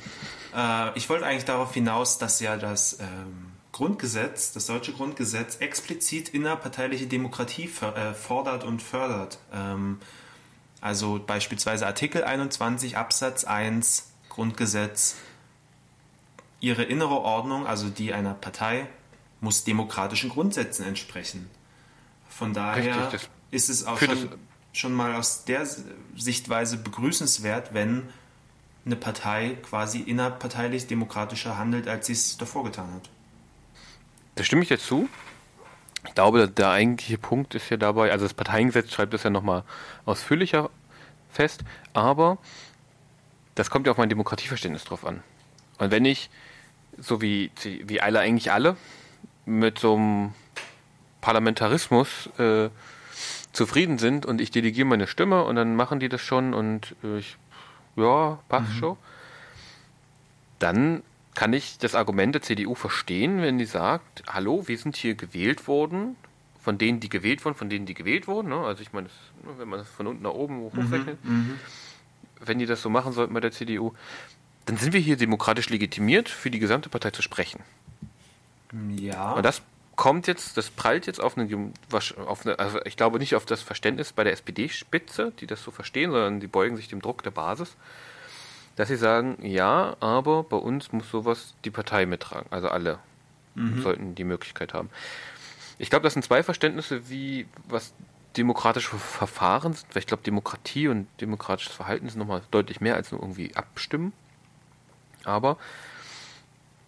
Äh, 0.53 0.97
ich 0.97 1.09
wollte 1.09 1.25
eigentlich 1.25 1.45
darauf 1.45 1.73
hinaus, 1.73 2.17
dass 2.17 2.41
ja 2.41 2.57
das 2.57 2.99
ähm, 2.99 3.53
Grundgesetz, 3.71 4.51
das 4.51 4.65
deutsche 4.65 4.91
Grundgesetz, 4.91 5.55
explizit 5.55 6.27
innerparteiliche 6.27 7.07
Demokratie 7.07 7.71
äh, 7.95 8.13
fordert 8.13 8.65
und 8.65 8.81
fördert. 8.81 9.39
Ähm, 9.53 9.99
also 10.81 11.19
beispielsweise 11.25 11.85
Artikel 11.85 12.23
21 12.23 12.97
Absatz 12.97 13.43
1 13.43 14.11
Grundgesetz 14.29 15.15
ihre 16.59 16.83
innere 16.83 17.21
Ordnung, 17.21 17.67
also 17.67 17.89
die 17.89 18.13
einer 18.13 18.33
Partei, 18.33 18.87
muss 19.41 19.63
demokratischen 19.63 20.29
Grundsätzen 20.29 20.85
entsprechen. 20.85 21.49
Von 22.29 22.53
daher 22.53 23.11
Richtig, 23.11 23.29
ist 23.51 23.69
es 23.69 23.85
auch 23.85 23.99
schon, 23.99 24.29
schon 24.73 24.93
mal 24.93 25.15
aus 25.15 25.45
der 25.45 25.67
Sichtweise 26.15 26.77
begrüßenswert, 26.77 27.73
wenn 27.73 28.09
eine 28.85 28.95
Partei 28.95 29.57
quasi 29.61 29.99
innerparteilich 29.99 30.87
demokratischer 30.87 31.57
handelt, 31.57 31.87
als 31.87 32.07
sie 32.07 32.13
es 32.13 32.37
davor 32.37 32.63
getan 32.63 32.93
hat. 32.93 33.09
Da 34.35 34.43
stimme 34.43 34.63
ich 34.63 34.69
jetzt 34.69 34.85
zu. 34.85 35.09
Ich 36.07 36.15
glaube, 36.15 36.47
der 36.47 36.69
eigentliche 36.69 37.17
Punkt 37.17 37.55
ist 37.55 37.69
ja 37.69 37.77
dabei, 37.77 38.11
also 38.11 38.25
das 38.25 38.33
Parteiengesetz 38.33 38.91
schreibt 38.91 39.13
das 39.13 39.23
ja 39.23 39.29
nochmal 39.29 39.63
ausführlicher 40.05 40.69
fest, 41.29 41.63
aber 41.93 42.37
das 43.55 43.69
kommt 43.69 43.85
ja 43.85 43.91
auf 43.91 43.97
mein 43.97 44.09
Demokratieverständnis 44.09 44.85
drauf 44.85 45.05
an. 45.05 45.21
Und 45.77 45.91
wenn 45.91 46.05
ich 46.05 46.29
so 46.97 47.21
wie, 47.21 47.51
wie 47.63 48.01
alle 48.01 48.19
eigentlich 48.19 48.51
alle, 48.51 48.77
mit 49.45 49.79
so 49.79 49.95
einem 49.95 50.33
Parlamentarismus 51.21 52.29
äh, 52.37 52.69
zufrieden 53.51 53.97
sind 53.97 54.25
und 54.25 54.41
ich 54.41 54.51
delegiere 54.51 54.87
meine 54.87 55.07
Stimme 55.07 55.43
und 55.43 55.55
dann 55.55 55.75
machen 55.75 55.99
die 55.99 56.09
das 56.09 56.21
schon 56.21 56.53
und 56.53 56.95
äh, 57.03 57.19
ich, 57.19 57.37
ja, 57.95 58.39
passt 58.47 58.69
mhm. 58.75 58.79
schon, 58.79 58.97
dann 60.59 61.03
kann 61.39 61.53
ich 61.53 61.77
das 61.77 61.95
Argument 61.95 62.35
der 62.35 62.41
CDU 62.41 62.75
verstehen, 62.75 63.41
wenn 63.41 63.57
die 63.57 63.65
sagt, 63.65 64.23
hallo, 64.27 64.67
wir 64.67 64.77
sind 64.77 64.97
hier 64.97 65.15
gewählt 65.15 65.69
worden 65.69 66.17
von 66.59 66.77
denen, 66.77 66.99
die 66.99 67.07
gewählt 67.07 67.45
wurden, 67.45 67.55
von 67.55 67.69
denen, 67.69 67.85
die 67.85 67.93
gewählt 67.93 68.27
wurden. 68.27 68.49
Ne? 68.49 68.57
Also 68.57 68.81
ich 68.81 68.91
meine, 68.91 69.07
das, 69.07 69.15
ne, 69.45 69.57
wenn 69.57 69.69
man 69.69 69.79
das 69.79 69.87
von 69.87 70.05
unten 70.07 70.23
nach 70.23 70.33
oben 70.33 70.59
hochrechnet, 70.59 71.23
mhm, 71.23 71.57
wenn 72.43 72.59
die 72.59 72.65
das 72.65 72.81
so 72.81 72.89
machen 72.89 73.13
sollten 73.13 73.33
bei 73.33 73.39
der 73.39 73.53
CDU, 73.53 73.93
dann 74.65 74.75
sind 74.75 74.91
wir 74.91 74.99
hier 74.99 75.15
demokratisch 75.15 75.69
legitimiert, 75.69 76.27
für 76.27 76.51
die 76.51 76.59
gesamte 76.59 76.89
Partei 76.89 77.11
zu 77.11 77.21
sprechen. 77.21 77.61
Ja. 78.97 79.31
Und 79.31 79.43
das 79.45 79.61
kommt 79.95 80.27
jetzt, 80.27 80.57
das 80.57 80.69
prallt 80.69 81.07
jetzt 81.07 81.21
auf 81.21 81.37
eine, 81.37 81.71
auf 81.89 82.45
eine 82.45 82.59
also 82.59 82.81
ich 82.83 82.97
glaube 82.97 83.17
nicht 83.17 83.35
auf 83.35 83.45
das 83.45 83.61
Verständnis 83.61 84.11
bei 84.11 84.25
der 84.25 84.33
SPD-Spitze, 84.33 85.31
die 85.39 85.47
das 85.47 85.63
so 85.63 85.71
verstehen, 85.71 86.11
sondern 86.11 86.41
die 86.41 86.47
beugen 86.47 86.75
sich 86.75 86.89
dem 86.89 87.01
Druck 87.01 87.23
der 87.23 87.31
Basis, 87.31 87.77
dass 88.79 88.87
sie 88.87 88.95
sagen, 88.95 89.37
ja, 89.41 89.97
aber 89.99 90.43
bei 90.43 90.55
uns 90.55 90.93
muss 90.93 91.11
sowas 91.11 91.53
die 91.65 91.69
Partei 91.69 92.05
mittragen. 92.05 92.47
Also 92.49 92.69
alle 92.69 92.97
mhm. 93.55 93.81
sollten 93.81 94.15
die 94.15 94.23
Möglichkeit 94.23 94.73
haben. 94.73 94.89
Ich 95.79 95.89
glaube, 95.89 96.03
das 96.03 96.13
sind 96.13 96.23
zwei 96.23 96.43
Verständnisse, 96.43 97.09
wie 97.09 97.45
was 97.67 97.93
demokratische 98.37 98.95
Verfahren 98.95 99.73
sind. 99.73 99.93
Weil 99.93 99.99
ich 99.99 100.07
glaube, 100.07 100.23
Demokratie 100.23 100.87
und 100.87 101.07
demokratisches 101.19 101.75
Verhalten 101.75 102.07
sind 102.07 102.19
nochmal 102.19 102.41
deutlich 102.51 102.79
mehr 102.79 102.95
als 102.95 103.11
nur 103.11 103.19
irgendwie 103.19 103.53
abstimmen. 103.53 104.13
Aber 105.25 105.57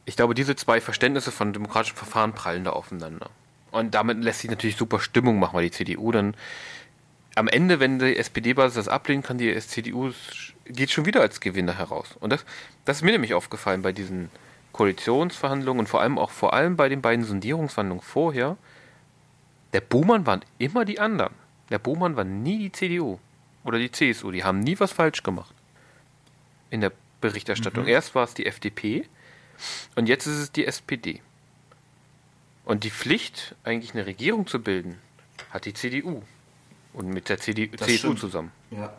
ich 0.05 0.15
glaube, 0.15 0.33
diese 0.33 0.55
zwei 0.55 0.79
Verständnisse 0.79 1.33
von 1.33 1.51
demokratischen 1.51 1.97
Verfahren 1.97 2.31
prallen 2.31 2.63
da 2.63 2.69
aufeinander. 2.69 3.29
Und 3.71 3.95
damit 3.95 4.23
lässt 4.23 4.39
sich 4.39 4.49
natürlich 4.49 4.77
super 4.77 5.01
Stimmung 5.01 5.39
machen, 5.39 5.55
weil 5.55 5.65
die 5.65 5.71
CDU 5.71 6.13
dann 6.13 6.35
am 7.35 7.49
Ende, 7.49 7.81
wenn 7.81 7.99
die 7.99 8.15
SPD-Basis 8.15 8.75
das 8.75 8.87
ablehnt, 8.87 9.25
kann 9.25 9.37
die 9.37 9.57
CDU 9.59 10.11
geht 10.71 10.91
schon 10.91 11.05
wieder 11.05 11.21
als 11.21 11.39
Gewinner 11.39 11.77
heraus. 11.77 12.15
Und 12.19 12.31
das, 12.31 12.45
das 12.85 12.97
ist 12.97 13.03
mir 13.03 13.11
nämlich 13.11 13.33
aufgefallen 13.33 13.81
bei 13.81 13.91
diesen 13.91 14.29
Koalitionsverhandlungen 14.71 15.81
und 15.81 15.87
vor 15.87 16.01
allem 16.01 16.17
auch 16.17 16.31
vor 16.31 16.53
allem 16.53 16.75
bei 16.75 16.89
den 16.89 17.01
beiden 17.01 17.25
Sondierungsverhandlungen 17.25 18.03
vorher. 18.03 18.57
Der 19.73 19.81
Buhmann 19.81 20.25
waren 20.25 20.41
immer 20.57 20.85
die 20.85 20.99
anderen. 20.99 21.33
Der 21.69 21.79
Buhmann 21.79 22.15
war 22.15 22.23
nie 22.23 22.59
die 22.59 22.71
CDU 22.71 23.19
oder 23.63 23.79
die 23.79 23.91
CSU. 23.91 24.31
Die 24.31 24.43
haben 24.43 24.59
nie 24.59 24.79
was 24.79 24.91
falsch 24.91 25.23
gemacht 25.23 25.53
in 26.69 26.81
der 26.81 26.91
Berichterstattung. 27.19 27.83
Mhm. 27.83 27.89
Erst 27.89 28.15
war 28.15 28.23
es 28.23 28.33
die 28.33 28.45
FDP 28.45 29.05
und 29.95 30.09
jetzt 30.09 30.25
ist 30.25 30.37
es 30.37 30.51
die 30.51 30.65
SPD. 30.65 31.21
Und 32.65 32.83
die 32.83 32.91
Pflicht, 32.91 33.55
eigentlich 33.63 33.93
eine 33.93 34.05
Regierung 34.05 34.47
zu 34.47 34.61
bilden, 34.61 34.97
hat 35.49 35.65
die 35.65 35.73
CDU. 35.73 36.21
Und 36.93 37.07
mit 37.07 37.29
der 37.29 37.37
CD 37.39 37.67
das 37.67 37.87
CSU 37.87 38.13
zusammen. 38.13 38.51
Ja. 38.69 38.93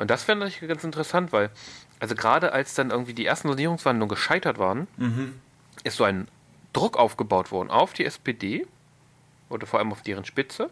Und 0.00 0.10
das 0.10 0.22
fände 0.22 0.46
ich 0.46 0.58
ganz 0.60 0.82
interessant, 0.82 1.30
weil, 1.30 1.50
also 1.98 2.14
gerade 2.14 2.54
als 2.54 2.72
dann 2.72 2.90
irgendwie 2.90 3.12
die 3.12 3.26
ersten 3.26 3.48
Sondierungsverhandlungen 3.48 4.08
gescheitert 4.08 4.56
waren, 4.56 4.88
mhm. 4.96 5.38
ist 5.84 5.98
so 5.98 6.04
ein 6.04 6.26
Druck 6.72 6.96
aufgebaut 6.96 7.52
worden 7.52 7.70
auf 7.70 7.92
die 7.92 8.06
SPD 8.06 8.66
oder 9.50 9.66
vor 9.66 9.78
allem 9.78 9.92
auf 9.92 10.00
deren 10.00 10.24
Spitze, 10.24 10.70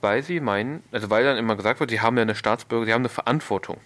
weil 0.00 0.24
sie 0.24 0.40
meinen, 0.40 0.82
also 0.90 1.08
weil 1.08 1.22
dann 1.22 1.36
immer 1.36 1.54
gesagt 1.54 1.78
wird, 1.78 1.90
sie 1.90 2.00
haben 2.00 2.16
ja 2.16 2.22
eine 2.22 2.34
Staatsbürger, 2.34 2.86
sie 2.86 2.92
haben 2.94 3.02
eine 3.02 3.10
Verantwortung. 3.10 3.78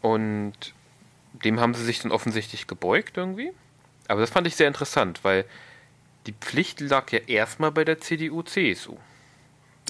Und 0.00 0.54
dem 1.44 1.58
haben 1.58 1.74
sie 1.74 1.82
sich 1.82 1.98
dann 1.98 2.12
offensichtlich 2.12 2.68
gebeugt 2.68 3.16
irgendwie. 3.16 3.50
Aber 4.06 4.20
das 4.20 4.30
fand 4.30 4.46
ich 4.46 4.54
sehr 4.54 4.68
interessant, 4.68 5.24
weil 5.24 5.46
die 6.28 6.34
Pflicht 6.34 6.78
lag 6.78 7.10
ja 7.10 7.18
erstmal 7.26 7.72
bei 7.72 7.84
der 7.84 8.00
CDU-CSU. 8.00 8.98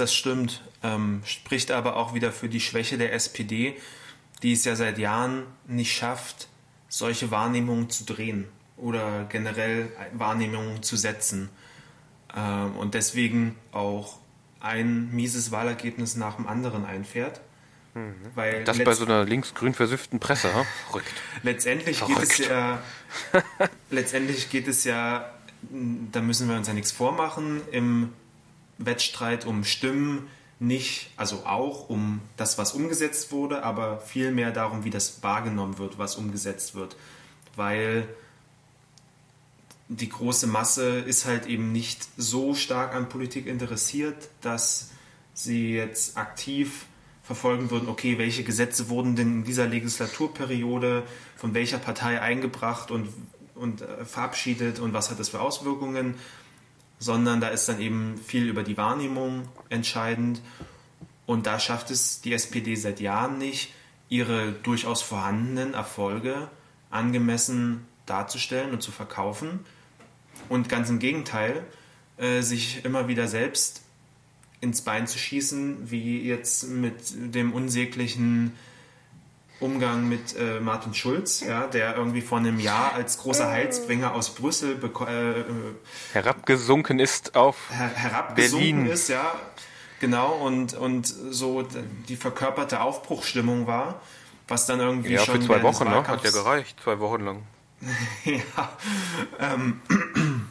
Das 0.01 0.15
stimmt, 0.15 0.63
ähm, 0.83 1.21
spricht 1.27 1.71
aber 1.71 1.97
auch 1.97 2.15
wieder 2.15 2.33
für 2.33 2.49
die 2.49 2.61
Schwäche 2.61 2.97
der 2.97 3.13
SPD, 3.13 3.77
die 4.43 4.55
es 4.55 4.65
ja 4.65 4.75
seit 4.75 4.97
Jahren 4.97 5.43
nicht 5.67 5.95
schafft, 5.95 6.49
solche 6.89 7.31
Wahrnehmungen 7.31 7.91
zu 7.91 8.07
drehen 8.07 8.47
oder 8.79 9.27
generell 9.29 9.91
Wahrnehmungen 10.15 10.83
zu 10.83 10.97
setzen. 10.97 11.51
Ähm, 12.35 12.77
und 12.77 12.95
deswegen 12.95 13.57
auch 13.73 14.17
ein 14.59 15.11
mieses 15.15 15.53
Wahlergebnis 15.53 16.17
nach 16.17 16.37
dem 16.37 16.47
anderen 16.47 16.87
einfährt. 16.87 17.43
Mhm. 17.93 18.15
Weil 18.35 18.65
das 18.65 18.83
bei 18.83 18.95
so 18.95 19.05
einer 19.05 19.27
linksgrün 19.27 19.75
versüfften 19.75 20.19
Presse, 20.19 20.55
ha? 20.55 20.65
verrückt. 20.87 21.13
letztendlich 21.43 21.99
verrückt. 21.99 22.21
geht 22.21 22.41
es 22.41 22.49
ja, 22.49 22.83
letztendlich 23.91 24.49
geht 24.49 24.67
es 24.67 24.85
ja, 24.85 25.31
da 25.71 26.23
müssen 26.23 26.49
wir 26.49 26.57
uns 26.57 26.69
ja 26.69 26.73
nichts 26.73 26.91
vormachen, 26.91 27.61
im 27.71 28.15
Wettstreit 28.85 29.47
um 29.47 29.65
Stimmen 29.65 30.29
nicht, 30.59 31.11
also 31.17 31.47
auch 31.47 31.89
um 31.89 32.21
das, 32.37 32.59
was 32.59 32.73
umgesetzt 32.73 33.33
wurde, 33.33 33.63
aber 33.63 34.01
vielmehr 34.01 34.51
darum, 34.51 34.85
wie 34.85 34.91
das 34.91 35.23
wahrgenommen 35.23 35.79
wird, 35.79 35.99
was 35.99 36.17
umgesetzt 36.17 36.75
wird. 36.75 36.97
Weil 37.57 38.07
die 39.89 40.09
große 40.09 40.47
Masse 40.47 40.99
ist 40.99 41.25
halt 41.25 41.47
eben 41.47 41.73
nicht 41.73 42.07
so 42.17 42.55
stark 42.55 42.95
an 42.95 43.09
Politik 43.09 43.47
interessiert, 43.47 44.29
dass 44.41 44.91
sie 45.35 45.73
jetzt 45.73 46.17
aktiv 46.17 46.87
verfolgen 47.23 47.71
würden, 47.71 47.89
okay, 47.89 48.19
welche 48.19 48.45
Gesetze 48.45 48.89
wurden 48.89 49.17
denn 49.17 49.29
in 49.29 49.45
dieser 49.45 49.67
Legislaturperiode 49.67 51.05
von 51.37 51.55
welcher 51.55 51.79
Partei 51.79 52.21
eingebracht 52.21 52.91
und, 52.91 53.09
und 53.55 53.83
äh, 53.83 54.05
verabschiedet 54.05 54.79
und 54.79 54.93
was 54.93 55.11
hat 55.11 55.19
das 55.19 55.31
für 55.31 55.41
Auswirkungen, 55.41 56.17
sondern 57.01 57.41
da 57.41 57.49
ist 57.49 57.69
dann 57.69 57.81
eben 57.81 58.19
viel 58.19 58.47
über 58.49 58.63
die 58.63 58.77
Wahrnehmung 58.77 59.49
entscheidend. 59.71 60.41
Und 61.27 61.47
da 61.47 61.59
schafft 61.59 61.91
es 61.91 62.21
die 62.21 62.33
SPD 62.35 62.77
seit 62.77 63.01
Jahren 63.01 63.39
nicht, 63.39 63.73
ihre 64.09 64.53
durchaus 64.53 65.03
vorhandenen 65.03 65.75
Erfolge 65.75 66.49
angemessen 66.91 67.87
darzustellen 68.07 68.73
und 68.73 68.83
zu 68.83 68.93
verkaufen. 68.93 69.61
Und 70.49 70.69
ganz 70.69 70.91
im 70.91 70.99
Gegenteil, 70.99 71.65
äh, 72.19 72.43
sich 72.43 72.85
immer 72.85 73.09
wieder 73.09 73.29
selbst 73.29 73.83
ins 74.61 74.83
Bein 74.83 75.07
zu 75.07 75.19
schießen, 75.19 75.91
wie 75.91 76.23
jetzt 76.23 76.69
mit 76.69 77.35
dem 77.35 77.53
unsäglichen 77.53 78.53
Umgang 79.61 80.09
mit 80.09 80.35
äh, 80.37 80.59
Martin 80.59 80.95
Schulz, 80.95 81.41
ja, 81.41 81.67
der 81.67 81.97
irgendwie 81.97 82.23
vor 82.23 82.39
einem 82.39 82.59
Jahr 82.59 82.95
als 82.95 83.19
großer 83.19 83.49
Heilsbringer 83.49 84.15
aus 84.15 84.35
Brüssel 84.35 84.79
äh, 84.83 85.41
äh, 85.41 85.45
herabgesunken 86.13 86.99
ist 86.99 87.37
auf 87.37 87.57
her 87.71 87.91
herabgesunken 87.95 88.59
Berlin. 88.59 88.87
ist, 88.87 89.09
ja, 89.09 89.35
genau, 90.01 90.33
und, 90.33 90.73
und 90.73 91.07
so 91.07 91.67
die 92.09 92.17
verkörperte 92.17 92.81
Aufbruchstimmung 92.81 93.67
war, 93.67 94.01
was 94.49 94.65
dann 94.65 94.81
irgendwie 94.81 95.13
ja, 95.13 95.21
schon 95.21 95.43
für 95.43 95.47
zwei 95.47 95.63
Wochen, 95.63 95.85
ne? 95.85 96.09
hat 96.09 96.25
ja 96.25 96.31
gereicht, 96.31 96.79
zwei 96.83 96.99
Wochen 96.99 97.23
lang. 97.23 97.43
ja, 98.25 98.69
ähm, 99.39 99.81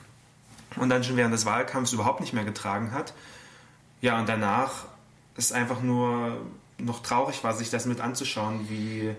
und 0.75 0.89
dann 0.89 1.03
schon 1.03 1.17
während 1.17 1.33
des 1.33 1.45
Wahlkampfs 1.45 1.93
überhaupt 1.93 2.21
nicht 2.21 2.33
mehr 2.33 2.45
getragen 2.45 2.91
hat. 2.91 3.13
Ja, 4.01 4.19
und 4.19 4.29
danach 4.29 4.85
ist 5.35 5.51
einfach 5.51 5.81
nur 5.81 6.37
noch 6.79 7.01
traurig 7.01 7.43
war, 7.43 7.53
sich 7.53 7.69
das 7.69 7.85
mit 7.85 7.99
anzuschauen, 7.99 8.69
wie 8.69 9.15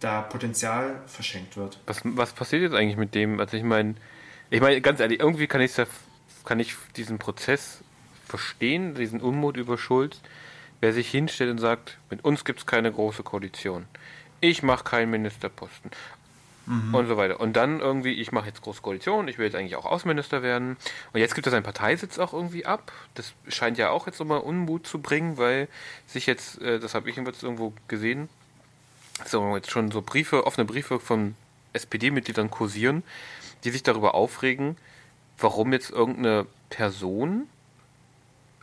da 0.00 0.22
Potenzial 0.22 1.00
verschenkt 1.06 1.56
wird. 1.56 1.78
Was, 1.86 2.00
was 2.04 2.32
passiert 2.32 2.62
jetzt 2.62 2.74
eigentlich 2.74 2.96
mit 2.96 3.14
dem? 3.14 3.38
Also 3.38 3.56
ich 3.56 3.62
meine, 3.62 3.94
ich 4.50 4.60
meine, 4.60 4.80
ganz 4.80 5.00
ehrlich, 5.00 5.20
irgendwie 5.20 5.46
kann 5.46 5.60
ich 5.60 5.72
kann 6.44 6.58
ich 6.58 6.74
diesen 6.96 7.18
Prozess 7.18 7.82
verstehen, 8.26 8.94
diesen 8.94 9.20
Unmut 9.20 9.56
über 9.56 9.76
Schulz, 9.76 10.20
wer 10.80 10.92
sich 10.92 11.10
hinstellt 11.10 11.50
und 11.50 11.58
sagt, 11.58 11.98
mit 12.08 12.24
uns 12.24 12.44
gibt 12.44 12.60
es 12.60 12.66
keine 12.66 12.90
große 12.90 13.22
Koalition. 13.22 13.86
Ich 14.40 14.62
mache 14.62 14.84
keinen 14.84 15.10
Ministerposten 15.10 15.90
mhm. 16.70 16.94
und 16.94 17.06
so 17.08 17.16
weiter. 17.16 17.40
Und 17.40 17.54
dann 17.54 17.80
irgendwie, 17.80 18.12
ich 18.12 18.32
mache 18.32 18.46
jetzt 18.46 18.62
große 18.62 18.80
Koalition, 18.80 19.28
ich 19.28 19.38
will 19.38 19.46
jetzt 19.46 19.56
eigentlich 19.56 19.76
auch 19.76 19.86
Außenminister 19.86 20.42
werden. 20.42 20.76
Und 21.12 21.20
jetzt 21.20 21.34
gibt 21.34 21.46
es 21.46 21.52
einen 21.52 21.64
Parteisitz 21.64 22.18
auch 22.18 22.32
irgendwie 22.32 22.64
ab. 22.64 22.92
Das 23.14 23.34
scheint 23.48 23.76
ja 23.76 23.90
auch 23.90 24.06
jetzt 24.06 24.20
nochmal 24.20 24.40
Unmut 24.40 24.86
zu 24.86 25.00
bringen, 25.00 25.36
weil 25.36 25.68
sich 26.06 26.26
jetzt, 26.26 26.60
äh, 26.62 26.78
das 26.78 26.94
habe 26.94 27.10
ich 27.10 27.16
jetzt 27.16 27.42
irgendwo 27.42 27.72
gesehen, 27.88 28.28
so 29.26 29.56
jetzt 29.56 29.70
schon 29.70 29.90
so 29.90 30.00
Briefe, 30.00 30.46
offene 30.46 30.64
Briefe 30.64 31.00
von 31.00 31.34
SPD-Mitgliedern 31.72 32.50
kursieren, 32.50 33.02
die 33.64 33.70
sich 33.70 33.82
darüber 33.82 34.14
aufregen, 34.14 34.76
warum 35.38 35.72
jetzt 35.72 35.90
irgendeine 35.90 36.46
Person 36.70 37.48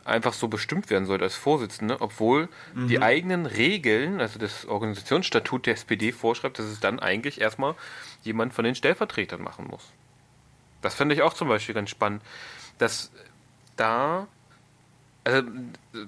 einfach 0.08 0.32
so 0.32 0.48
bestimmt 0.48 0.90
werden 0.90 1.06
sollte 1.06 1.24
als 1.24 1.36
Vorsitzende, 1.36 2.00
obwohl 2.00 2.48
mhm. 2.74 2.88
die 2.88 3.00
eigenen 3.00 3.46
Regeln, 3.46 4.20
also 4.20 4.38
das 4.38 4.66
Organisationsstatut 4.66 5.66
der 5.66 5.74
SPD 5.74 6.12
vorschreibt, 6.12 6.58
dass 6.58 6.66
es 6.66 6.80
dann 6.80 6.98
eigentlich 6.98 7.40
erstmal 7.40 7.74
jemand 8.22 8.54
von 8.54 8.64
den 8.64 8.74
Stellvertretern 8.74 9.42
machen 9.42 9.66
muss. 9.68 9.92
Das 10.82 10.94
finde 10.94 11.14
ich 11.14 11.22
auch 11.22 11.34
zum 11.34 11.48
Beispiel 11.48 11.74
ganz 11.74 11.90
spannend, 11.90 12.22
dass 12.78 13.10
da, 13.76 14.26
also, 15.24 15.42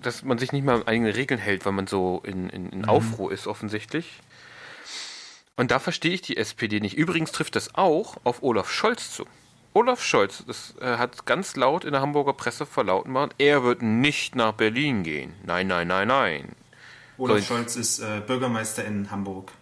dass 0.00 0.22
man 0.22 0.38
sich 0.38 0.52
nicht 0.52 0.64
mal 0.64 0.76
an 0.76 0.86
eigene 0.86 1.14
Regeln 1.14 1.40
hält, 1.40 1.66
weil 1.66 1.72
man 1.72 1.86
so 1.86 2.22
in, 2.24 2.48
in, 2.50 2.70
in 2.70 2.78
mhm. 2.80 2.88
Aufruhr 2.88 3.32
ist, 3.32 3.46
offensichtlich. 3.46 4.20
Und 5.56 5.70
da 5.70 5.78
verstehe 5.78 6.12
ich 6.12 6.22
die 6.22 6.36
SPD 6.36 6.80
nicht. 6.80 6.96
Übrigens 6.96 7.32
trifft 7.32 7.54
das 7.56 7.74
auch 7.74 8.16
auf 8.24 8.42
Olaf 8.42 8.70
Scholz 8.70 9.12
zu. 9.12 9.26
Olaf 9.72 10.02
Scholz 10.02 10.42
das, 10.46 10.74
äh, 10.80 10.96
hat 10.96 11.26
ganz 11.26 11.56
laut 11.56 11.84
in 11.84 11.92
der 11.92 12.00
Hamburger 12.00 12.32
Presse 12.32 12.66
verlauten 12.66 13.12
machen, 13.12 13.30
er 13.38 13.62
wird 13.62 13.82
nicht 13.82 14.34
nach 14.34 14.52
Berlin 14.52 15.02
gehen. 15.02 15.34
Nein, 15.44 15.68
nein, 15.68 15.86
nein, 15.88 16.08
nein. 16.08 16.56
Olaf 17.18 17.38
so, 17.38 17.54
Scholz 17.54 17.76
ist 17.76 18.00
äh, 18.00 18.20
Bürgermeister 18.26 18.84
in 18.84 19.10
Hamburg. 19.10 19.52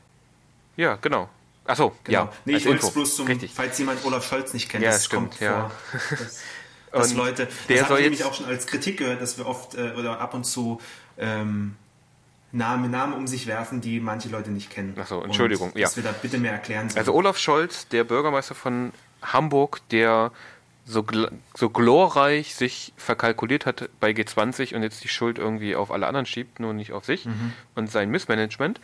Ja, 0.77 0.97
genau. 0.97 1.29
Achso, 1.65 1.95
genau. 2.05 2.19
ja. 2.25 2.33
Nee, 2.47 2.57
ich 2.57 2.67
wollte 2.67 2.87
es 2.87 2.93
bloß 2.93 3.17
zum, 3.17 3.27
Richtig. 3.27 3.53
falls 3.55 3.77
jemand 3.79 4.05
Olaf 4.05 4.27
Scholz 4.27 4.55
nicht 4.55 4.71
kennt, 4.71 4.85
ja, 4.85 4.93
das 4.93 5.05
stimmt, 5.05 5.31
kommt 5.31 5.41
ja. 5.41 5.71
vor. 5.91 6.19
Dass 6.93 7.11
Und 7.11 7.19
Leute, 7.19 7.49
das 7.69 7.83
habe 7.83 7.99
ich 7.99 8.05
nämlich 8.05 8.25
auch 8.25 8.33
schon 8.33 8.47
als 8.47 8.67
Kritik 8.67 8.97
gehört, 8.97 9.21
dass 9.21 9.37
wir 9.37 9.47
oft 9.47 9.75
äh, 9.75 9.93
oder 9.99 10.21
ab 10.21 10.33
und 10.33 10.45
zu 10.45 10.81
ähm, 11.19 11.77
Namen, 12.51 12.91
Namen 12.91 13.13
um 13.13 13.27
sich 13.27 13.47
werfen, 13.47 13.83
die 13.83 14.01
manche 14.01 14.31
Leute 14.31 14.51
nicht 14.51 14.71
kennen. 14.71 14.97
Ach 14.99 15.07
so, 15.07 15.23
Entschuldigung, 15.23 15.73
Und 15.73 15.79
ja. 15.79 15.87
Dass 15.87 15.97
wir 15.97 16.03
da 16.03 16.13
bitte 16.13 16.39
mehr 16.39 16.53
erklären 16.53 16.89
sollen. 16.89 16.99
Also 16.99 17.13
Olaf 17.13 17.37
Scholz, 17.37 17.89
der 17.89 18.05
Bürgermeister 18.05 18.55
von 18.55 18.93
Hamburg, 19.23 19.81
der 19.91 20.33
so, 20.87 21.03
gl 21.03 21.31
so 21.55 21.69
glorreich 21.69 22.55
sich 22.55 22.93
verkalkuliert 22.97 23.67
hat 23.67 23.91
bei 24.01 24.11
G20 24.13 24.75
und 24.75 24.83
jetzt 24.83 25.05
die 25.05 25.09
Schuld 25.09 25.39
irgendwie 25.39 25.77
auf 25.77 25.91
alle 25.91 26.07
anderen 26.07 26.25
schiebt, 26.27 26.61
nur 26.61 26.73
nicht 26.73 26.93
auf 26.93 27.05
sich 27.05 27.27
Mhm. 27.27 27.53
und 27.75 27.91
sein 27.91 28.11
Missmanagement, 28.11 28.81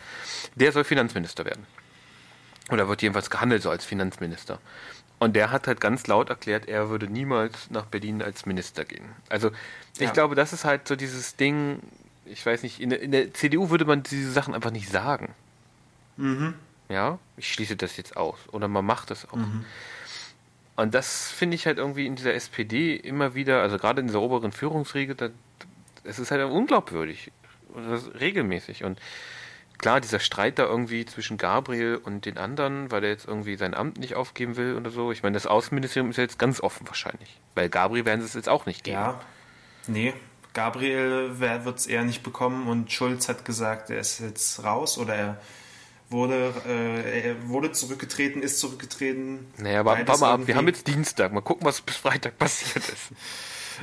der 0.55 0.71
soll 0.71 0.83
Finanzminister 0.83 1.45
werden. 1.45 1.65
Oder 2.69 2.87
wird 2.87 3.01
jedenfalls 3.01 3.29
gehandelt 3.29 3.61
so 3.63 3.69
als 3.69 3.85
Finanzminister. 3.85 4.59
Und 5.17 5.35
der 5.35 5.49
hat 5.51 5.65
halt 5.67 5.79
ganz 5.81 6.05
laut 6.07 6.29
erklärt, 6.29 6.67
er 6.67 6.89
würde 6.89 7.07
niemals 7.07 7.69
nach 7.71 7.85
Berlin 7.85 8.21
als 8.21 8.45
Minister 8.45 8.85
gehen. 8.85 9.05
Also 9.29 9.49
ich 9.95 10.01
Ja. 10.01 10.11
glaube, 10.11 10.35
das 10.35 10.51
ist 10.53 10.65
halt 10.65 10.87
so 10.87 10.95
dieses 10.95 11.35
Ding, 11.37 11.79
ich 12.25 12.45
weiß 12.45 12.63
nicht, 12.63 12.79
in 12.81 12.89
der, 12.89 13.01
in 13.01 13.11
der 13.11 13.33
CDU 13.33 13.69
würde 13.69 13.85
man 13.85 14.03
diese 14.03 14.31
Sachen 14.31 14.53
einfach 14.53 14.71
nicht 14.71 14.89
sagen. 14.89 15.33
Ja, 16.89 17.17
ich 17.37 17.51
schließe 17.51 17.75
das 17.75 17.97
jetzt 17.97 18.15
aus. 18.17 18.37
Oder 18.51 18.67
man 18.67 18.85
macht 18.85 19.09
das 19.11 19.27
auch. 19.29 19.37
Und 20.75 20.93
das 20.93 21.31
finde 21.31 21.55
ich 21.55 21.65
halt 21.65 21.77
irgendwie 21.77 22.05
in 22.05 22.15
dieser 22.15 22.33
SPD 22.33 22.95
immer 22.95 23.33
wieder, 23.33 23.61
also 23.61 23.77
gerade 23.77 24.01
in 24.01 24.07
dieser 24.07 24.21
oberen 24.21 24.51
Führungsriege, 24.51 25.15
es 26.03 26.19
ist 26.19 26.31
halt 26.31 26.43
unglaubwürdig. 26.43 27.31
Regelmäßig. 28.19 28.83
Und 28.83 28.99
klar, 29.77 30.01
dieser 30.01 30.19
Streit 30.19 30.59
da 30.59 30.63
irgendwie 30.63 31.05
zwischen 31.05 31.37
Gabriel 31.37 31.95
und 31.95 32.25
den 32.25 32.37
anderen, 32.37 32.91
weil 32.91 33.03
er 33.03 33.09
jetzt 33.09 33.27
irgendwie 33.27 33.55
sein 33.55 33.73
Amt 33.73 33.99
nicht 33.99 34.15
aufgeben 34.15 34.57
will 34.57 34.75
oder 34.75 34.89
so. 34.89 35.11
Ich 35.11 35.23
meine, 35.23 35.33
das 35.33 35.47
Außenministerium 35.47 36.09
ist 36.09 36.17
ja 36.17 36.23
jetzt 36.23 36.39
ganz 36.39 36.61
offen 36.61 36.87
wahrscheinlich. 36.87 37.39
Weil 37.53 37.69
Gabriel 37.69 38.05
werden 38.05 38.21
sie 38.21 38.27
es 38.27 38.33
jetzt 38.33 38.49
auch 38.49 38.65
nicht 38.65 38.83
geben. 38.83 38.95
Ja, 38.95 39.21
nee, 39.87 40.13
Gabriel 40.53 41.39
wird 41.39 41.77
es 41.77 41.87
eher 41.87 42.03
nicht 42.03 42.23
bekommen 42.23 42.67
und 42.67 42.91
Schulz 42.91 43.27
hat 43.27 43.43
gesagt, 43.43 43.89
er 43.89 43.99
ist 43.99 44.19
jetzt 44.19 44.63
raus 44.63 44.97
oder 44.97 45.15
er 45.15 45.41
wurde, 46.09 46.53
äh, 46.67 47.29
er 47.29 47.49
wurde 47.49 47.71
zurückgetreten, 47.71 48.41
ist 48.41 48.59
zurückgetreten. 48.59 49.47
Naja, 49.57 49.79
aber 49.79 49.97
warte 49.97 50.19
mal 50.19 50.33
ab, 50.33 50.41
wir 50.45 50.55
haben 50.55 50.67
jetzt 50.67 50.87
Dienstag. 50.87 51.33
Mal 51.33 51.41
gucken, 51.41 51.65
was 51.65 51.81
bis 51.81 51.97
Freitag 51.97 52.37
passiert 52.39 52.87
ist. 52.89 53.11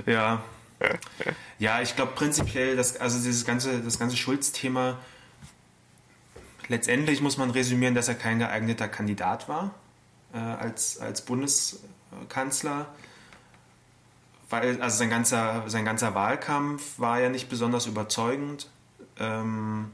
Ja. 0.07 0.43
Ja, 1.59 1.81
ich 1.81 1.95
glaube 1.95 2.13
prinzipiell, 2.13 2.75
das, 2.75 2.97
also 2.97 3.19
dieses 3.19 3.45
ganze, 3.45 3.81
das 3.81 4.01
ganze 4.01 4.17
Schulz-Thema, 4.17 4.99
letztendlich 6.67 7.21
muss 7.21 7.37
man 7.37 7.51
resümieren, 7.51 7.95
dass 7.95 8.09
er 8.09 8.17
kein 8.17 8.41
geeigneter 8.41 8.89
Kandidat 8.89 9.49
war 9.49 9.75
äh, 10.35 10.39
als, 10.39 10.99
als 10.99 11.23
Bundeskanzler. 11.23 12.87
Weil, 14.51 14.83
also 14.83 14.99
sein 14.99 15.09
ganzer, 15.09 15.65
sein 15.69 15.85
ganzer 15.85 16.15
Wahlkampf 16.15 16.99
war 16.99 17.21
ja 17.21 17.29
nicht 17.29 17.49
besonders 17.49 17.87
überzeugend. 17.87 18.69
Ähm, 19.19 19.93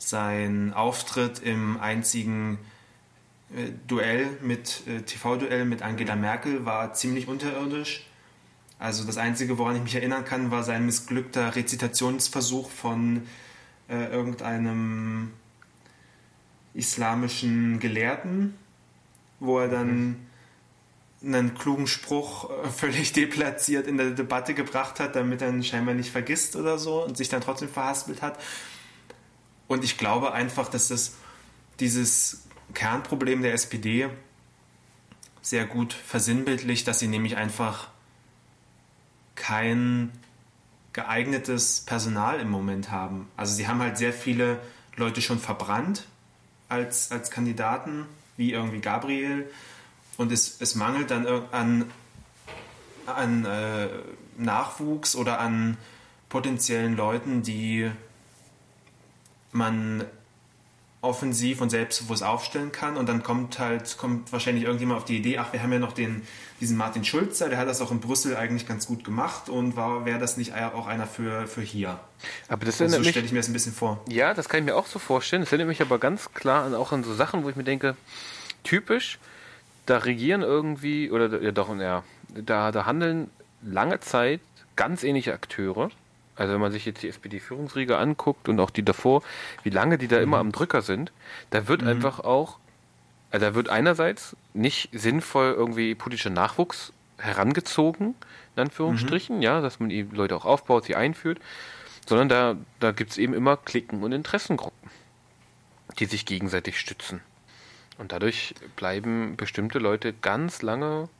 sein 0.00 0.72
Auftritt 0.72 1.40
im 1.40 1.78
einzigen 1.78 2.58
äh, 3.54 3.70
Duell 3.86 4.28
mit 4.42 4.82
äh, 4.86 5.02
TV-Duell 5.02 5.64
mit 5.66 5.82
Angela 5.82 6.16
Merkel 6.16 6.64
war 6.64 6.94
ziemlich 6.94 7.28
unterirdisch. 7.28 8.06
Also 8.78 9.04
das 9.04 9.18
Einzige, 9.18 9.58
woran 9.58 9.76
ich 9.76 9.82
mich 9.82 9.94
erinnern 9.94 10.24
kann, 10.24 10.50
war 10.50 10.62
sein 10.62 10.86
missglückter 10.86 11.54
Rezitationsversuch 11.54 12.70
von 12.70 13.26
äh, 13.88 14.06
irgendeinem 14.06 15.32
islamischen 16.72 17.78
Gelehrten, 17.78 18.54
wo 19.38 19.58
er 19.58 19.68
dann 19.68 20.16
einen 21.22 21.54
klugen 21.54 21.86
Spruch 21.86 22.48
äh, 22.48 22.68
völlig 22.74 23.12
deplatziert 23.12 23.86
in 23.86 23.98
der 23.98 24.12
Debatte 24.12 24.54
gebracht 24.54 24.98
hat, 24.98 25.14
damit 25.14 25.42
er 25.42 25.50
ihn 25.50 25.62
scheinbar 25.62 25.94
nicht 25.94 26.10
vergisst 26.10 26.56
oder 26.56 26.78
so 26.78 27.04
und 27.04 27.18
sich 27.18 27.28
dann 27.28 27.42
trotzdem 27.42 27.68
verhaspelt 27.68 28.22
hat. 28.22 28.38
Und 29.70 29.84
ich 29.84 29.98
glaube 29.98 30.32
einfach, 30.32 30.68
dass 30.68 30.88
das 30.88 31.12
dieses 31.78 32.42
Kernproblem 32.74 33.42
der 33.42 33.54
SPD 33.54 34.08
sehr 35.42 35.64
gut 35.64 35.92
versinnbildlicht, 35.92 36.88
dass 36.88 36.98
sie 36.98 37.06
nämlich 37.06 37.36
einfach 37.36 37.86
kein 39.36 40.10
geeignetes 40.92 41.82
Personal 41.82 42.40
im 42.40 42.50
Moment 42.50 42.90
haben. 42.90 43.28
Also 43.36 43.54
sie 43.54 43.68
haben 43.68 43.78
halt 43.78 43.96
sehr 43.96 44.12
viele 44.12 44.58
Leute 44.96 45.22
schon 45.22 45.38
verbrannt 45.38 46.08
als, 46.68 47.12
als 47.12 47.30
Kandidaten, 47.30 48.06
wie 48.36 48.50
irgendwie 48.50 48.80
Gabriel. 48.80 49.48
Und 50.16 50.32
es, 50.32 50.60
es 50.60 50.74
mangelt 50.74 51.12
dann 51.12 51.28
an, 51.52 51.88
an 53.06 53.44
äh, 53.44 53.88
Nachwuchs 54.36 55.14
oder 55.14 55.38
an 55.38 55.76
potenziellen 56.28 56.96
Leuten, 56.96 57.44
die 57.44 57.92
man 59.52 60.04
offensiv 61.02 61.62
und 61.62 61.70
selbstbewusst 61.70 62.22
aufstellen 62.22 62.72
kann 62.72 62.98
und 62.98 63.08
dann 63.08 63.22
kommt 63.22 63.58
halt 63.58 63.96
kommt 63.96 64.32
wahrscheinlich 64.32 64.64
irgendjemand 64.64 64.98
auf 64.98 65.06
die 65.06 65.16
Idee, 65.16 65.38
ach 65.38 65.52
wir 65.54 65.62
haben 65.62 65.72
ja 65.72 65.78
noch 65.78 65.92
den 65.92 66.22
diesen 66.60 66.76
Martin 66.76 67.04
Schulzer, 67.04 67.48
der 67.48 67.56
hat 67.56 67.68
das 67.68 67.80
auch 67.80 67.90
in 67.90 68.00
Brüssel 68.00 68.36
eigentlich 68.36 68.68
ganz 68.68 68.86
gut 68.86 69.02
gemacht 69.02 69.48
und 69.48 69.76
war 69.76 70.04
wäre 70.04 70.18
das 70.18 70.36
nicht 70.36 70.54
auch 70.54 70.86
einer 70.86 71.06
für 71.06 71.46
für 71.46 71.62
hier? 71.62 71.98
Aber 72.48 72.66
das 72.66 72.74
Also 72.74 72.84
erinnert 72.84 72.96
so 72.96 73.00
mich 73.00 73.10
stelle 73.10 73.26
ich 73.26 73.32
mir 73.32 73.38
das 73.38 73.48
ein 73.48 73.54
bisschen 73.54 73.72
vor. 73.72 74.04
Ja, 74.08 74.34
das 74.34 74.50
kann 74.50 74.60
ich 74.60 74.66
mir 74.66 74.76
auch 74.76 74.86
so 74.86 74.98
vorstellen. 74.98 75.40
Das 75.40 75.52
erinnert 75.52 75.68
mich 75.68 75.80
aber 75.80 75.98
ganz 75.98 76.34
klar 76.34 76.64
an, 76.64 76.74
auch 76.74 76.92
an 76.92 77.02
so 77.02 77.14
Sachen, 77.14 77.44
wo 77.44 77.48
ich 77.48 77.56
mir 77.56 77.64
denke, 77.64 77.96
typisch, 78.62 79.18
da 79.86 79.96
regieren 79.98 80.42
irgendwie, 80.42 81.10
oder 81.10 81.40
ja 81.40 81.50
doch, 81.50 81.74
ja, 81.76 82.04
da, 82.28 82.72
da 82.72 82.84
handeln 82.84 83.30
lange 83.62 84.00
Zeit 84.00 84.40
ganz 84.76 85.02
ähnliche 85.02 85.32
Akteure. 85.32 85.90
Also 86.40 86.54
wenn 86.54 86.60
man 86.62 86.72
sich 86.72 86.86
jetzt 86.86 87.02
die 87.02 87.08
SPD-Führungsriege 87.10 87.98
anguckt 87.98 88.48
und 88.48 88.58
auch 88.60 88.70
die 88.70 88.82
davor, 88.82 89.22
wie 89.62 89.68
lange 89.68 89.98
die 89.98 90.08
da 90.08 90.18
immer 90.20 90.38
am 90.38 90.52
Drücker 90.52 90.80
sind, 90.80 91.12
da 91.50 91.68
wird 91.68 91.82
einfach 91.82 92.18
auch, 92.20 92.58
also 93.30 93.44
da 93.44 93.54
wird 93.54 93.68
einerseits 93.68 94.34
nicht 94.54 94.88
sinnvoll 94.90 95.52
irgendwie 95.52 95.94
politischer 95.94 96.30
Nachwuchs 96.30 96.94
herangezogen, 97.18 98.14
in 98.56 98.62
Anführungsstrichen, 98.62 99.42
ja, 99.42 99.60
dass 99.60 99.80
man 99.80 99.90
die 99.90 100.00
Leute 100.00 100.34
auch 100.34 100.46
aufbaut, 100.46 100.86
sie 100.86 100.96
einführt, 100.96 101.40
sondern 102.08 102.30
da, 102.30 102.56
da 102.80 102.92
gibt 102.92 103.10
es 103.10 103.18
eben 103.18 103.34
immer 103.34 103.58
Klicken 103.58 104.02
und 104.02 104.12
Interessengruppen, 104.12 104.90
die 105.98 106.06
sich 106.06 106.24
gegenseitig 106.24 106.80
stützen. 106.80 107.20
Und 107.98 108.12
dadurch 108.12 108.54
bleiben 108.76 109.36
bestimmte 109.36 109.78
Leute 109.78 110.14
ganz 110.14 110.62
lange 110.62 111.10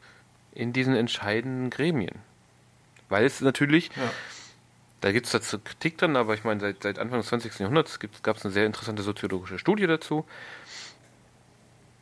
in 0.54 0.72
diesen 0.72 0.96
entscheidenden 0.96 1.68
Gremien. 1.68 2.20
Weil 3.10 3.26
es 3.26 3.42
natürlich, 3.42 3.90
Ja. 3.96 4.10
Da 5.00 5.12
gibt 5.12 5.26
es 5.26 5.32
dazu 5.32 5.58
Kritik 5.58 5.98
dran, 5.98 6.16
aber 6.16 6.34
ich 6.34 6.44
meine, 6.44 6.60
seit, 6.60 6.82
seit 6.82 6.98
Anfang 6.98 7.20
des 7.20 7.28
20. 7.28 7.58
Jahrhunderts 7.58 7.98
gab 8.22 8.36
es 8.36 8.44
eine 8.44 8.52
sehr 8.52 8.66
interessante 8.66 9.02
soziologische 9.02 9.58
Studie 9.58 9.86
dazu, 9.86 10.26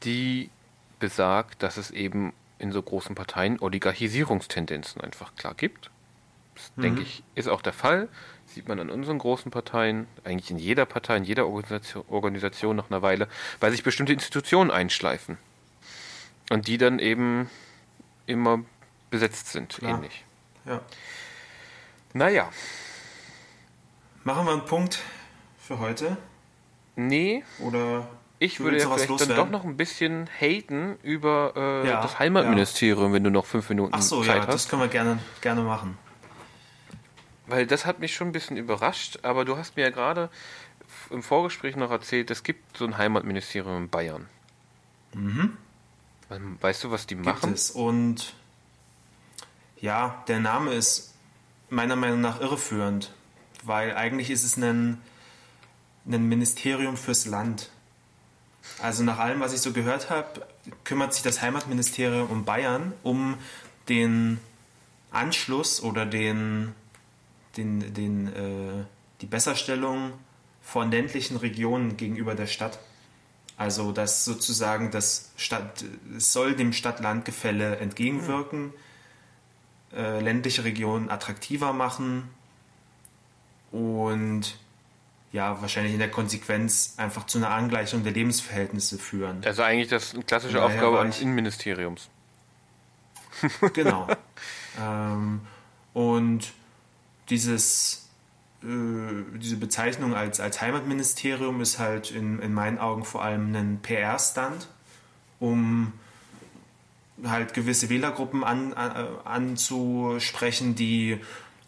die 0.02 0.50
besagt, 0.98 1.62
dass 1.62 1.76
es 1.76 1.90
eben 1.90 2.32
in 2.58 2.72
so 2.72 2.82
großen 2.82 3.14
Parteien 3.14 3.60
Oligarchisierungstendenzen 3.60 5.00
einfach 5.00 5.34
klar 5.36 5.54
gibt. 5.54 5.90
Das 6.54 6.72
denke 6.74 7.02
ich, 7.02 7.22
ist 7.36 7.48
auch 7.48 7.62
der 7.62 7.72
Fall. 7.72 8.08
Sieht 8.46 8.66
man 8.66 8.80
an 8.80 8.90
unseren 8.90 9.18
großen 9.18 9.52
Parteien, 9.52 10.08
eigentlich 10.24 10.50
in 10.50 10.58
jeder 10.58 10.86
Partei, 10.86 11.16
in 11.16 11.22
jeder 11.22 11.46
Organisation, 11.46 12.04
Organisation 12.08 12.74
nach 12.74 12.90
einer 12.90 13.00
Weile, 13.00 13.28
weil 13.60 13.70
sich 13.70 13.84
bestimmte 13.84 14.12
Institutionen 14.12 14.72
einschleifen. 14.72 15.38
Und 16.50 16.66
die 16.66 16.78
dann 16.78 16.98
eben 16.98 17.48
immer 18.26 18.64
besetzt 19.10 19.48
sind, 19.48 19.76
Klar. 19.76 19.94
ähnlich. 19.94 20.24
Ja. 20.64 20.80
Naja, 22.12 22.50
Machen 24.28 24.44
wir 24.44 24.52
einen 24.52 24.66
Punkt 24.66 25.00
für 25.58 25.78
heute 25.78 26.18
nee, 26.96 27.42
oder 27.60 28.06
ich 28.38 28.60
würde 28.60 28.76
ja 28.78 28.86
vielleicht 28.86 29.22
dann 29.22 29.36
doch 29.36 29.48
noch 29.48 29.64
ein 29.64 29.78
bisschen 29.78 30.28
haten 30.38 30.98
über 31.02 31.54
äh, 31.56 31.88
Ja, 31.88 32.02
das 32.02 32.18
Heimatministerium, 32.18 33.14
wenn 33.14 33.24
du 33.24 33.30
noch 33.30 33.46
fünf 33.46 33.70
Minuten 33.70 33.94
Ach 33.94 34.02
so, 34.02 34.22
Zeit 34.22 34.36
ja, 34.36 34.46
hast. 34.46 34.52
das 34.52 34.68
können 34.68 34.82
wir 34.82 34.88
gerne 34.88 35.18
gerne 35.40 35.62
machen. 35.62 35.96
Weil 37.46 37.66
das 37.66 37.86
hat 37.86 38.00
mich 38.00 38.14
schon 38.14 38.28
ein 38.28 38.32
bisschen 38.32 38.58
überrascht, 38.58 39.20
aber 39.22 39.46
du 39.46 39.56
hast 39.56 39.76
mir 39.76 39.84
ja 39.84 39.90
gerade 39.90 40.28
im 41.08 41.22
Vorgespräch 41.22 41.76
noch 41.76 41.90
erzählt, 41.90 42.30
es 42.30 42.42
gibt 42.42 42.76
so 42.76 42.84
ein 42.84 42.98
Heimatministerium 42.98 43.84
in 43.84 43.88
Bayern. 43.88 44.26
Mhm. 45.14 45.56
Weißt 46.60 46.84
du, 46.84 46.90
was 46.90 47.06
die 47.06 47.14
Gibt 47.14 47.24
machen? 47.24 47.54
es 47.54 47.70
und 47.70 48.34
ja, 49.80 50.22
der 50.28 50.40
Name 50.40 50.74
ist 50.74 51.14
meiner 51.70 51.96
Meinung 51.96 52.20
nach 52.20 52.42
irreführend, 52.42 53.14
weil 53.68 53.94
eigentlich 53.94 54.30
ist 54.30 54.42
es 54.42 54.56
ein, 54.56 54.98
ein 56.06 56.28
Ministerium 56.28 56.96
fürs 56.96 57.26
Land. 57.26 57.70
Also 58.80 59.04
nach 59.04 59.18
allem, 59.18 59.40
was 59.40 59.52
ich 59.52 59.60
so 59.60 59.72
gehört 59.72 60.10
habe, 60.10 60.46
kümmert 60.84 61.14
sich 61.14 61.22
das 61.22 61.40
Heimatministerium 61.42 62.28
um 62.30 62.44
Bayern 62.44 62.92
um 63.02 63.36
den 63.88 64.40
Anschluss 65.10 65.82
oder 65.82 66.04
den, 66.04 66.74
den, 67.56 67.94
den, 67.94 68.28
äh, 68.28 68.84
die 69.20 69.26
Besserstellung 69.26 70.12
von 70.62 70.90
ländlichen 70.90 71.36
Regionen 71.36 71.96
gegenüber 71.96 72.34
der 72.34 72.46
Stadt. 72.46 72.78
Also 73.56 73.92
dass 73.92 74.24
sozusagen 74.24 74.90
das 74.90 75.32
Stadt, 75.36 75.84
es 76.16 76.32
soll 76.32 76.54
dem 76.54 76.72
Stadt-Land-Gefälle 76.72 77.76
entgegenwirken. 77.76 78.72
äh, 79.96 80.20
ländliche 80.20 80.64
Regionen 80.64 81.10
attraktiver 81.10 81.72
machen 81.72 82.28
und 83.72 84.56
ja, 85.32 85.60
wahrscheinlich 85.60 85.92
in 85.92 85.98
der 85.98 86.10
Konsequenz 86.10 86.94
einfach 86.96 87.26
zu 87.26 87.38
einer 87.38 87.50
Angleichung 87.50 88.02
der 88.02 88.12
Lebensverhältnisse 88.12 88.98
führen. 88.98 89.42
Also 89.44 89.62
eigentlich 89.62 89.88
das 89.88 90.14
eine 90.14 90.24
klassische 90.24 90.62
Aufgabe 90.62 91.00
eines 91.00 91.20
Innenministeriums. 91.20 92.08
genau. 93.74 94.08
ähm, 94.80 95.40
und 95.92 96.52
dieses, 97.28 98.08
äh, 98.62 98.66
diese 99.36 99.56
Bezeichnung 99.56 100.14
als, 100.14 100.40
als 100.40 100.60
Heimatministerium 100.60 101.60
ist 101.60 101.78
halt 101.78 102.10
in, 102.10 102.40
in 102.40 102.54
meinen 102.54 102.78
Augen 102.78 103.04
vor 103.04 103.22
allem 103.22 103.54
ein 103.54 103.80
PR-Stand, 103.82 104.68
um 105.40 105.92
halt 107.22 107.52
gewisse 107.52 107.90
Wählergruppen 107.90 108.44
an, 108.44 108.72
an, 108.72 108.96
äh, 108.96 109.28
anzusprechen, 109.28 110.74
die 110.74 111.20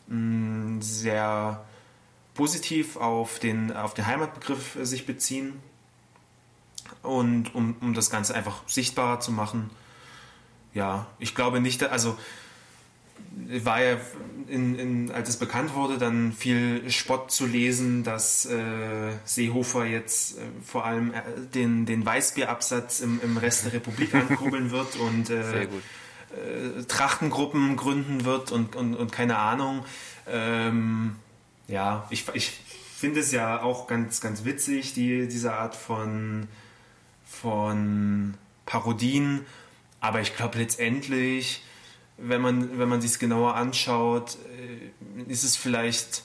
mh, 0.08 0.80
sehr 0.80 1.64
positiv 2.34 2.96
auf 2.96 3.38
den, 3.38 3.74
auf 3.74 3.94
den 3.94 4.06
Heimatbegriff 4.06 4.78
sich 4.82 5.06
beziehen 5.06 5.54
und 7.02 7.54
um, 7.54 7.76
um 7.80 7.94
das 7.94 8.10
Ganze 8.10 8.34
einfach 8.34 8.62
sichtbarer 8.66 9.20
zu 9.20 9.32
machen. 9.32 9.70
Ja, 10.74 11.06
ich 11.18 11.34
glaube 11.34 11.60
nicht, 11.60 11.82
also 11.82 12.16
war 13.64 13.82
ja, 13.82 13.96
in, 14.48 14.78
in, 14.78 15.12
als 15.12 15.28
es 15.28 15.36
bekannt 15.36 15.74
wurde, 15.74 15.98
dann 15.98 16.32
viel 16.32 16.90
Spott 16.90 17.30
zu 17.30 17.46
lesen, 17.46 18.02
dass 18.02 18.46
äh, 18.46 19.12
Seehofer 19.24 19.84
jetzt 19.84 20.38
äh, 20.38 20.42
vor 20.64 20.84
allem 20.84 21.12
äh, 21.12 21.22
den, 21.54 21.86
den 21.86 22.04
Weißbierabsatz 22.04 23.00
im, 23.00 23.20
im 23.22 23.36
Rest 23.36 23.66
der 23.66 23.74
Republik 23.74 24.14
ankurbeln 24.14 24.70
wird 24.70 24.96
und 24.96 25.30
äh, 25.30 25.64
äh, 25.64 25.68
Trachtengruppen 26.88 27.76
gründen 27.76 28.24
wird 28.24 28.52
und, 28.52 28.74
und, 28.74 28.94
und 28.94 29.12
keine 29.12 29.38
Ahnung. 29.38 29.84
Ähm, 30.28 31.16
ja, 31.70 32.06
ich, 32.10 32.26
ich 32.34 32.50
finde 32.96 33.20
es 33.20 33.32
ja 33.32 33.62
auch 33.62 33.86
ganz, 33.86 34.20
ganz 34.20 34.44
witzig, 34.44 34.92
die, 34.92 35.28
diese 35.28 35.54
Art 35.54 35.76
von, 35.76 36.48
von 37.24 38.34
Parodien. 38.66 39.46
Aber 40.00 40.20
ich 40.20 40.36
glaube 40.36 40.58
letztendlich, 40.58 41.62
wenn 42.18 42.40
man, 42.40 42.78
wenn 42.78 42.88
man 42.88 43.00
sich 43.00 43.12
es 43.12 43.18
genauer 43.18 43.54
anschaut, 43.54 44.36
äh, 44.56 45.30
ist 45.30 45.44
es 45.44 45.56
vielleicht 45.56 46.24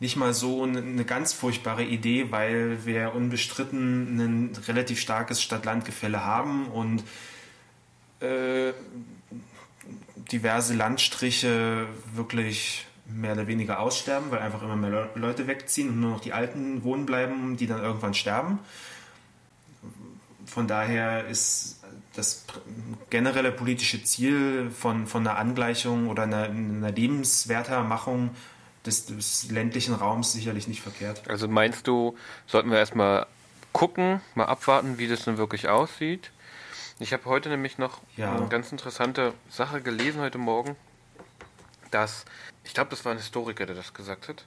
nicht 0.00 0.16
mal 0.16 0.34
so 0.34 0.64
eine 0.64 1.04
ganz 1.04 1.32
furchtbare 1.32 1.84
Idee, 1.84 2.30
weil 2.30 2.84
wir 2.84 3.14
unbestritten 3.14 4.18
ein 4.18 4.56
relativ 4.66 5.00
starkes 5.00 5.40
Stadt-Land-Gefälle 5.40 6.24
haben 6.24 6.66
und 6.66 7.04
äh, 8.20 8.72
diverse 10.30 10.74
Landstriche 10.74 11.86
wirklich 12.14 12.86
mehr 13.06 13.32
oder 13.32 13.46
weniger 13.46 13.80
aussterben, 13.80 14.30
weil 14.30 14.38
einfach 14.40 14.62
immer 14.62 14.76
mehr 14.76 15.10
Leute 15.14 15.46
wegziehen 15.46 15.90
und 15.90 16.00
nur 16.00 16.10
noch 16.12 16.20
die 16.20 16.32
Alten 16.32 16.84
wohnen 16.84 17.06
bleiben, 17.06 17.56
die 17.56 17.66
dann 17.66 17.82
irgendwann 17.82 18.14
sterben. 18.14 18.58
Von 20.46 20.68
daher 20.68 21.26
ist 21.26 21.82
das 22.14 22.44
generelle 23.10 23.50
politische 23.50 24.02
Ziel 24.04 24.70
von, 24.70 25.06
von 25.06 25.26
einer 25.26 25.38
Angleichung 25.38 26.08
oder 26.08 26.22
einer, 26.22 26.44
einer 26.44 26.92
Lebenswertermachung 26.92 28.30
des, 28.86 29.06
des 29.06 29.50
ländlichen 29.50 29.94
Raums 29.94 30.32
sicherlich 30.32 30.68
nicht 30.68 30.80
verkehrt. 30.80 31.28
Also 31.28 31.48
meinst 31.48 31.86
du, 31.86 32.16
sollten 32.46 32.70
wir 32.70 32.78
erstmal 32.78 33.26
gucken, 33.72 34.20
mal 34.34 34.46
abwarten, 34.46 34.98
wie 34.98 35.08
das 35.08 35.26
nun 35.26 35.38
wirklich 35.38 35.68
aussieht? 35.68 36.30
Ich 37.00 37.12
habe 37.12 37.24
heute 37.24 37.48
nämlich 37.48 37.78
noch 37.78 38.00
ja. 38.16 38.36
eine 38.36 38.46
ganz 38.46 38.70
interessante 38.70 39.34
Sache 39.48 39.80
gelesen 39.80 40.20
heute 40.20 40.38
Morgen, 40.38 40.76
dass 41.90 42.24
ich 42.64 42.74
glaube, 42.74 42.90
das 42.90 43.04
war 43.04 43.12
ein 43.12 43.18
Historiker, 43.18 43.66
der 43.66 43.76
das 43.76 43.94
gesagt 43.94 44.28
hat. 44.28 44.44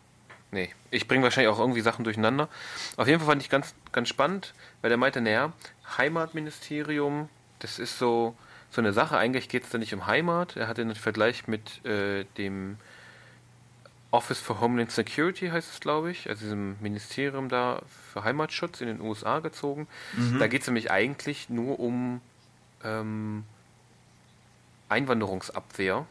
Nee, 0.52 0.70
ich 0.92 1.08
bringe 1.08 1.24
wahrscheinlich 1.24 1.52
auch 1.54 1.60
irgendwie 1.60 1.82
Sachen 1.82 2.04
durcheinander. 2.04 2.48
Auf 2.96 3.08
jeden 3.08 3.20
Fall 3.20 3.28
fand 3.28 3.42
ich 3.42 3.50
ganz, 3.50 3.74
ganz 3.92 4.08
spannend, 4.08 4.54
weil 4.82 4.90
der 4.90 4.98
meinte, 4.98 5.20
naja, 5.22 5.52
Heimatministerium, 5.98 7.30
das 7.60 7.80
ist 7.80 8.00
so, 8.00 8.36
so 8.72 8.82
eine 8.82 8.94
Sache. 8.94 9.18
Eigentlich 9.18 9.50
geht 9.50 9.66
es 9.66 9.70
da 9.70 9.78
nicht 9.78 9.94
um 9.94 10.08
Heimat. 10.08 10.56
Er 10.56 10.68
hat 10.68 10.78
den 10.78 10.96
Vergleich 10.96 11.48
mit 11.48 11.84
äh, 11.86 12.26
dem 12.38 12.78
Office 14.12 14.40
for 14.40 14.62
Homeland 14.62 14.92
Security, 14.92 15.50
heißt 15.50 15.74
es, 15.74 15.80
glaube 15.82 16.12
ich, 16.12 16.30
also 16.30 16.46
diesem 16.46 16.78
Ministerium 16.80 17.50
da 17.50 17.82
für 18.14 18.24
Heimatschutz 18.24 18.80
in 18.80 18.88
den 18.88 19.02
USA 19.02 19.40
gezogen. 19.40 19.88
Mhm. 20.14 20.40
Da 20.40 20.48
geht 20.48 20.62
es 20.62 20.68
nämlich 20.68 20.92
eigentlich 20.92 21.50
nur 21.50 21.78
um 21.80 22.22
ähm, 22.86 23.44
Einwanderungsabwehr 24.88 26.06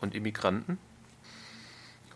und 0.00 0.14
Immigranten. 0.14 0.78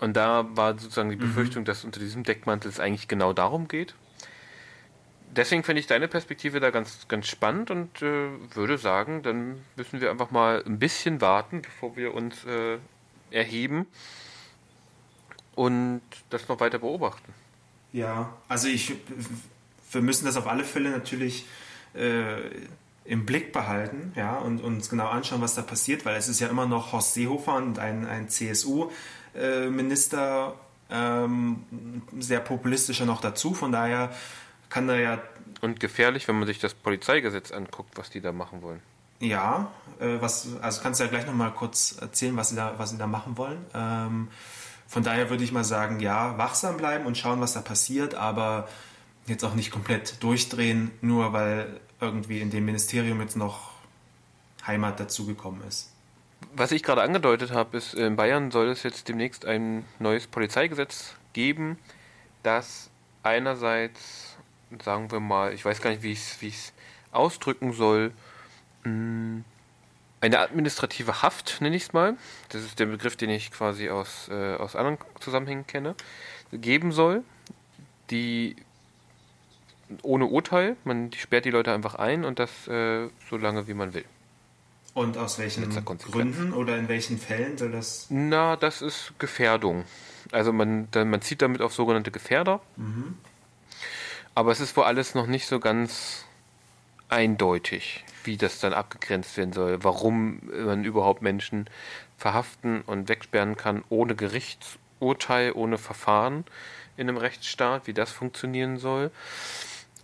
Und 0.00 0.16
da 0.16 0.46
war 0.56 0.78
sozusagen 0.78 1.10
die 1.10 1.16
mhm. 1.16 1.20
Befürchtung, 1.20 1.62
mhm. 1.62 1.66
dass 1.66 1.84
unter 1.84 2.00
diesem 2.00 2.24
Deckmantel 2.24 2.68
es 2.68 2.80
eigentlich 2.80 3.08
genau 3.08 3.32
darum 3.32 3.68
geht. 3.68 3.94
Deswegen 5.34 5.64
finde 5.64 5.80
ich 5.80 5.86
deine 5.86 6.06
Perspektive 6.06 6.60
da 6.60 6.70
ganz, 6.70 7.08
ganz 7.08 7.26
spannend 7.26 7.70
und 7.70 8.02
äh, 8.02 8.28
würde 8.54 8.78
sagen, 8.78 9.22
dann 9.22 9.60
müssen 9.74 10.00
wir 10.00 10.10
einfach 10.10 10.30
mal 10.30 10.62
ein 10.64 10.78
bisschen 10.78 11.20
warten, 11.20 11.62
bevor 11.62 11.96
wir 11.96 12.14
uns 12.14 12.44
äh, 12.44 12.78
erheben 13.32 13.86
und 15.56 16.02
das 16.30 16.48
noch 16.48 16.60
weiter 16.60 16.78
beobachten. 16.78 17.32
Ja, 17.92 18.32
also 18.48 18.68
ich, 18.68 18.92
wir 19.90 20.02
müssen 20.02 20.24
das 20.24 20.36
auf 20.36 20.46
alle 20.46 20.64
Fälle 20.64 20.90
natürlich 20.90 21.46
äh, 21.94 22.36
im 23.04 23.26
Blick 23.26 23.52
behalten 23.52 24.12
ja, 24.16 24.36
und 24.36 24.62
uns 24.62 24.88
genau 24.88 25.08
anschauen, 25.08 25.40
was 25.40 25.54
da 25.54 25.62
passiert, 25.62 26.04
weil 26.04 26.16
es 26.16 26.28
ist 26.28 26.40
ja 26.40 26.48
immer 26.48 26.66
noch 26.66 26.92
Horst 26.92 27.14
Seehofer 27.14 27.56
und 27.56 27.78
ein, 27.78 28.06
ein 28.06 28.28
CSU, 28.28 28.90
äh, 29.36 29.68
Minister 29.68 30.54
ähm, 30.90 31.64
sehr 32.18 32.40
populistischer 32.40 33.06
noch 33.06 33.20
dazu. 33.20 33.54
Von 33.54 33.72
daher 33.72 34.12
kann 34.68 34.86
da 34.86 34.96
ja. 34.96 35.18
Und 35.60 35.80
gefährlich, 35.80 36.28
wenn 36.28 36.38
man 36.38 36.46
sich 36.46 36.58
das 36.58 36.74
Polizeigesetz 36.74 37.52
anguckt, 37.52 37.96
was 37.96 38.10
die 38.10 38.20
da 38.20 38.32
machen 38.32 38.62
wollen. 38.62 38.80
Ja, 39.20 39.72
äh, 40.00 40.20
was, 40.20 40.48
also 40.60 40.82
kannst 40.82 41.00
du 41.00 41.04
ja 41.04 41.10
gleich 41.10 41.26
nochmal 41.26 41.52
kurz 41.52 41.96
erzählen, 42.00 42.36
was 42.36 42.50
sie 42.50 42.56
da, 42.56 42.74
was 42.76 42.90
sie 42.90 42.98
da 42.98 43.06
machen 43.06 43.38
wollen. 43.38 43.64
Ähm, 43.72 44.28
von 44.86 45.02
daher 45.02 45.30
würde 45.30 45.42
ich 45.42 45.52
mal 45.52 45.64
sagen, 45.64 46.00
ja, 46.00 46.36
wachsam 46.38 46.76
bleiben 46.76 47.06
und 47.06 47.16
schauen, 47.16 47.40
was 47.40 47.54
da 47.54 47.60
passiert, 47.60 48.14
aber 48.14 48.68
jetzt 49.26 49.44
auch 49.44 49.54
nicht 49.54 49.70
komplett 49.70 50.22
durchdrehen, 50.22 50.90
nur 51.00 51.32
weil 51.32 51.80
irgendwie 52.00 52.40
in 52.40 52.50
dem 52.50 52.66
Ministerium 52.66 53.20
jetzt 53.20 53.36
noch 53.36 53.70
Heimat 54.66 55.00
dazugekommen 55.00 55.66
ist. 55.66 55.93
Was 56.56 56.72
ich 56.72 56.82
gerade 56.82 57.02
angedeutet 57.02 57.52
habe, 57.52 57.76
ist, 57.76 57.94
in 57.94 58.16
Bayern 58.16 58.50
soll 58.50 58.68
es 58.68 58.82
jetzt 58.82 59.08
demnächst 59.08 59.44
ein 59.44 59.84
neues 59.98 60.26
Polizeigesetz 60.26 61.16
geben, 61.32 61.78
das 62.42 62.90
einerseits, 63.22 64.36
sagen 64.82 65.10
wir 65.10 65.20
mal, 65.20 65.52
ich 65.52 65.64
weiß 65.64 65.80
gar 65.80 65.90
nicht, 65.90 66.02
wie 66.02 66.12
ich 66.12 66.38
es 66.40 66.72
ausdrücken 67.10 67.72
soll, 67.72 68.12
mm, 68.84 69.40
eine 70.20 70.38
administrative 70.38 71.22
Haft, 71.22 71.60
nenne 71.60 71.76
ich 71.76 71.84
es 71.84 71.92
mal, 71.92 72.16
das 72.48 72.62
ist 72.62 72.78
der 72.78 72.86
Begriff, 72.86 73.16
den 73.16 73.30
ich 73.30 73.50
quasi 73.50 73.90
aus, 73.90 74.28
äh, 74.30 74.54
aus 74.54 74.76
anderen 74.76 74.98
Zusammenhängen 75.20 75.66
kenne, 75.66 75.94
geben 76.52 76.92
soll, 76.92 77.22
die 78.10 78.56
ohne 80.02 80.26
Urteil, 80.26 80.76
man 80.84 81.12
sperrt 81.12 81.44
die 81.44 81.50
Leute 81.50 81.72
einfach 81.72 81.94
ein 81.96 82.24
und 82.24 82.38
das 82.38 82.66
äh, 82.68 83.08
so 83.28 83.36
lange 83.36 83.66
wie 83.66 83.74
man 83.74 83.92
will. 83.92 84.04
Und 84.94 85.18
aus 85.18 85.38
welchen 85.38 85.68
Gründen 85.84 86.52
oder 86.52 86.78
in 86.78 86.88
welchen 86.88 87.18
Fällen 87.18 87.58
soll 87.58 87.72
das? 87.72 88.06
Na, 88.10 88.54
das 88.54 88.80
ist 88.80 89.12
Gefährdung. 89.18 89.84
Also 90.30 90.52
man, 90.52 90.88
man 90.94 91.20
zieht 91.20 91.42
damit 91.42 91.60
auf 91.60 91.74
sogenannte 91.74 92.12
Gefährder. 92.12 92.60
Mhm. 92.76 93.18
Aber 94.36 94.52
es 94.52 94.60
ist 94.60 94.76
wohl 94.76 94.84
alles 94.84 95.14
noch 95.14 95.26
nicht 95.26 95.46
so 95.46 95.58
ganz 95.58 96.24
eindeutig, 97.08 98.04
wie 98.22 98.36
das 98.36 98.60
dann 98.60 98.72
abgegrenzt 98.72 99.36
werden 99.36 99.52
soll, 99.52 99.82
warum 99.82 100.40
man 100.48 100.84
überhaupt 100.84 101.22
Menschen 101.22 101.68
verhaften 102.16 102.80
und 102.82 103.08
wegsperren 103.08 103.56
kann 103.56 103.84
ohne 103.88 104.14
Gerichtsurteil, 104.14 105.52
ohne 105.52 105.78
Verfahren 105.78 106.44
in 106.96 107.08
einem 107.08 107.18
Rechtsstaat, 107.18 107.86
wie 107.86 107.94
das 107.94 108.10
funktionieren 108.10 108.78
soll. 108.78 109.10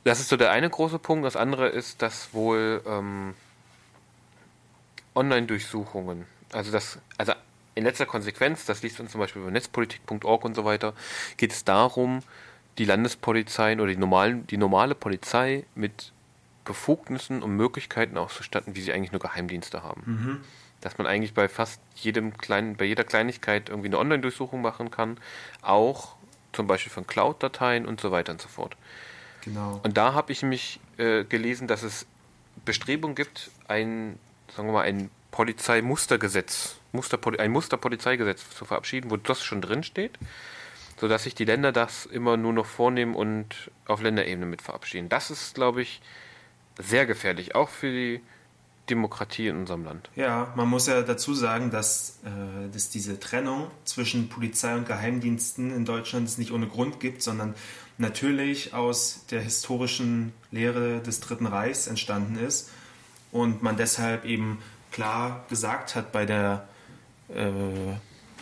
Das 0.04 0.20
ist 0.20 0.28
so 0.28 0.36
der 0.36 0.50
eine 0.50 0.68
große 0.68 0.98
Punkt. 0.98 1.24
Das 1.24 1.36
andere 1.36 1.68
ist, 1.68 2.02
dass 2.02 2.32
wohl 2.32 2.82
ähm, 2.86 3.34
Online-Durchsuchungen. 5.14 6.26
Also 6.52 6.72
das, 6.72 6.98
also 7.18 7.32
in 7.74 7.84
letzter 7.84 8.06
Konsequenz, 8.06 8.64
das 8.64 8.82
liest 8.82 8.98
man 8.98 9.08
zum 9.08 9.20
Beispiel 9.20 9.42
über 9.42 9.50
netzpolitik.org 9.50 10.44
und 10.44 10.54
so 10.54 10.64
weiter, 10.64 10.94
geht 11.36 11.52
es 11.52 11.64
darum, 11.64 12.20
die 12.78 12.84
Landespolizeien 12.84 13.80
oder 13.80 13.90
die, 13.90 13.98
normalen, 13.98 14.46
die 14.46 14.56
normale 14.56 14.94
Polizei 14.94 15.64
mit 15.74 16.12
Befugnissen 16.64 17.42
und 17.42 17.56
Möglichkeiten 17.56 18.16
auszustatten, 18.16 18.74
wie 18.74 18.80
sie 18.80 18.92
eigentlich 18.92 19.12
nur 19.12 19.20
Geheimdienste 19.20 19.82
haben. 19.82 20.02
Mhm. 20.06 20.40
Dass 20.80 20.98
man 20.98 21.06
eigentlich 21.06 21.34
bei 21.34 21.48
fast 21.48 21.80
jedem 21.96 22.36
kleinen, 22.36 22.76
bei 22.76 22.84
jeder 22.84 23.04
Kleinigkeit 23.04 23.68
irgendwie 23.68 23.88
eine 23.88 23.98
Online-Durchsuchung 23.98 24.62
machen 24.62 24.90
kann, 24.90 25.18
auch 25.62 26.16
zum 26.52 26.66
Beispiel 26.66 26.92
von 26.92 27.06
Cloud-Dateien 27.06 27.86
und 27.86 28.00
so 28.00 28.10
weiter 28.10 28.32
und 28.32 28.40
so 28.40 28.48
fort. 28.48 28.76
Genau. 29.42 29.80
Und 29.82 29.96
da 29.96 30.14
habe 30.14 30.32
ich 30.32 30.42
mich 30.42 30.80
äh, 30.96 31.24
gelesen, 31.24 31.66
dass 31.68 31.82
es 31.82 32.06
Bestrebungen 32.64 33.14
gibt, 33.14 33.50
ein 33.68 34.18
sagen 34.56 34.68
wir 34.68 34.72
mal, 34.72 34.82
ein 34.82 35.10
Polizeimustergesetz, 35.30 36.76
Muster, 36.92 37.18
ein 37.38 37.52
Musterpolizeigesetz 37.52 38.50
zu 38.50 38.64
verabschieden, 38.64 39.10
wo 39.10 39.16
das 39.16 39.42
schon 39.42 39.60
drin 39.60 39.82
steht, 39.82 40.18
sodass 41.00 41.24
sich 41.24 41.34
die 41.34 41.44
Länder 41.44 41.72
das 41.72 42.06
immer 42.06 42.36
nur 42.36 42.52
noch 42.52 42.66
vornehmen 42.66 43.14
und 43.14 43.70
auf 43.86 44.02
Länderebene 44.02 44.46
mit 44.46 44.62
verabschieden. 44.62 45.08
Das 45.08 45.30
ist, 45.30 45.54
glaube 45.54 45.82
ich, 45.82 46.00
sehr 46.78 47.06
gefährlich, 47.06 47.54
auch 47.54 47.68
für 47.68 47.90
die 47.90 48.20
Demokratie 48.88 49.46
in 49.46 49.56
unserem 49.56 49.84
Land. 49.84 50.10
Ja, 50.16 50.52
man 50.56 50.68
muss 50.68 50.88
ja 50.88 51.02
dazu 51.02 51.32
sagen, 51.32 51.70
dass 51.70 52.18
äh, 52.24 52.76
es 52.76 52.90
diese 52.90 53.20
Trennung 53.20 53.70
zwischen 53.84 54.28
Polizei 54.28 54.74
und 54.74 54.86
Geheimdiensten 54.86 55.74
in 55.74 55.84
Deutschland 55.84 56.26
es 56.26 56.38
nicht 56.38 56.50
ohne 56.50 56.66
Grund 56.66 56.98
gibt, 56.98 57.22
sondern 57.22 57.54
natürlich 57.98 58.74
aus 58.74 59.26
der 59.30 59.42
historischen 59.42 60.32
Lehre 60.50 61.00
des 61.02 61.20
Dritten 61.20 61.46
Reichs 61.46 61.86
entstanden 61.86 62.36
ist 62.36 62.70
und 63.32 63.62
man 63.62 63.76
deshalb 63.76 64.24
eben 64.24 64.58
klar 64.90 65.44
gesagt 65.48 65.94
hat 65.94 66.12
bei 66.12 66.26
der 66.26 66.68
äh, 67.28 67.92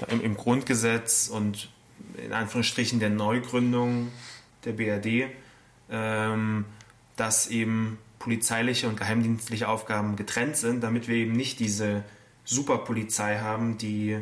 im, 0.09 0.21
im, 0.23 0.37
Grundgesetz 0.37 1.29
und 1.29 1.69
in 2.17 2.33
Anführungsstrichen 2.33 3.01
der 3.01 3.11
Neugründung 3.11 4.11
der 4.65 4.73
BRD, 4.73 5.31
ähm, 5.91 6.65
dass 7.17 7.49
eben 7.49 7.99
polizeiliche 8.19 8.89
und 8.89 8.97
geheimdienstliche 8.97 9.69
Aufgaben 9.69 10.17
getrennt 10.17 10.57
sind, 10.57 10.83
damit 10.83 11.09
wir 11.09 11.17
eben 11.17 11.33
nicht 11.33 11.61
diese 11.61 12.05
Superpolizei 12.45 13.39
haben, 13.39 13.79
die 13.79 14.19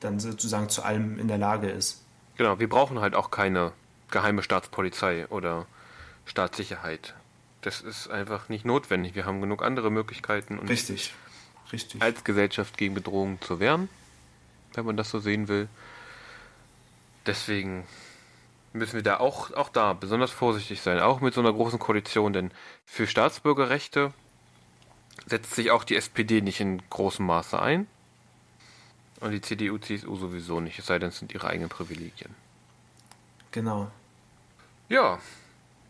dann 0.00 0.18
sozusagen 0.18 0.68
zu 0.68 0.82
allem 0.82 1.18
in 1.18 1.28
der 1.28 1.38
Lage 1.38 1.70
ist. 1.70 2.02
Genau, 2.36 2.58
wir 2.58 2.68
brauchen 2.68 3.00
halt 3.00 3.14
auch 3.14 3.30
keine 3.30 3.72
geheime 4.10 4.42
Staatspolizei 4.42 5.26
oder 5.28 5.66
Staatssicherheit. 6.24 7.14
Das 7.62 7.80
ist 7.80 8.08
einfach 8.08 8.48
nicht 8.48 8.64
notwendig. 8.64 9.14
Wir 9.14 9.24
haben 9.24 9.40
genug 9.40 9.62
andere 9.62 9.90
Möglichkeiten. 9.90 10.58
Richtig, 10.58 11.14
richtig. 11.72 12.02
Als 12.02 12.24
Gesellschaft 12.24 12.76
gegen 12.76 12.94
Bedrohungen 12.94 13.40
zu 13.40 13.60
wehren, 13.60 13.88
wenn 14.74 14.84
man 14.84 14.96
das 14.96 15.10
so 15.10 15.20
sehen 15.20 15.48
will. 15.48 15.68
Deswegen 17.24 17.86
müssen 18.72 18.94
wir 18.94 19.02
da 19.02 19.18
auch, 19.18 19.52
auch 19.52 19.68
da 19.68 19.92
besonders 19.92 20.30
vorsichtig 20.30 20.80
sein, 20.80 20.98
auch 20.98 21.20
mit 21.20 21.34
so 21.34 21.40
einer 21.40 21.52
großen 21.52 21.78
Koalition, 21.78 22.32
denn 22.32 22.50
für 22.84 23.06
Staatsbürgerrechte 23.06 24.12
setzt 25.26 25.54
sich 25.54 25.70
auch 25.70 25.84
die 25.84 25.96
SPD 25.96 26.40
nicht 26.40 26.60
in 26.60 26.82
großem 26.90 27.24
Maße 27.24 27.60
ein. 27.60 27.86
Und 29.20 29.30
die 29.30 29.40
CDU, 29.40 29.78
CSU 29.78 30.16
sowieso 30.16 30.58
nicht, 30.58 30.80
es 30.80 30.86
sei 30.86 30.98
denn, 30.98 31.10
es 31.10 31.18
sind 31.18 31.32
ihre 31.32 31.46
eigenen 31.46 31.68
Privilegien. 31.68 32.34
Genau. 33.52 33.88
Ja. 34.88 35.20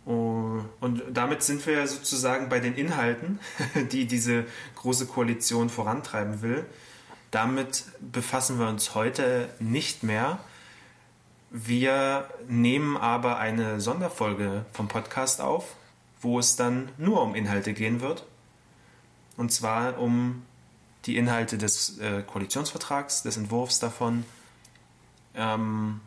Oh, 0.04 0.60
und 0.80 1.02
damit 1.12 1.42
sind 1.42 1.64
wir 1.66 1.86
sozusagen 1.86 2.48
bei 2.48 2.58
den 2.58 2.74
Inhalten, 2.74 3.38
die 3.92 4.06
diese 4.06 4.46
große 4.76 5.06
Koalition 5.06 5.70
vorantreiben 5.70 6.42
will. 6.42 6.64
Damit 7.30 7.84
befassen 8.00 8.58
wir 8.58 8.68
uns 8.68 8.94
heute 8.94 9.48
nicht 9.58 10.02
mehr. 10.02 10.38
Wir 11.50 12.28
nehmen 12.48 12.96
aber 12.96 13.38
eine 13.38 13.80
Sonderfolge 13.80 14.64
vom 14.72 14.88
Podcast 14.88 15.40
auf, 15.40 15.76
wo 16.20 16.38
es 16.38 16.56
dann 16.56 16.88
nur 16.98 17.22
um 17.22 17.34
Inhalte 17.34 17.72
gehen 17.72 18.00
wird. 18.00 18.26
Und 19.36 19.52
zwar 19.52 19.98
um 19.98 20.42
die 21.04 21.16
Inhalte 21.16 21.58
des 21.58 21.98
äh, 21.98 22.22
Koalitionsvertrags, 22.22 23.22
des 23.22 23.36
Entwurfs 23.36 23.78
davon. 23.78 24.24
Ähm, 25.34 26.00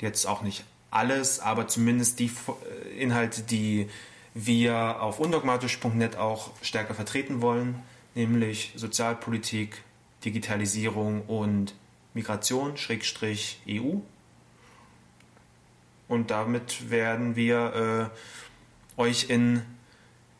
jetzt 0.00 0.26
auch 0.26 0.42
nicht 0.42 0.64
alles, 0.90 1.40
aber 1.40 1.68
zumindest 1.68 2.18
die 2.18 2.26
äh, 2.26 3.00
Inhalte, 3.00 3.42
die 3.42 3.88
wir 4.34 5.00
auf 5.02 5.18
undogmatisch.net 5.18 6.16
auch 6.16 6.50
stärker 6.62 6.94
vertreten 6.94 7.40
wollen, 7.40 7.82
nämlich 8.14 8.72
Sozialpolitik, 8.76 9.82
Digitalisierung 10.24 11.22
und 11.22 11.74
Migration, 12.14 12.76
Schrägstrich 12.76 13.60
EU. 13.68 13.96
Und 16.08 16.30
damit 16.30 16.90
werden 16.90 17.36
wir 17.36 18.10
äh, 18.96 19.00
euch 19.00 19.30
in, 19.30 19.62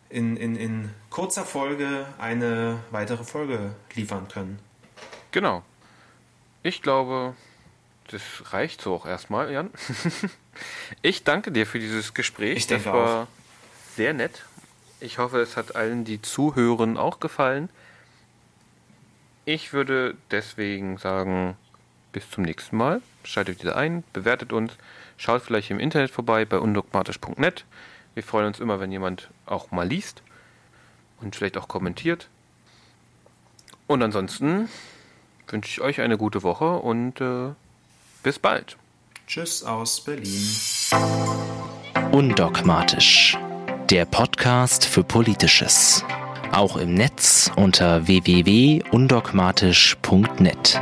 in, 0.09 0.37
in, 0.37 0.57
in 0.57 0.91
kurzer 1.11 1.45
Folge 1.45 2.07
eine 2.19 2.81
weitere 2.91 3.25
Folge 3.25 3.75
liefern 3.95 4.27
können. 4.29 4.59
Genau. 5.31 5.63
Ich 6.63 6.83
glaube, 6.83 7.35
das 8.11 8.53
reicht 8.53 8.81
so 8.81 8.95
auch 8.95 9.07
erstmal, 9.07 9.53
Jan. 9.53 9.71
ich 11.03 11.25
danke 11.25 11.53
dir 11.53 11.67
für 11.67 11.79
dieses 11.79 12.15
Gespräch. 12.15 12.59
Ich 12.59 12.67
denke 12.67 12.85
das 12.85 12.93
war 12.93 13.23
auch. 13.23 13.27
sehr 13.97 14.13
nett. 14.13 14.45
Ich 15.01 15.19
hoffe, 15.19 15.41
es 15.41 15.57
hat 15.57 15.77
allen, 15.77 16.05
die 16.05 16.21
zuhören, 16.21 16.97
auch 16.97 17.21
gefallen. 17.21 17.71
Ich 19.45 19.73
würde 19.73 20.17
deswegen 20.31 20.99
sagen, 20.99 21.57
bis 22.13 22.29
zum 22.31 22.45
nächsten 22.45 22.77
Mal. 22.77 23.01
Schaltet 23.25 23.61
wieder 23.61 23.77
ein, 23.77 24.05
bewertet 24.13 24.53
uns, 24.53 24.73
schaut 25.17 25.43
vielleicht 25.43 25.71
im 25.71 25.79
Internet 25.79 26.11
vorbei 26.11 26.45
bei 26.45 26.59
undogmatisch.net. 26.59 27.65
Wir 28.15 28.23
freuen 28.23 28.47
uns 28.47 28.61
immer, 28.61 28.81
wenn 28.81 28.93
jemand 28.93 29.31
auch 29.47 29.71
mal 29.71 29.87
liest 29.87 30.23
und 31.21 31.37
vielleicht 31.37 31.57
auch 31.57 31.69
kommentiert. 31.69 32.29
Und 33.87 34.03
ansonsten 34.03 34.69
wünsche 35.49 35.71
ich 35.71 35.81
euch 35.81 36.01
eine 36.01 36.17
gute 36.17 36.43
Woche 36.43 36.77
und 36.77 37.21
äh, 37.21 37.51
bis 38.23 38.39
bald. 38.39 38.77
Tschüss 39.27 39.63
aus 39.63 40.01
Berlin. 40.01 40.49
Undogmatisch. 42.13 43.37
Der 43.91 44.05
Podcast 44.05 44.85
für 44.85 45.05
Politisches. 45.05 46.05
Auch 46.53 46.77
im 46.77 46.95
Netz 46.95 47.51
unter 47.57 48.07
www.undogmatisch.net. 48.07 50.81